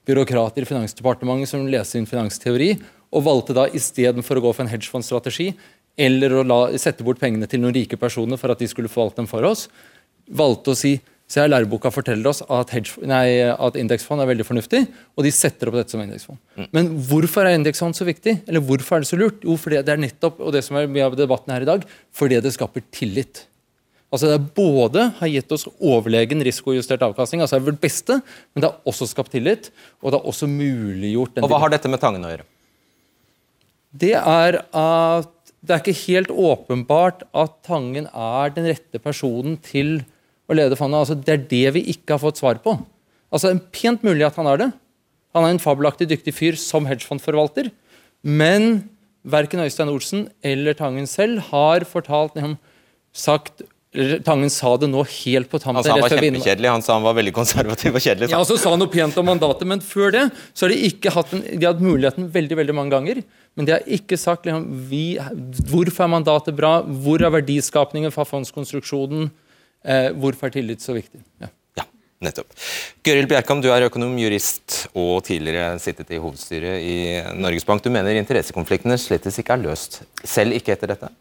byråkrater 0.08 0.66
i 0.66 0.68
Finansdepartementet 0.68 1.52
som 1.52 1.68
leste 1.70 2.00
inn 2.00 2.10
finansteori, 2.10 2.74
og 3.10 3.26
valgte 3.26 3.56
da 3.58 3.66
istedenfor 3.74 4.40
å 4.40 4.44
gå 4.44 4.54
for 4.54 4.66
en 4.66 4.72
hedgefondstrategi 4.72 5.52
eller 6.00 6.40
å 6.40 6.48
la, 6.48 6.60
sette 6.80 7.06
bort 7.06 7.20
pengene 7.22 7.48
til 7.50 7.62
noen 7.64 7.76
rike 7.76 8.00
personer 8.00 8.40
for 8.40 8.54
at 8.54 8.62
de 8.62 8.70
skulle 8.72 8.92
forvalte 8.92 9.22
dem 9.22 9.30
for 9.30 9.46
oss, 9.48 9.68
valgte 10.30 10.76
å 10.76 10.80
si 10.80 11.00
Se 11.30 11.38
her, 11.38 11.50
Læreboka 11.52 11.92
forteller 11.94 12.26
oss 12.32 12.40
at, 12.42 12.72
at 12.74 13.76
indeksfond 13.78 14.24
er 14.24 14.30
veldig 14.32 14.48
fornuftig, 14.48 14.80
og 15.14 15.28
de 15.28 15.32
setter 15.34 15.70
opp 15.70 15.76
dette 15.78 15.94
som 15.94 16.02
indeksfond. 16.02 16.40
Mm. 16.58 16.68
Men 16.74 16.90
hvorfor 17.06 17.46
er 17.46 17.54
indeksfond 17.54 17.94
så 17.94 18.08
viktig? 18.08 18.34
Eller 18.50 18.64
hvorfor 18.66 18.98
er 18.98 19.06
det 19.06 19.10
så 19.12 19.20
lurt? 19.20 19.46
Jo, 19.46 19.54
fordi 19.62 19.78
det 19.86 19.94
er 19.94 20.02
nettopp, 20.02 20.42
og 20.42 20.56
det 20.56 20.64
som 20.66 20.80
er 20.80 20.90
mye 20.90 21.06
av 21.06 21.14
debatten 21.20 21.54
her 21.54 21.68
i 21.68 21.70
dag, 21.70 21.86
fordi 22.18 22.42
det 22.42 22.56
skaper 22.56 22.82
tillit. 22.90 23.44
Altså 24.10 24.26
Det 24.26 24.40
er 24.40 24.48
både 24.58 25.04
har 25.20 25.30
gitt 25.30 25.54
oss 25.54 25.68
overlegen 25.78 26.42
risikojustert 26.46 27.06
avkastning, 27.06 27.44
altså 27.46 27.60
er 27.60 27.68
det 27.68 27.78
beste, 27.84 28.18
men 28.50 28.64
det 28.64 28.72
har 28.72 28.90
også 28.90 29.06
skapt 29.12 29.36
tillit, 29.38 29.70
og 30.02 30.10
det 30.10 30.18
har 30.18 30.32
også 30.34 30.50
muliggjort 30.50 31.44
Og 31.44 31.52
Hva 31.52 31.62
har 31.62 31.78
dette 31.78 31.94
med 31.94 32.02
Tangen 32.02 32.26
å 32.26 32.34
gjøre? 32.34 32.48
Det 34.02 34.16
er 34.18 34.64
at 34.66 35.39
det 35.60 35.76
er 35.76 35.82
ikke 35.82 36.02
helt 36.06 36.32
åpenbart 36.32 37.26
at 37.36 37.58
Tangen 37.68 38.08
er 38.08 38.54
den 38.56 38.70
rette 38.70 39.02
personen 39.04 39.58
til 39.64 40.00
å 40.50 40.56
lede 40.56 40.78
fondet. 40.80 41.04
Altså, 41.04 41.18
det 41.20 41.34
er 41.34 41.48
det 41.52 41.74
vi 41.76 41.84
ikke 41.94 42.16
har 42.16 42.24
fått 42.24 42.40
svar 42.42 42.62
på. 42.64 42.78
Altså, 43.30 43.52
en 43.52 43.62
Pent 43.74 44.06
mulig 44.08 44.26
at 44.28 44.40
han 44.40 44.48
er 44.50 44.62
det. 44.64 44.70
Han 45.38 45.46
er 45.46 45.54
en 45.54 45.62
fabelaktig 45.62 46.08
dyktig 46.10 46.34
fyr 46.34 46.58
som 46.60 46.88
hedgefondforvalter. 46.90 47.70
Men 48.26 48.88
verken 49.28 49.62
Øystein 49.62 49.92
Olsen 49.92 50.30
eller 50.46 50.78
Tangen 50.80 51.08
selv 51.08 51.44
har 51.52 51.86
fortalt 51.88 52.40
liksom, 52.40 52.56
sagt 53.14 53.68
Tangen 54.22 54.52
sa 54.54 54.76
det 54.78 54.86
nå 54.92 55.02
helt 55.02 55.50
på 55.50 55.58
tampen. 55.58 55.80
Altså, 55.82 55.96
han 55.96 56.04
var 56.04 56.14
kjempekjedelig. 56.14 56.68
Han 56.70 56.84
sa 56.86 56.94
han 56.94 57.06
var 57.08 57.16
veldig 57.18 57.32
konservativ 57.34 57.96
og 57.98 58.04
kjedelig. 58.04 58.28
Ja, 58.30 58.44
så 58.46 58.54
sa 58.62 58.70
han 58.76 58.84
noe 58.84 58.92
pent 58.94 59.18
om 59.18 59.26
mandatet, 59.26 59.66
men 59.66 59.82
før 59.82 60.14
det 60.14 60.28
så 60.54 60.68
har 60.68 60.76
de 60.76 60.92
ikke 60.92 61.14
hatt 61.16 61.34
en, 61.34 61.42
de 61.42 61.58
har 61.58 61.74
hatt 61.74 61.82
muligheten 61.82 62.28
veldig 62.36 62.60
veldig 62.60 62.76
mange 62.78 62.94
ganger. 62.94 63.24
Men 63.60 63.68
de 63.68 63.76
har 63.76 63.88
ikke 63.92 64.16
sagt 64.16 64.48
liksom, 64.48 64.66
vi, 64.88 65.18
hvorfor 65.68 66.06
er 66.06 66.12
mandatet 66.14 66.56
bra, 66.56 66.78
hvor 67.04 67.20
er 67.20 67.34
verdiskapningen 67.34 68.14
fra 68.16 68.24
fondskonstruksjonen, 68.24 69.26
eh, 69.84 70.12
hvorfor 70.16 70.48
er 70.48 70.54
tillit 70.54 70.86
så 70.86 70.96
viktig. 70.96 71.20
Ja. 71.44 71.50
ja 71.82 71.84
nettopp. 72.24 72.56
Gøril 73.04 73.28
Bjerkam, 73.28 73.60
du 73.60 73.68
er 73.76 73.90
økonom, 73.90 74.14
jurist 74.22 74.86
og 74.94 75.26
tidligere 75.28 75.74
sittet 75.84 76.14
i 76.16 76.22
hovedstyret 76.24 76.86
i 76.88 76.96
Norges 77.36 77.68
Bank. 77.68 77.84
Du 77.84 77.92
mener 77.92 78.16
interessekonfliktene 78.16 78.96
slettes 78.96 79.42
ikke 79.44 79.58
er 79.58 79.66
løst, 79.68 80.06
selv 80.24 80.56
ikke 80.56 80.78
etter 80.78 80.96
dette? 80.96 81.12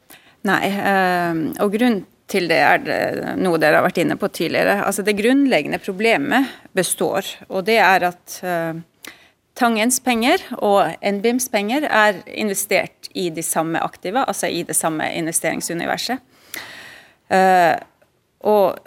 Nei, 0.46 0.62
øh, 0.70 1.42
og 1.64 1.74
grunnen 1.74 2.04
til 2.28 2.46
det 2.46 2.60
er 2.60 2.82
det 2.84 3.00
noe 3.40 3.58
dere 3.58 3.80
har 3.80 3.86
vært 3.88 3.98
inne 4.04 4.18
på 4.20 4.30
tidligere. 4.30 4.82
Altså 4.86 5.02
Det 5.02 5.16
grunnleggende 5.18 5.80
problemet 5.82 6.54
består, 6.76 7.26
og 7.48 7.66
det 7.66 7.80
er 7.82 8.04
at 8.12 8.38
uh, 8.44 8.78
Tangens 9.58 9.98
penger 10.04 10.42
og 10.62 10.92
NBIMs 11.02 11.48
penger 11.50 11.88
er 11.90 12.20
investert 12.30 13.08
i 13.18 13.28
de 13.34 13.42
samme 13.42 13.80
aktiva, 13.82 14.22
altså 14.28 14.46
i 14.46 14.62
det 14.66 14.76
samme 14.78 15.08
investeringsuniverset. 15.18 16.22
Uh, 17.28 17.74
og 18.46 18.78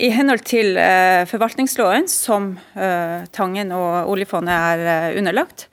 i 0.00 0.08
henhold 0.14 0.46
til 0.48 0.80
uh, 0.80 1.26
forvaltningsloven, 1.28 2.08
som 2.08 2.54
Tangen 3.36 3.76
og 3.76 4.08
oljefondet 4.10 4.56
er 4.56 5.18
underlagt, 5.20 5.68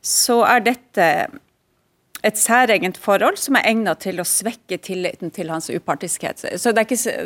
så 0.00 0.40
er 0.48 0.64
dette 0.64 1.08
et 2.26 2.38
særegent 2.38 2.98
forhold 2.98 3.38
som 3.38 3.58
er 3.58 3.68
egnet 3.70 4.00
til 4.02 4.18
å 4.20 4.26
svekke 4.26 4.80
tilliten 4.82 5.30
til 5.34 5.52
hans 5.52 5.68
upartiskhet. 5.70 6.42
Så 6.58 6.72
det 6.72 6.82
er, 6.82 6.88
ikke, 6.88 7.18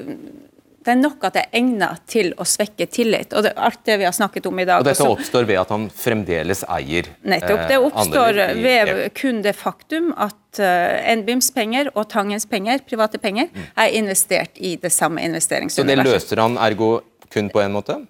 det 0.82 0.90
er 0.90 0.98
nok 0.98 1.24
at 1.28 1.36
det 1.36 1.42
er 1.44 1.58
egnet 1.60 2.02
til 2.10 2.32
å 2.40 2.46
svekke 2.48 2.88
tillit. 2.90 3.32
og 3.32 3.44
det, 3.46 3.52
alt 3.56 3.82
det 3.86 3.98
vi 4.00 4.06
har 4.08 4.14
snakket 4.16 4.46
om 4.50 4.58
i 4.58 4.66
dag. 4.66 4.82
Og 4.82 4.88
Dette 4.88 5.04
også, 5.04 5.14
oppstår 5.14 5.48
ved 5.48 5.60
at 5.62 5.72
han 5.74 5.88
fremdeles 5.94 6.64
eier 6.66 7.10
Nettopp. 7.22 7.64
Det 7.70 7.78
eh, 7.78 7.86
oppstår 7.88 8.40
eh, 8.42 8.54
ved 8.64 8.92
kun 9.18 9.42
det 9.44 9.54
faktum 9.58 10.10
at 10.16 10.62
uh, 10.62 11.14
NBIMs 11.22 11.52
penger 11.54 11.92
og 11.94 12.08
Tangens 12.12 12.48
penger, 12.50 12.82
private 12.88 13.20
penger, 13.22 13.52
mm. 13.52 13.68
er 13.84 13.98
investert 14.00 14.58
i 14.58 14.74
det 14.82 14.90
samme 14.94 15.22
investeringsuniverset. 15.22 16.02
Så 16.02 16.02
det 16.02 16.10
løser 16.10 16.42
han 16.42 16.58
ergo 16.60 16.96
kun 17.32 17.52
på 17.52 17.62
en 17.62 17.78
måte? 17.78 18.02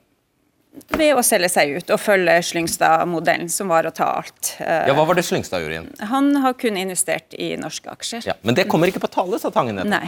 ved 0.97 1.13
å 1.13 1.23
selge 1.25 1.51
seg 1.53 1.75
ut 1.77 1.91
og 1.93 2.01
følge 2.01 2.39
Slyngstad-modellen, 2.49 3.51
som 3.53 3.69
var 3.73 3.85
å 3.85 3.93
ta 3.93 4.09
alt. 4.23 4.55
Eh, 4.63 4.89
ja, 4.89 4.95
Hva 4.97 5.05
var 5.09 5.19
det 5.19 5.27
Slyngstad 5.29 5.65
gjorde 5.65 5.77
igjen? 5.77 5.91
Han 6.09 6.31
har 6.45 6.57
kun 6.57 6.79
investert 6.81 7.37
i 7.37 7.53
norske 7.61 7.93
aksjer. 7.93 8.25
Ja, 8.31 8.39
men 8.41 8.57
det 8.57 8.65
kommer 8.73 8.89
ikke 8.89 9.03
på 9.05 9.13
tale, 9.13 9.41
sa 9.43 9.53
Tangen. 9.53 9.83
Nei. 9.89 10.07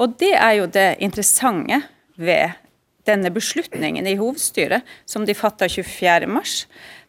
Og 0.00 0.16
det 0.20 0.32
er 0.34 0.54
jo 0.60 0.66
det 0.72 0.88
interessante 1.04 1.82
ved 2.16 2.56
denne 3.08 3.30
beslutningen 3.32 4.06
i 4.06 4.16
hovedstyret, 4.20 4.84
som 5.08 5.24
de 5.26 5.36
fatta 5.36 5.68
24.3. 5.70 6.66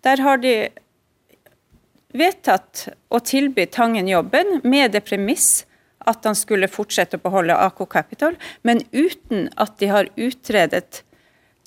Der 0.08 0.24
har 0.24 0.40
de 0.44 0.54
vedtatt 2.16 2.88
å 3.14 3.20
tilby 3.22 3.68
Tangen 3.70 4.08
jobben 4.10 4.62
med 4.64 4.96
det 4.96 5.04
premiss 5.06 5.66
at 6.10 6.26
han 6.26 6.38
skulle 6.38 6.70
fortsette 6.72 7.20
å 7.20 7.24
beholde 7.24 7.58
AK 7.60 7.84
Capital, 7.92 8.38
men 8.66 8.82
uten 8.92 9.50
at 9.60 9.76
de 9.82 9.92
har 9.92 10.10
utredet 10.16 11.04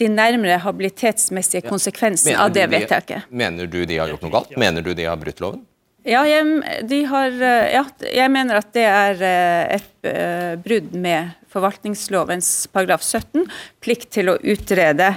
de 0.01 0.09
nærmere 0.09 0.57
habilitetsmessige 0.65 1.69
konsekvensene 1.69 2.35
ja. 2.35 2.47
av 2.47 2.55
det 2.57 2.65
vedtaket. 2.73 3.29
mener 3.31 3.69
du 3.71 3.85
de 3.87 4.01
har 4.01 4.11
gjort 4.11 4.25
noe 4.25 4.35
galt? 4.35 4.57
Mener 4.59 4.83
du 4.83 4.95
de 4.99 5.07
har 5.07 5.21
brutt 5.21 5.43
loven? 5.45 5.63
Ja 6.03 6.25
jeg, 6.27 7.05
har, 7.07 7.31
eh, 7.31 7.69
ja, 7.77 7.83
jeg 8.11 8.31
mener 8.35 8.59
at 8.59 8.73
det 8.75 8.87
er 8.91 9.21
eh, 9.23 9.77
et 9.77 10.09
uh, 10.09 10.55
brudd 10.59 10.97
med 10.99 11.37
forvaltningslovens 11.53 12.67
paragraf 12.75 13.05
17. 13.07 13.45
Plikt 13.85 14.11
til 14.19 14.33
å 14.33 14.41
utrede 14.41 15.15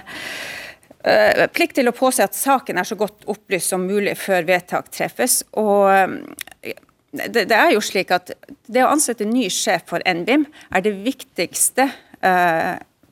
Plikt 1.53 1.75
til 1.77 1.85
å 1.85 1.93
påse 1.93 2.25
at 2.25 2.33
saken 2.33 2.79
er 2.81 2.87
så 2.89 2.95
godt 2.97 3.27
opplyst 3.29 3.69
som 3.69 3.83
mulig 3.85 4.15
før 4.17 4.47
vedtak 4.47 4.87
treffes. 4.89 5.35
Og 5.61 5.85
det, 7.13 7.43
det 7.45 7.53
er 7.53 7.75
jo 7.75 7.83
slik 7.85 8.09
at 8.15 8.31
det 8.65 8.81
å 8.81 8.89
ansette 8.89 9.27
ny 9.29 9.43
sjef 9.53 9.85
for 9.91 10.01
NBIM 10.01 10.47
er 10.49 10.81
det 10.81 10.95
viktigste 11.05 11.85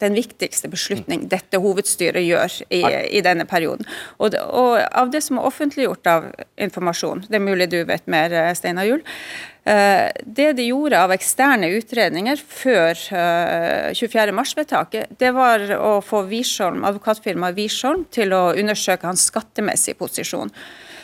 den 0.04 0.18
viktigste 0.18 0.70
beslutning 0.72 1.28
dette 1.32 1.60
hovedstyret 1.64 2.24
gjør 2.26 2.60
i, 2.70 2.82
i 3.18 3.24
denne 3.26 3.48
perioden. 3.50 3.88
Og, 4.20 4.36
og, 4.36 4.78
av 4.92 5.14
det 5.14 5.24
som 5.26 5.40
er 5.40 5.48
offentliggjort 5.50 6.12
av 6.12 6.30
informasjon, 6.62 7.26
det 7.30 7.40
er 7.40 7.46
mulig 7.48 7.70
du 7.72 7.80
vet 7.88 8.06
mer, 8.12 8.34
eh, 8.36 8.52
Steinar 8.58 8.88
Juel, 8.88 9.04
uh, 9.70 10.08
det 10.40 10.50
de 10.60 10.68
gjorde 10.70 11.00
av 11.00 11.14
eksterne 11.16 11.72
utredninger 11.80 12.40
før 12.40 12.94
24. 13.96 14.36
mars-vedtaket, 14.36 15.18
det 15.20 15.34
var 15.36 15.66
å 15.78 15.98
få 16.04 16.26
Visholm, 16.30 16.84
advokatfirmaet 16.88 17.58
Wiersholm 17.58 18.08
til 18.14 18.36
å 18.36 18.46
undersøke 18.60 19.08
hans 19.08 19.28
skattemessige 19.32 20.00
posisjon. 20.00 20.52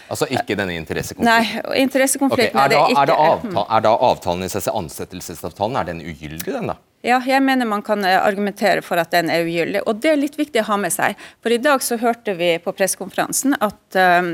Altså 0.09 0.25
ikke 0.33 0.57
denne 0.57 0.73
interessekonflikten? 0.79 1.29
Nei, 1.29 1.81
interessekonflikten 1.83 2.57
okay, 2.57 2.65
er, 2.65 2.73
da, 2.73 2.79
er, 2.81 2.93
ikke, 2.93 3.01
er, 3.01 3.09
da 3.11 3.17
avtalen, 3.27 3.57
er 3.77 3.83
da 3.85 3.91
avtalen 4.09 4.45
i 4.45 4.49
seg 4.49 4.69
ansettelsesavtalen 4.81 5.77
er 5.77 5.89
den 5.91 6.01
ugyldig, 6.01 6.49
den 6.49 6.71
da? 6.71 6.79
Ja, 7.05 7.21
jeg 7.23 7.39
mener 7.45 7.67
man 7.69 7.83
kan 7.85 8.03
eh, 8.03 8.17
argumentere 8.19 8.83
for 8.83 8.99
at 8.99 9.13
den 9.13 9.29
er 9.31 9.45
ugyldig. 9.47 9.85
Og 9.87 10.01
det 10.03 10.11
er 10.11 10.19
litt 10.19 10.35
viktig 10.39 10.63
å 10.63 10.67
ha 10.73 10.79
med 10.81 10.91
seg. 10.91 11.19
For 11.39 11.55
i 11.55 11.61
dag 11.61 11.83
så 11.85 11.99
hørte 12.01 12.35
vi 12.39 12.57
på 12.63 12.73
pressekonferansen 12.75 13.55
at 13.55 13.99
um, 14.19 14.33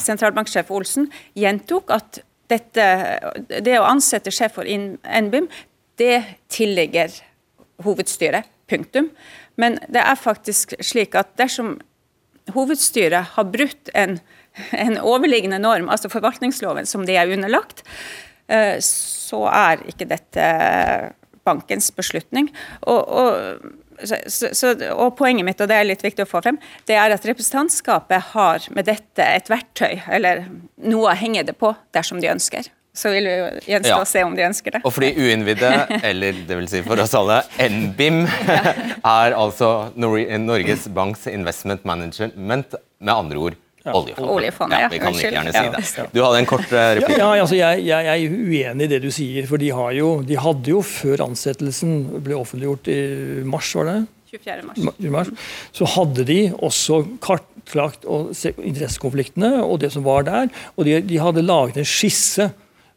sentralbanksjef 0.00 0.72
Olsen 0.72 1.10
gjentok 1.36 1.92
at 1.92 2.22
dette, 2.48 2.86
det 3.50 3.74
å 3.76 3.88
ansette 3.88 4.32
sjef 4.32 4.54
for 4.56 4.68
NBIM, 4.68 5.50
det 6.00 6.22
tilligger 6.52 7.12
hovedstyret. 7.84 8.48
Punktum. 8.66 9.12
Men 9.54 9.76
det 9.92 10.00
er 10.02 10.18
faktisk 10.18 10.72
slik 10.82 11.14
at 11.14 11.36
dersom 11.38 11.76
hovedstyret 12.54 13.36
har 13.36 13.46
brutt 13.50 13.92
en, 13.94 14.16
en 14.74 14.96
overliggende 14.98 15.60
norm, 15.62 15.86
altså 15.92 16.10
forvaltningsloven, 16.10 16.88
som 16.88 17.04
de 17.06 17.14
er 17.14 17.30
underlagt, 17.30 17.84
eh, 18.50 18.80
så 18.82 19.44
er 19.52 19.84
ikke 19.86 20.08
dette 20.10 20.48
bankens 21.46 21.88
beslutning. 21.96 22.50
Og, 22.84 23.00
og, 23.06 23.74
så, 24.04 24.50
så, 24.52 24.74
og 24.92 25.14
Poenget 25.16 25.46
mitt, 25.48 25.60
og 25.64 25.70
det 25.70 25.78
er 25.80 25.88
litt 25.88 26.04
viktig 26.04 26.26
å 26.26 26.30
få 26.30 26.42
frem, 26.44 26.58
det 26.88 26.98
er 27.00 27.14
at 27.14 27.24
representantskapet 27.28 28.32
har 28.34 28.66
med 28.76 28.88
dette 28.90 29.24
et 29.38 29.48
verktøy, 29.50 30.02
eller 30.12 30.44
noe 30.84 31.12
å 31.14 31.16
henge 31.16 31.46
det 31.48 31.56
på, 31.58 31.72
dersom 31.96 32.20
de 32.20 32.28
ønsker. 32.34 32.68
Så 32.96 33.10
vil 33.12 33.26
vi 33.28 33.72
gjenstå 33.74 33.90
Ja. 33.92 33.98
å 34.00 34.08
se 34.08 34.22
om 34.24 34.32
de 34.36 34.44
ønsker 34.46 34.72
det. 34.72 34.80
Og 34.88 34.92
fordi 34.96 35.10
uinnvidde, 35.20 35.68
eller 36.10 36.38
det 36.48 36.56
vil 36.62 36.68
si 36.72 36.80
for 36.84 36.96
oss 37.02 37.12
alle, 37.18 37.42
NBIM, 37.60 38.22
er 39.04 39.36
altså 39.36 39.90
Norges 40.00 40.86
Banks 40.96 41.26
Investment 41.28 41.84
Management, 41.84 42.72
med 42.96 43.12
andre 43.12 43.42
ord 43.50 43.58
oljefondet. 43.94 44.32
Oljefondet, 44.34 44.80
ja. 44.80 44.88
vi 44.90 44.98
kan 45.02 45.14
like 45.14 45.30
gjerne 45.30 45.52
si 45.54 46.00
det. 46.00 46.06
Du 46.14 46.20
hadde 46.24 46.40
en 46.42 46.48
kort 46.50 46.72
eh, 46.72 46.80
Ja, 46.80 46.96
replikk. 46.98 47.20
ja, 47.20 47.30
altså 47.44 47.58
jeg, 47.58 47.86
jeg, 47.86 48.10
er 48.12 48.36
uenig 48.50 48.88
i 48.88 48.92
det 48.94 49.00
du 49.04 49.08
sier. 49.14 49.46
For 49.50 49.62
de, 49.62 49.70
har 49.76 49.94
jo, 49.96 50.10
de 50.26 50.38
hadde 50.42 50.72
jo 50.74 50.82
før 50.86 51.26
ansettelsen 51.28 51.96
ble 52.24 52.38
offentliggjort 52.38 52.90
i 52.92 53.00
mars, 53.46 53.72
var 53.78 53.90
det? 53.92 53.96
24. 54.34 54.66
mars. 54.66 55.00
Mars, 55.14 55.32
så 55.76 55.88
hadde 55.96 56.26
de 56.28 56.40
også 56.58 57.02
kartlagt 57.24 58.06
interessekonfliktene 58.06 59.52
og 59.62 59.80
det 59.84 59.92
som 59.94 60.06
var 60.06 60.26
der. 60.26 60.50
Og 60.76 60.88
de, 60.88 60.98
de 61.06 61.20
hadde 61.22 61.46
laget 61.46 61.80
en 61.80 61.88
skisse 61.88 62.50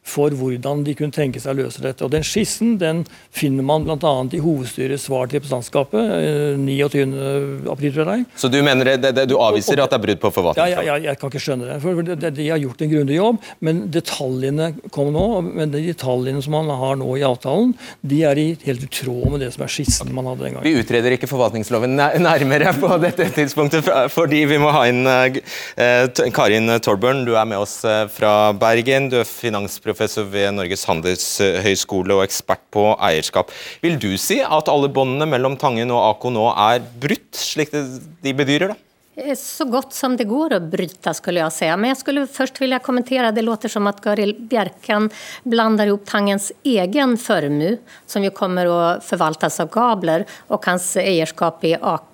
for 0.10 0.34
hvordan 0.34 0.82
de 0.88 0.96
kunne 0.98 1.14
tenke 1.14 1.38
seg 1.42 1.54
å 1.54 1.60
løse 1.60 1.82
dette. 1.84 2.02
Og 2.06 2.10
Den 2.10 2.24
skissen 2.26 2.78
den 2.82 3.04
finner 3.36 3.66
man 3.68 3.84
bl.a. 3.86 4.14
i 4.34 4.40
hovedstyrets 4.42 5.04
svar 5.06 5.28
til 5.30 5.38
representantskapet 5.38 6.14
eh, 6.16 6.56
29. 6.58 7.68
april. 7.70 7.92
tror 7.94 8.10
jeg. 8.16 8.24
Så 8.40 8.50
du 8.50 8.58
mener 8.66 8.90
det, 8.98 9.12
det, 9.14 9.26
du 9.30 9.36
avviser 9.38 9.82
at 9.84 9.92
det 9.94 10.00
er 10.00 10.04
brudd 10.08 10.22
på 10.24 10.32
Ja, 10.32 10.36
forvaltningsloven? 10.40 10.88
ja, 10.88 10.96
ja, 10.96 11.12
jeg 11.12 11.20
kan 11.22 11.30
ikke 11.34 11.42
skjønne 11.44 11.68
det. 11.70 11.76
for 11.84 12.02
det, 12.08 12.32
De 12.40 12.48
har 12.50 12.62
gjort 12.64 12.82
en 12.82 12.94
grundig 12.96 13.20
jobb, 13.20 13.44
men 13.68 13.84
detaljene 13.94 14.72
kom 14.96 15.12
nå. 15.14 15.28
Men 15.46 15.76
de 15.76 15.84
detaljene 15.92 16.42
som 16.42 16.58
man 16.58 16.72
har 16.82 16.98
nå 16.98 17.12
i 17.20 17.26
avtalen, 17.28 17.76
de 18.02 18.24
er 18.32 18.42
i 18.42 18.48
helt 18.66 18.88
i 18.88 18.92
tråd 19.02 19.30
med 19.36 19.44
det 19.46 19.52
som 19.54 19.68
er 19.68 19.74
skissen 19.76 20.10
man 20.16 20.26
hadde 20.32 20.48
den 20.48 20.58
gangen. 20.58 20.66
Vi 20.66 20.80
utreder 20.82 21.18
ikke 21.20 21.30
forvaltningsloven 21.30 21.94
nærmere 22.00 22.74
på 22.80 22.96
dette 23.06 23.30
tidspunktet, 23.36 23.86
fordi 24.16 24.42
vi 24.50 24.58
må 24.62 24.74
ha 24.74 24.88
inn 24.90 25.06
eh, 25.06 25.38
eh, 25.78 26.26
Karin 26.34 26.72
Torburn, 26.82 27.26
du 27.30 27.36
er 27.38 27.46
med 27.46 27.62
oss 27.62 27.84
eh, 27.86 28.08
fra 28.10 28.54
Bergen. 28.58 29.12
Du 29.14 29.20
er 29.22 29.28
finansprofessor 29.30 29.89
ved 29.94 30.54
Norges 30.56 30.86
handelshøyskole 30.90 32.18
og 32.18 32.26
ekspert 32.26 32.62
på 32.72 32.96
eierskap. 32.98 33.52
Vil 33.82 33.98
du 34.00 34.18
si 34.18 34.40
at 34.42 34.70
alle 34.70 34.90
båndene 34.90 35.28
mellom 35.30 35.58
Tangen 35.58 35.92
og 35.92 36.04
AK 36.16 36.30
nå 36.34 36.46
er 36.56 36.86
brutt, 37.00 37.34
slik 37.34 37.72
de 37.72 38.34
bedyrer? 38.34 38.74
da? 38.74 38.76
Eh, 39.20 39.36
Så 39.36 39.66
godt 39.66 39.94
som 39.94 40.16
det 40.18 40.28
går 40.30 40.56
å 40.56 40.60
bryte, 40.64 41.14
skulle 41.14 41.42
jeg 41.44 41.52
si. 41.56 41.70
Men 41.76 41.92
jeg 41.92 42.00
skulle 42.02 42.28
først 42.28 42.60
vilja 42.62 42.80
kommentere 42.80 43.34
det 43.36 43.44
låter 43.44 43.70
som 43.72 43.88
at 43.88 44.02
Garil 44.02 44.34
Bjerkan 44.34 45.10
blander 45.44 45.88
ihop 45.88 46.06
Tangens 46.06 46.52
egen 46.64 47.18
formue, 47.18 47.78
som 48.08 48.24
jo 48.24 48.32
kommer 48.32 48.70
å 48.70 48.80
forvaltes 49.04 49.60
av 49.60 49.72
Gabler, 49.74 50.26
og 50.50 50.66
hans 50.66 50.96
eierskap 51.02 51.64
i 51.68 51.76
AK 51.76 52.09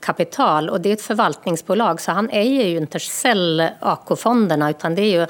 Kapital. 0.00 0.70
Och 0.70 0.80
det 0.80 0.88
är 0.88 0.92
ett 0.92 1.02
förvaltningsbolag, 1.02 2.00
så 2.00 2.12
han 2.12 2.30
äger 2.30 2.64
ju 2.64 2.76
inte 2.76 2.98
själv 2.98 3.62
AK-fonderna, 3.80 4.70
utan 4.70 4.94
det 4.94 5.02
är 5.02 5.20
ju 5.20 5.26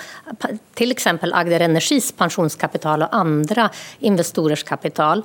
till 0.74 0.90
exempel 0.90 1.34
Agder 1.34 1.60
Energis 1.60 2.12
pensionskapital 2.12 3.02
och 3.02 3.14
andra 3.14 3.70
investorers 3.98 4.62
kapital. 4.62 5.22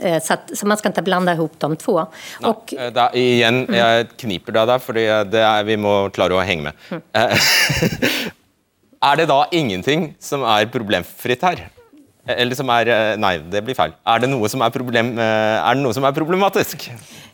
Eh, 0.00 0.22
Så, 0.22 0.32
att, 0.32 0.58
så 0.58 0.66
man 0.66 0.76
skal 0.76 0.92
ikke 0.92 1.02
blande 1.02 1.32
ihop 1.32 1.52
de 1.58 1.76
två. 1.76 2.06
Nei, 2.40 2.50
og, 2.50 2.72
Da, 2.94 3.08
igjen, 3.14 3.66
jeg 3.74 4.08
kniper 4.22 4.52
deg 4.52 4.70
der, 4.70 5.42
er, 5.42 5.64
vi 5.66 5.76
må 5.76 6.08
klare 6.14 6.36
å 6.36 6.44
henge 6.46 6.70
med. 6.70 6.74
Mm. 6.90 7.02
er 9.10 9.16
det 9.16 9.28
da 9.30 9.44
ingenting 9.50 10.12
som 10.20 10.44
er 10.46 10.70
problemfritt 10.72 11.42
her? 11.42 11.64
Eller 12.22 12.54
som 12.54 12.70
er 12.70 12.90
eh, 12.92 13.16
Nei, 13.18 13.36
det 13.50 13.64
blir 13.66 13.74
feil. 13.74 13.94
Er 14.06 14.22
det 14.22 14.30
noe 14.30 14.50
som 14.50 14.62
er, 14.62 14.70
problem, 14.74 15.16
eh, 15.18 15.58
er, 15.58 15.74
det 15.74 15.82
noe 15.82 15.96
som 15.96 16.06
er 16.06 16.14
problematisk? 16.14 16.86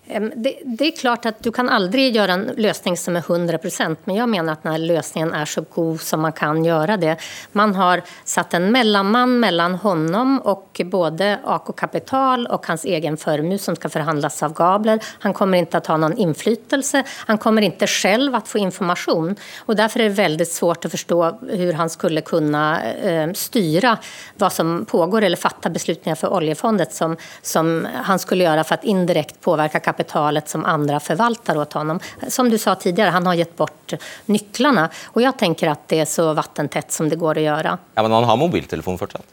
Det, 0.09 0.59
det 0.65 0.85
är 0.85 0.97
klart 0.97 1.27
att 1.27 1.43
du 1.43 1.51
kan 1.53 1.69
aldri 1.69 2.07
gjøre 2.09 2.33
en 2.33 2.45
løsning 2.57 2.97
som 2.97 3.17
er 3.19 3.27
100% 3.27 4.07
men 4.09 4.17
jeg 4.17 4.31
mener 4.33 4.55
at 4.57 4.63
denne 4.65 4.81
løsningen 4.89 5.35
er 5.37 5.49
så 5.49 5.61
god 5.75 6.01
som 6.01 6.23
man 6.25 6.33
kan 6.33 6.63
gjøre 6.65 6.97
det. 6.97 7.17
Man 7.53 7.75
har 7.77 8.01
satt 8.25 8.57
en 8.57 8.71
mellommann 8.73 9.35
mellom 9.43 9.77
honom 9.83 10.39
og 10.49 10.81
både 10.89 11.29
AK 11.45 11.69
Kapital 11.77 12.47
og 12.49 12.65
hans 12.71 12.87
egen 12.89 13.19
formue 13.21 13.61
som 13.61 13.77
skal 13.77 13.93
forhandles 13.93 14.41
av 14.47 14.55
Gabler. 14.57 15.03
Han 15.27 15.37
kommer 15.37 15.61
ikke 15.61 15.83
å 15.83 15.93
ha 15.93 15.99
noen 16.07 16.17
innflytelse. 16.17 17.05
han 17.29 17.39
kommer 17.43 17.69
ikke 17.69 17.91
selv 17.91 18.39
å 18.39 18.41
få 18.41 18.63
informasjon. 18.65 19.37
Og 19.67 19.77
Derfor 19.77 20.01
er 20.01 20.09
det 20.09 20.23
veldig 20.23 20.49
svårt 20.49 20.89
å 20.89 20.93
forstå 20.95 21.21
hvordan 21.21 21.81
han 21.83 21.93
skulle 21.93 22.25
kunne 22.25 22.65
eh, 22.97 23.29
styre 23.37 23.99
hva 24.41 24.51
som 24.51 24.87
pågår 24.89 25.29
eller 25.29 25.37
fatte 25.37 25.69
beslutninger 25.71 26.17
for 26.17 26.33
oljefondet 26.41 26.97
som, 26.97 27.17
som 27.43 27.85
han 27.85 28.19
skulle 28.19 28.49
gjøre 28.49 28.65
for 28.65 28.81
å 28.81 28.93
indirekt 28.97 29.43
påvirke 29.45 29.83
kapitalet 29.85 29.98
som 30.45 30.65
andra 30.65 31.01
förvaltar 31.01 31.57
åt 31.57 31.73
honom. 31.73 32.01
Som 32.29 32.51
du 32.51 32.59
sa 32.59 32.75
tidigare, 32.75 33.11
han 33.11 33.27
har 33.27 33.35
gett 33.35 33.57
bort 33.57 33.93
nycklarna 34.27 34.89
och 35.07 35.23
jag 35.23 35.39
tänker 35.39 35.69
att 35.69 35.89
det 35.89 36.01
är 36.01 36.05
så 36.05 36.33
vattentätt 36.33 36.93
som 36.93 37.09
det 37.09 37.17
går 37.17 37.37
att 37.37 37.43
göra. 37.43 37.79
Ja, 37.95 38.03
Men 38.03 38.13
han 38.13 38.25
har 38.25 38.37
mobiltelefon 38.37 38.99
fortsatt. 38.99 39.27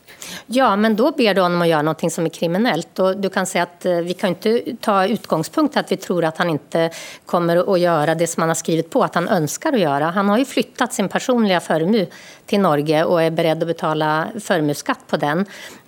Ja, 0.46 0.76
men 0.76 0.96
då 0.96 1.12
ber 1.12 1.34
du 1.34 1.42
honom 1.42 1.62
att 1.62 1.68
göra 1.68 1.82
något 1.82 2.14
som 2.14 2.26
är 2.26 2.30
kriminellt. 2.30 3.00
Och 3.00 3.18
du 3.18 3.30
kan 3.30 3.46
säga 3.46 3.64
att 3.64 3.86
eh, 3.86 3.96
vi 3.96 4.14
kan 4.14 4.30
inte 4.30 4.62
ta 4.82 5.06
utgångspunkt 5.06 5.78
att 5.78 5.92
vi 5.92 5.98
tror 5.98 6.24
att 6.24 6.38
han 6.38 6.50
inte 6.50 6.90
kommer 7.26 7.74
att 7.74 7.80
göra 7.80 8.16
det 8.16 8.28
som 8.28 8.42
han 8.42 8.50
har 8.50 8.56
skrivit 8.56 8.90
på 8.90 9.04
att 9.04 9.16
han 9.16 9.28
önskar 9.28 9.74
att 9.74 9.80
göra. 9.80 10.06
Han 10.06 10.30
har 10.30 10.38
ju 10.38 10.46
flyttat 10.46 10.94
sin 10.94 11.10
personliga 11.10 11.60
förmu 11.60 12.08
till 12.46 12.60
Norge 12.60 13.06
och 13.06 13.22
är 13.22 13.32
beredd 13.32 13.64
att 13.64 13.68
betala 13.68 14.28
förmuskatt 14.40 15.00
på 15.08 15.18
den. 15.18 15.46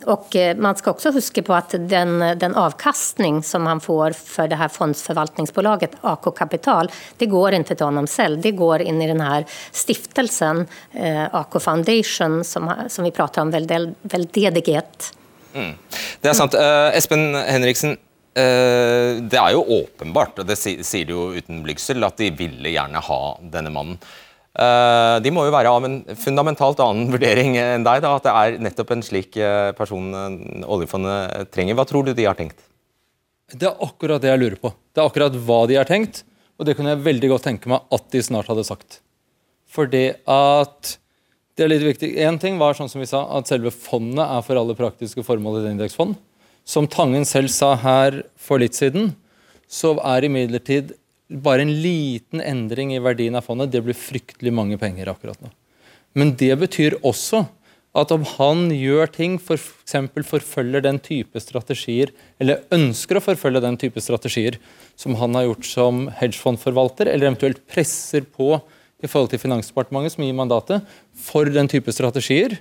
Och 0.07 0.35
eh, 0.35 0.55
man 0.57 0.75
ska 0.75 0.91
också 0.91 1.11
huska 1.11 1.43
på 1.43 1.53
att 1.53 1.69
den, 1.69 2.19
den 2.19 2.55
avkastning 2.55 3.43
som 3.43 3.65
han 3.67 3.79
får 3.79 4.11
för 4.11 4.47
det 4.47 4.55
här 4.55 4.67
fondsförvaltningsbolaget 4.67 5.91
AK 6.01 6.37
Kapital, 6.37 6.91
det 7.17 7.25
går 7.25 7.51
inte 7.53 7.75
till 7.75 7.85
honom 7.85 8.07
själv. 8.07 8.41
Det 8.41 8.51
går 8.51 8.81
in 8.81 9.01
i 9.01 9.07
den 9.07 9.21
här 9.21 9.45
stiftelsen 9.71 10.67
eh, 10.93 11.35
AK 11.35 11.61
Foundation 11.61 12.43
som, 12.43 12.73
som 12.87 13.03
vi 13.03 13.11
pratar 13.11 13.41
om, 13.41 13.51
väl- 13.51 13.95
veldedighet. 14.01 15.13
Det 16.21 16.29
er 16.29 16.33
sant. 16.37 16.53
Uh, 16.53 16.93
Espen 16.97 17.33
Henriksen, 17.35 17.95
uh, 18.37 19.17
det 19.25 19.39
er 19.41 19.55
jo 19.55 19.63
åpenbart, 19.81 20.37
og 20.39 20.45
det 20.45 20.55
si- 20.59 20.83
sier 20.85 21.07
du 21.09 21.15
jo 21.15 21.23
uten 21.33 21.63
blygsel, 21.65 22.03
at 22.05 22.19
de 22.21 22.29
ville 22.37 22.69
gjerne 22.75 23.01
ha 23.01 23.21
denne 23.41 23.71
mannen. 23.73 23.97
Eh, 24.57 25.15
de 25.21 25.29
må 25.33 25.43
jo 25.45 25.53
være 25.53 25.69
av 25.69 25.85
en 25.85 25.99
fundamentalt 26.17 26.79
annen 26.81 27.11
vurdering 27.13 27.59
enn 27.61 27.85
deg, 27.85 28.01
da, 28.01 28.15
at 28.17 28.25
det 28.25 28.33
er 28.33 28.63
nettopp 28.65 28.95
en 28.95 29.05
slik 29.05 29.37
eh, 29.37 29.69
person 29.77 30.07
eh, 30.17 30.37
oljefondet 30.65 31.51
trenger. 31.53 31.77
Hva 31.77 31.85
tror 31.89 32.07
du 32.07 32.15
de 32.17 32.25
har 32.25 32.37
tenkt? 32.39 32.63
Det 33.53 33.69
er 33.69 33.83
akkurat 33.85 34.23
det 34.23 34.31
jeg 34.31 34.41
lurer 34.41 34.59
på. 34.59 34.73
Det 34.91 35.03
er 35.03 35.09
akkurat 35.09 35.37
hva 35.47 35.59
de 35.69 35.77
har 35.77 35.87
tenkt, 35.87 36.23
og 36.57 36.65
det 36.67 36.73
kunne 36.75 36.95
jeg 36.95 37.05
veldig 37.05 37.29
godt 37.35 37.45
tenke 37.47 37.69
meg 37.71 37.85
at 37.93 38.07
de 38.11 38.23
snart 38.25 38.49
hadde 38.49 38.65
sagt. 38.67 38.99
Fordi 39.71 40.09
at 40.25 40.97
det 41.57 41.65
er 41.65 41.71
litt 41.71 41.85
viktig. 41.85 42.09
Én 42.21 42.37
ting 42.41 42.57
var 42.61 42.75
sånn 42.77 42.89
som 42.89 43.01
vi 43.01 43.09
sa, 43.09 43.23
at 43.37 43.49
selve 43.49 43.71
fondet 43.73 44.25
er 44.25 44.43
for 44.45 44.59
alle 44.59 44.75
praktiske 44.77 45.23
formål 45.25 45.61
et 45.61 45.71
indeksfond. 45.71 46.17
Som 46.67 46.89
Tangen 46.91 47.25
selv 47.25 47.53
sa 47.53 47.71
her 47.79 48.23
for 48.41 48.61
litt 48.61 48.77
siden, 48.77 49.13
så 49.69 49.95
er 50.01 50.27
imidlertid 50.27 50.93
bare 51.27 51.65
en 51.65 51.73
liten 51.83 52.41
endring 52.41 52.93
i 52.95 53.03
verdien 53.03 53.35
av 53.35 53.45
fondet. 53.47 53.71
Det 53.71 53.83
blir 53.83 53.97
fryktelig 53.97 54.53
mange 54.53 54.79
penger 54.79 55.11
akkurat 55.11 55.39
nå. 55.43 55.51
Men 56.17 56.33
det 56.39 56.53
betyr 56.59 56.97
også 57.05 57.45
at 57.97 58.11
om 58.13 58.23
han 58.37 58.67
gjør 58.73 59.09
ting, 59.09 59.37
f.eks. 59.41 59.95
For 60.13 60.27
forfølger 60.37 60.83
den 60.85 60.99
type 61.01 61.39
strategier, 61.41 62.11
eller 62.41 62.63
ønsker 62.73 63.17
å 63.17 63.23
forfølge 63.23 63.63
den 63.63 63.79
type 63.81 64.01
strategier 64.03 64.59
som 64.99 65.17
han 65.17 65.37
har 65.37 65.47
gjort 65.47 65.69
som 65.69 66.03
hedgefondforvalter, 66.19 67.09
eller 67.09 67.31
eventuelt 67.31 67.63
presser 67.69 68.27
på 68.27 68.57
i 69.01 69.09
forhold 69.09 69.31
til 69.33 69.41
Finansdepartementet, 69.41 70.15
som 70.15 70.25
gir 70.25 70.37
mandatet, 70.37 70.97
for 71.17 71.49
den 71.49 71.69
type 71.69 71.93
strategier, 71.93 72.57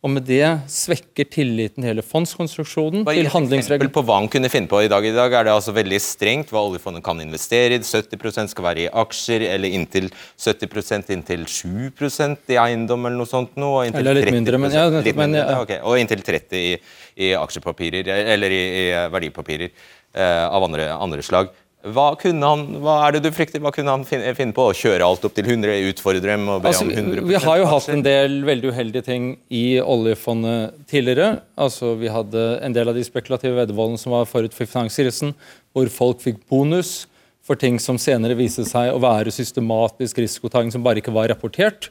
og 0.00 0.08
med 0.14 0.24
det 0.24 0.44
svekker 0.72 1.26
tilliten 1.28 1.82
til 1.82 1.90
hele 1.90 2.04
fondskonstruksjonen, 2.04 3.02
Bare 3.04 3.20
til 3.20 3.28
handlingsregelen. 3.28 3.92
på 3.92 4.02
hva 4.08 4.16
han 4.16 4.30
kunne 4.32 4.48
finne 4.48 4.70
på 4.70 4.80
i 4.80 4.88
dag. 4.88 5.04
I 5.04 5.12
dag 5.12 5.34
er 5.36 5.44
det 5.44 5.52
altså 5.52 5.74
veldig 5.76 6.00
strengt 6.00 6.48
hva 6.54 6.62
oljefondet 6.70 7.04
kan 7.04 7.20
investere 7.20 7.76
i. 7.76 7.82
70% 7.84 8.48
skal 8.54 8.64
være 8.64 8.86
i 8.86 8.88
aksjer, 8.88 9.44
eller 9.52 9.68
inntil 9.76 10.08
70% 10.40 11.12
inntil 11.12 11.44
7% 11.44 12.48
i 12.48 12.56
eiendom 12.56 13.04
eller 13.04 13.20
noe 13.20 13.28
sånt. 13.28 13.52
Noe, 13.60 13.84
og 13.84 14.00
Eller 14.00 14.16
litt 14.16 14.30
30%, 14.30 14.38
mindre, 14.38 14.62
men 14.64 14.72
ja, 14.72 14.88
litt 14.88 15.04
mindre, 15.12 15.26
men 15.26 15.36
ja. 15.36 15.60
okay. 15.60 15.82
Og 15.84 16.00
inntil 16.00 16.24
30 16.24 16.56
i, 16.56 16.76
i 17.20 17.32
aksjepapirer, 17.36 18.08
eller 18.08 18.56
i, 18.56 18.62
i 18.80 18.84
verdipapirer 19.12 19.68
eh, 19.68 20.46
av 20.48 20.64
andre, 20.64 20.94
andre 20.96 21.22
slag. 21.28 21.52
Hva, 21.80 22.10
kunne 22.20 22.44
han, 22.44 22.64
hva 22.84 22.98
er 23.06 23.14
det 23.16 23.22
du 23.24 23.30
frykter? 23.32 23.60
Hva 23.64 23.70
kunne 23.72 23.92
han 23.94 24.02
finne, 24.04 24.34
finne 24.36 24.52
på? 24.52 24.66
Å 24.68 24.76
kjøre 24.76 25.06
alt 25.06 25.22
opp 25.24 25.32
til 25.36 25.46
100, 25.48 25.78
utfordre 25.88 26.20
dem 26.20 26.42
og 26.52 26.60
be 26.60 26.68
Altså, 26.68 26.84
om 26.84 26.92
100 26.92 27.24
vi 27.24 27.38
har 27.40 27.60
jo 27.62 27.68
hatt 27.70 27.88
en 27.94 28.02
del 28.04 28.34
veldig 28.44 28.72
uheldige 28.74 29.06
ting 29.06 29.30
i 29.48 29.80
oljefondet 29.80 30.82
tidligere. 30.90 31.38
Altså, 31.56 31.94
vi 32.00 32.12
hadde 32.12 32.42
en 32.66 32.76
del 32.76 32.92
av 32.92 32.98
de 32.98 33.06
spekulative 33.06 33.56
veddemålene 33.62 34.02
som 34.02 34.12
var 34.12 34.28
forut 34.28 34.56
for 34.56 34.68
finanskrisen, 34.68 35.32
hvor 35.72 35.88
folk 35.94 36.20
fikk 36.26 36.42
bonus 36.52 37.06
for 37.46 37.56
ting 37.56 37.80
som 37.80 37.96
senere 37.98 38.36
viste 38.36 38.66
seg 38.68 38.92
å 38.92 39.00
være 39.00 39.32
systematisk 39.32 40.20
risikotaking 40.20 40.74
som 40.76 40.84
bare 40.84 41.00
ikke 41.00 41.16
var 41.16 41.32
rapportert. 41.32 41.88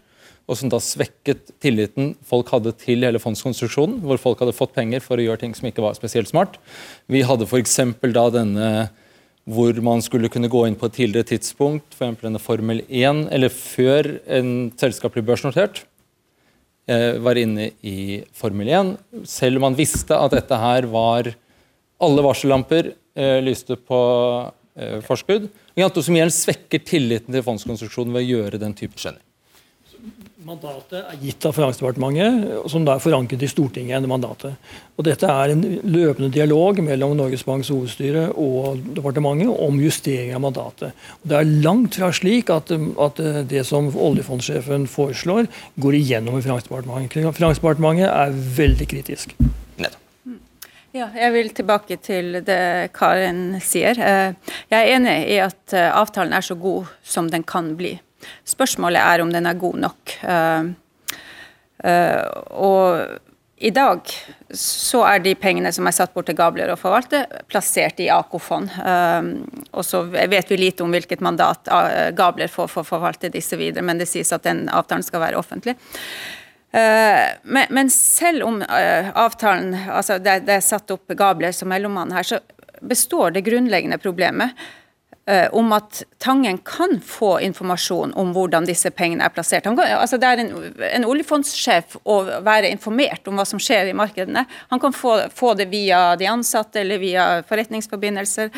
og 0.50 0.58
som 0.58 0.70
da 0.72 0.80
svekket 0.82 1.52
tilliten 1.62 2.16
folk 2.26 2.48
hadde 2.50 2.72
til 2.82 3.04
hele 3.06 3.20
fondskonstruksjonen, 3.22 4.00
hvor 4.02 4.18
folk 4.18 4.40
hadde 4.42 4.56
fått 4.58 4.74
penger 4.74 5.04
for 5.06 5.22
å 5.22 5.26
gjøre 5.28 5.44
ting 5.44 5.52
som 5.54 5.68
ikke 5.70 5.84
var 5.86 5.94
spesielt 5.94 6.32
smart. 6.32 6.58
Vi 7.06 7.22
hadde 7.22 7.46
f.eks. 7.46 7.76
da 8.02 8.24
denne 8.34 8.72
hvor 9.50 9.80
man 9.82 10.04
skulle 10.06 10.30
kunne 10.32 10.52
gå 10.52 10.64
inn 10.68 10.78
på 10.78 10.90
et 10.90 10.98
tidligere 11.00 11.32
tidspunkt, 11.32 11.96
f.eks. 11.98 12.20
denne 12.22 12.42
Formel 12.42 12.84
1, 12.86 13.26
eller 13.34 13.54
før 13.54 14.12
en 14.40 14.52
selskap 14.78 15.16
blir 15.16 15.26
børsnotert, 15.26 15.84
eh, 16.90 17.18
var 17.18 17.40
inne 17.42 17.72
i 17.82 18.22
Formel 18.38 18.70
1, 18.70 18.94
selv 19.30 19.58
om 19.58 19.70
man 19.70 19.80
visste 19.80 20.18
at 20.18 20.38
dette 20.38 20.64
her 20.66 20.90
var 20.92 21.34
Alle 22.00 22.24
varsellamper 22.24 22.94
eh, 23.20 23.42
lyste 23.44 23.76
på 23.76 23.98
forskudd. 25.04 25.50
Og 25.76 25.98
Som 26.00 26.16
igjen 26.16 26.32
svekker 26.32 26.80
tilliten 26.88 27.36
til 27.36 27.44
fondskonstruksjonen 27.44 28.14
ved 28.16 28.24
å 28.24 28.30
gjøre 28.30 28.62
den 28.62 28.72
type 28.78 28.96
skjønner. 28.96 29.20
Mandatet 30.40 31.02
er 31.04 31.18
gitt 31.20 31.44
av 31.44 31.52
Finansdepartementet, 31.52 32.70
som 32.72 32.86
da 32.88 32.94
er 32.96 33.02
forankret 33.04 33.42
i 33.44 33.50
Stortinget. 33.52 34.08
mandatet. 34.08 34.56
Og 34.96 35.04
Dette 35.04 35.28
er 35.28 35.52
en 35.52 35.62
løpende 35.84 36.32
dialog 36.32 36.80
mellom 36.80 37.18
Norges 37.18 37.44
Banks 37.44 37.68
hovedstyre 37.68 38.30
og 38.40 38.80
departementet 38.96 39.52
om 39.52 39.80
justering 39.84 40.34
av 40.34 40.42
mandatet. 40.42 40.96
Og 41.20 41.28
det 41.28 41.38
er 41.38 41.52
langt 41.66 42.00
fra 42.00 42.12
slik 42.16 42.50
at, 42.50 42.72
at 42.72 43.20
det 43.50 43.66
som 43.68 43.92
oljefondsjefen 43.92 44.88
foreslår, 44.88 45.52
går 45.76 45.94
igjennom 46.00 46.40
i 46.40 46.42
Finansdepartementet. 46.48 47.36
Finansdepartementet 47.36 48.08
er 48.08 48.32
veldig 48.32 48.88
kritisk. 48.88 49.36
Ja, 50.90 51.06
jeg 51.14 51.34
vil 51.36 51.50
tilbake 51.54 52.00
til 52.02 52.40
det 52.42 52.90
Karin 52.98 53.60
sier. 53.62 53.94
Eh, 53.94 54.56
jeg 54.72 54.80
er 54.80 54.96
enig 54.96 55.18
i 55.30 55.36
at 55.44 55.76
eh, 55.78 55.92
avtalen 55.94 56.34
er 56.34 56.42
så 56.42 56.56
god 56.58 56.88
som 57.06 57.30
den 57.30 57.44
kan 57.46 57.76
bli. 57.78 58.00
Spørsmålet 58.48 59.02
er 59.02 59.24
om 59.24 59.32
den 59.34 59.48
er 59.50 59.58
god 59.60 59.82
nok. 59.86 60.14
Uh, 60.24 60.70
uh, 61.86 62.24
og 62.56 63.20
i 63.60 63.72
dag 63.76 64.12
så 64.56 65.02
er 65.04 65.20
de 65.24 65.34
pengene 65.36 65.72
som 65.76 65.88
er 65.90 65.96
satt 65.96 66.14
bort 66.16 66.30
til 66.30 66.38
Gabler 66.40 66.72
å 66.72 66.78
forvalte, 66.80 67.26
plassert 67.52 68.00
i 68.00 68.08
AK-fond. 68.14 68.72
Um, 68.80 69.32
og 69.74 69.84
så 69.84 70.06
vet 70.08 70.52
vi 70.52 70.62
lite 70.62 70.86
om 70.86 70.96
hvilket 70.96 71.24
mandat 71.26 71.68
Gabler 72.16 72.52
får 72.52 72.70
for 72.72 72.86
å 72.86 72.92
forvalte 72.96 73.32
disse 73.34 73.60
videre, 73.60 73.84
men 73.84 74.00
det 74.00 74.08
sies 74.08 74.32
at 74.36 74.48
den 74.48 74.70
avtalen 74.72 75.04
skal 75.04 75.26
være 75.26 75.42
offentlig. 75.42 75.76
Men, 76.70 77.90
selv 77.90 78.46
om 78.46 78.60
avtalen 78.62 79.72
altså 79.90 80.20
det, 80.22 80.44
er 80.54 80.62
satt 80.62 80.92
opp 80.94 81.10
Gabler 81.18 81.56
som 81.58 81.72
mellommann 81.74 82.14
her, 82.14 82.24
så 82.24 82.38
består 82.86 83.34
det 83.34 83.42
grunnleggende 83.48 83.98
problemet 84.00 84.54
Eh, 84.54 84.79
om 85.52 85.74
at 85.76 86.04
Tangen 86.20 86.58
kan 86.66 86.98
få 87.06 87.36
informasjon 87.46 88.12
om 88.18 88.32
hvordan 88.36 88.66
disse 88.68 88.90
pengene 88.92 89.24
er 89.24 89.32
plassert. 89.32 89.64
Kan, 89.64 89.78
altså 89.80 90.18
det 90.20 90.28
er 90.28 90.42
en, 90.42 90.50
en 90.90 91.06
oljefondssjef 91.08 92.00
å 92.04 92.18
være 92.44 92.72
informert 92.74 93.30
om 93.30 93.38
hva 93.40 93.46
som 93.48 93.62
skjer 93.62 93.92
i 93.92 93.96
markedene. 93.96 94.44
Han 94.74 94.82
kan 94.82 94.96
få, 94.96 95.14
få 95.36 95.54
det 95.60 95.70
via 95.72 96.18
de 96.20 96.28
ansatte 96.28 96.82
eller 96.82 97.00
via 97.00 97.28
forretningsforbindelser. 97.48 98.52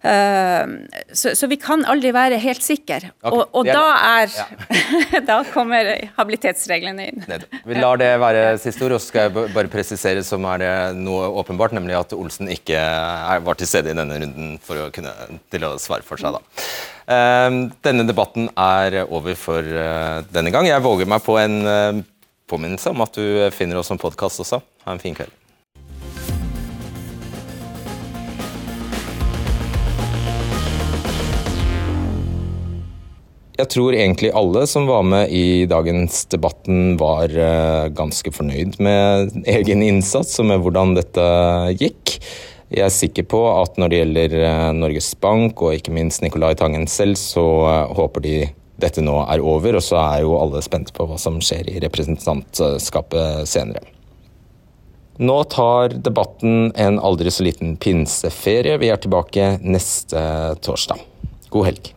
Uh, 0.00 0.88
så, 1.12 1.34
så, 1.36 1.44
vi 1.50 1.58
kan 1.60 1.82
aldri 1.84 2.12
være 2.16 2.38
helt 2.40 2.64
sikre. 2.64 3.10
Okay, 3.20 3.34
og, 3.36 3.42
og 3.52 3.68
da, 3.68 3.82
er, 4.22 4.32
ja. 4.32 5.20
da 5.28 5.40
kommer 5.52 5.90
habilitetsreglene 6.16 7.08
inn. 7.10 7.26
Vi 7.68 7.76
lar 7.76 8.00
det 8.00 8.14
være 8.22 8.44
siste 8.62 8.86
ord, 8.86 8.96
og 8.96 9.02
så 9.02 9.12
skal 9.12 9.28
jeg 9.28 9.50
bare 9.52 9.72
presisere 9.72 10.22
som 10.24 10.46
er 10.48 10.62
det 10.62 10.72
noe 11.00 11.28
åpenbart, 11.42 11.74
nemlig 11.76 11.98
at 11.98 12.14
Olsen 12.16 12.48
ikke 12.52 12.80
er, 12.80 13.42
var 13.44 13.60
til 13.60 13.68
stede 13.68 13.92
i 13.92 13.98
denne 13.98 14.22
runden 14.22 14.54
for 14.64 14.86
å 14.86 14.88
kunne 14.94 15.12
til 15.52 15.68
å 15.68 15.74
svare 15.82 16.06
for 16.06 16.20
seg. 16.20 16.38
da. 16.38 16.64
Uh, 17.10 17.68
denne 17.84 18.06
debatten 18.08 18.48
er 18.56 19.02
over 19.04 19.36
for 19.36 19.68
denne 20.32 20.54
gang. 20.54 20.70
Jeg 20.70 20.86
våger 20.86 21.12
meg 21.12 21.26
på 21.26 21.36
en 21.42 21.60
påminnelse 22.50 22.94
om 22.94 23.04
at 23.04 23.20
du 23.20 23.52
finner 23.54 23.78
oss 23.82 23.92
som 23.92 24.00
podkast 24.00 24.42
også. 24.46 24.62
Ha 24.86 24.96
en 24.96 25.02
fin 25.02 25.14
kveld. 25.18 25.39
Jeg 33.60 33.68
tror 33.74 33.92
egentlig 33.92 34.30
alle 34.36 34.62
som 34.70 34.86
var 34.88 35.02
med 35.04 35.32
i 35.36 35.66
dagens 35.68 36.22
debatten 36.32 36.94
var 37.00 37.28
eh, 37.28 37.90
ganske 37.92 38.32
fornøyd 38.32 38.78
med 38.80 39.34
egen 39.44 39.82
innsats 39.84 40.38
og 40.40 40.48
med 40.48 40.62
hvordan 40.64 40.94
dette 40.96 41.26
gikk. 41.76 42.14
Jeg 42.70 42.86
er 42.86 42.94
sikker 42.94 43.26
på 43.28 43.42
at 43.50 43.76
når 43.76 43.92
det 43.92 44.00
gjelder 44.00 44.38
eh, 44.46 44.70
Norges 44.78 45.10
Bank 45.20 45.60
og 45.60 45.76
ikke 45.76 45.92
minst 45.92 46.24
Nicolai 46.24 46.54
Tangen 46.56 46.88
selv, 46.88 47.20
så 47.20 47.44
eh, 47.68 47.92
håper 48.00 48.24
de 48.24 48.34
dette 48.80 49.04
nå 49.04 49.18
er 49.26 49.44
over, 49.44 49.76
og 49.76 49.84
så 49.84 50.00
er 50.06 50.24
jo 50.24 50.38
alle 50.40 50.64
spente 50.64 50.96
på 50.96 51.04
hva 51.10 51.20
som 51.20 51.36
skjer 51.44 51.68
i 51.68 51.84
representantskapet 51.84 53.44
senere. 53.50 53.84
Nå 55.20 55.42
tar 55.52 56.00
debatten 56.00 56.70
en 56.80 56.96
aldri 56.96 57.28
så 57.28 57.44
liten 57.44 57.76
pinseferie. 57.76 58.80
Vi 58.80 58.88
er 58.88 59.04
tilbake 59.04 59.56
neste 59.60 60.22
torsdag. 60.64 61.04
God 61.52 61.74
helg. 61.74 61.96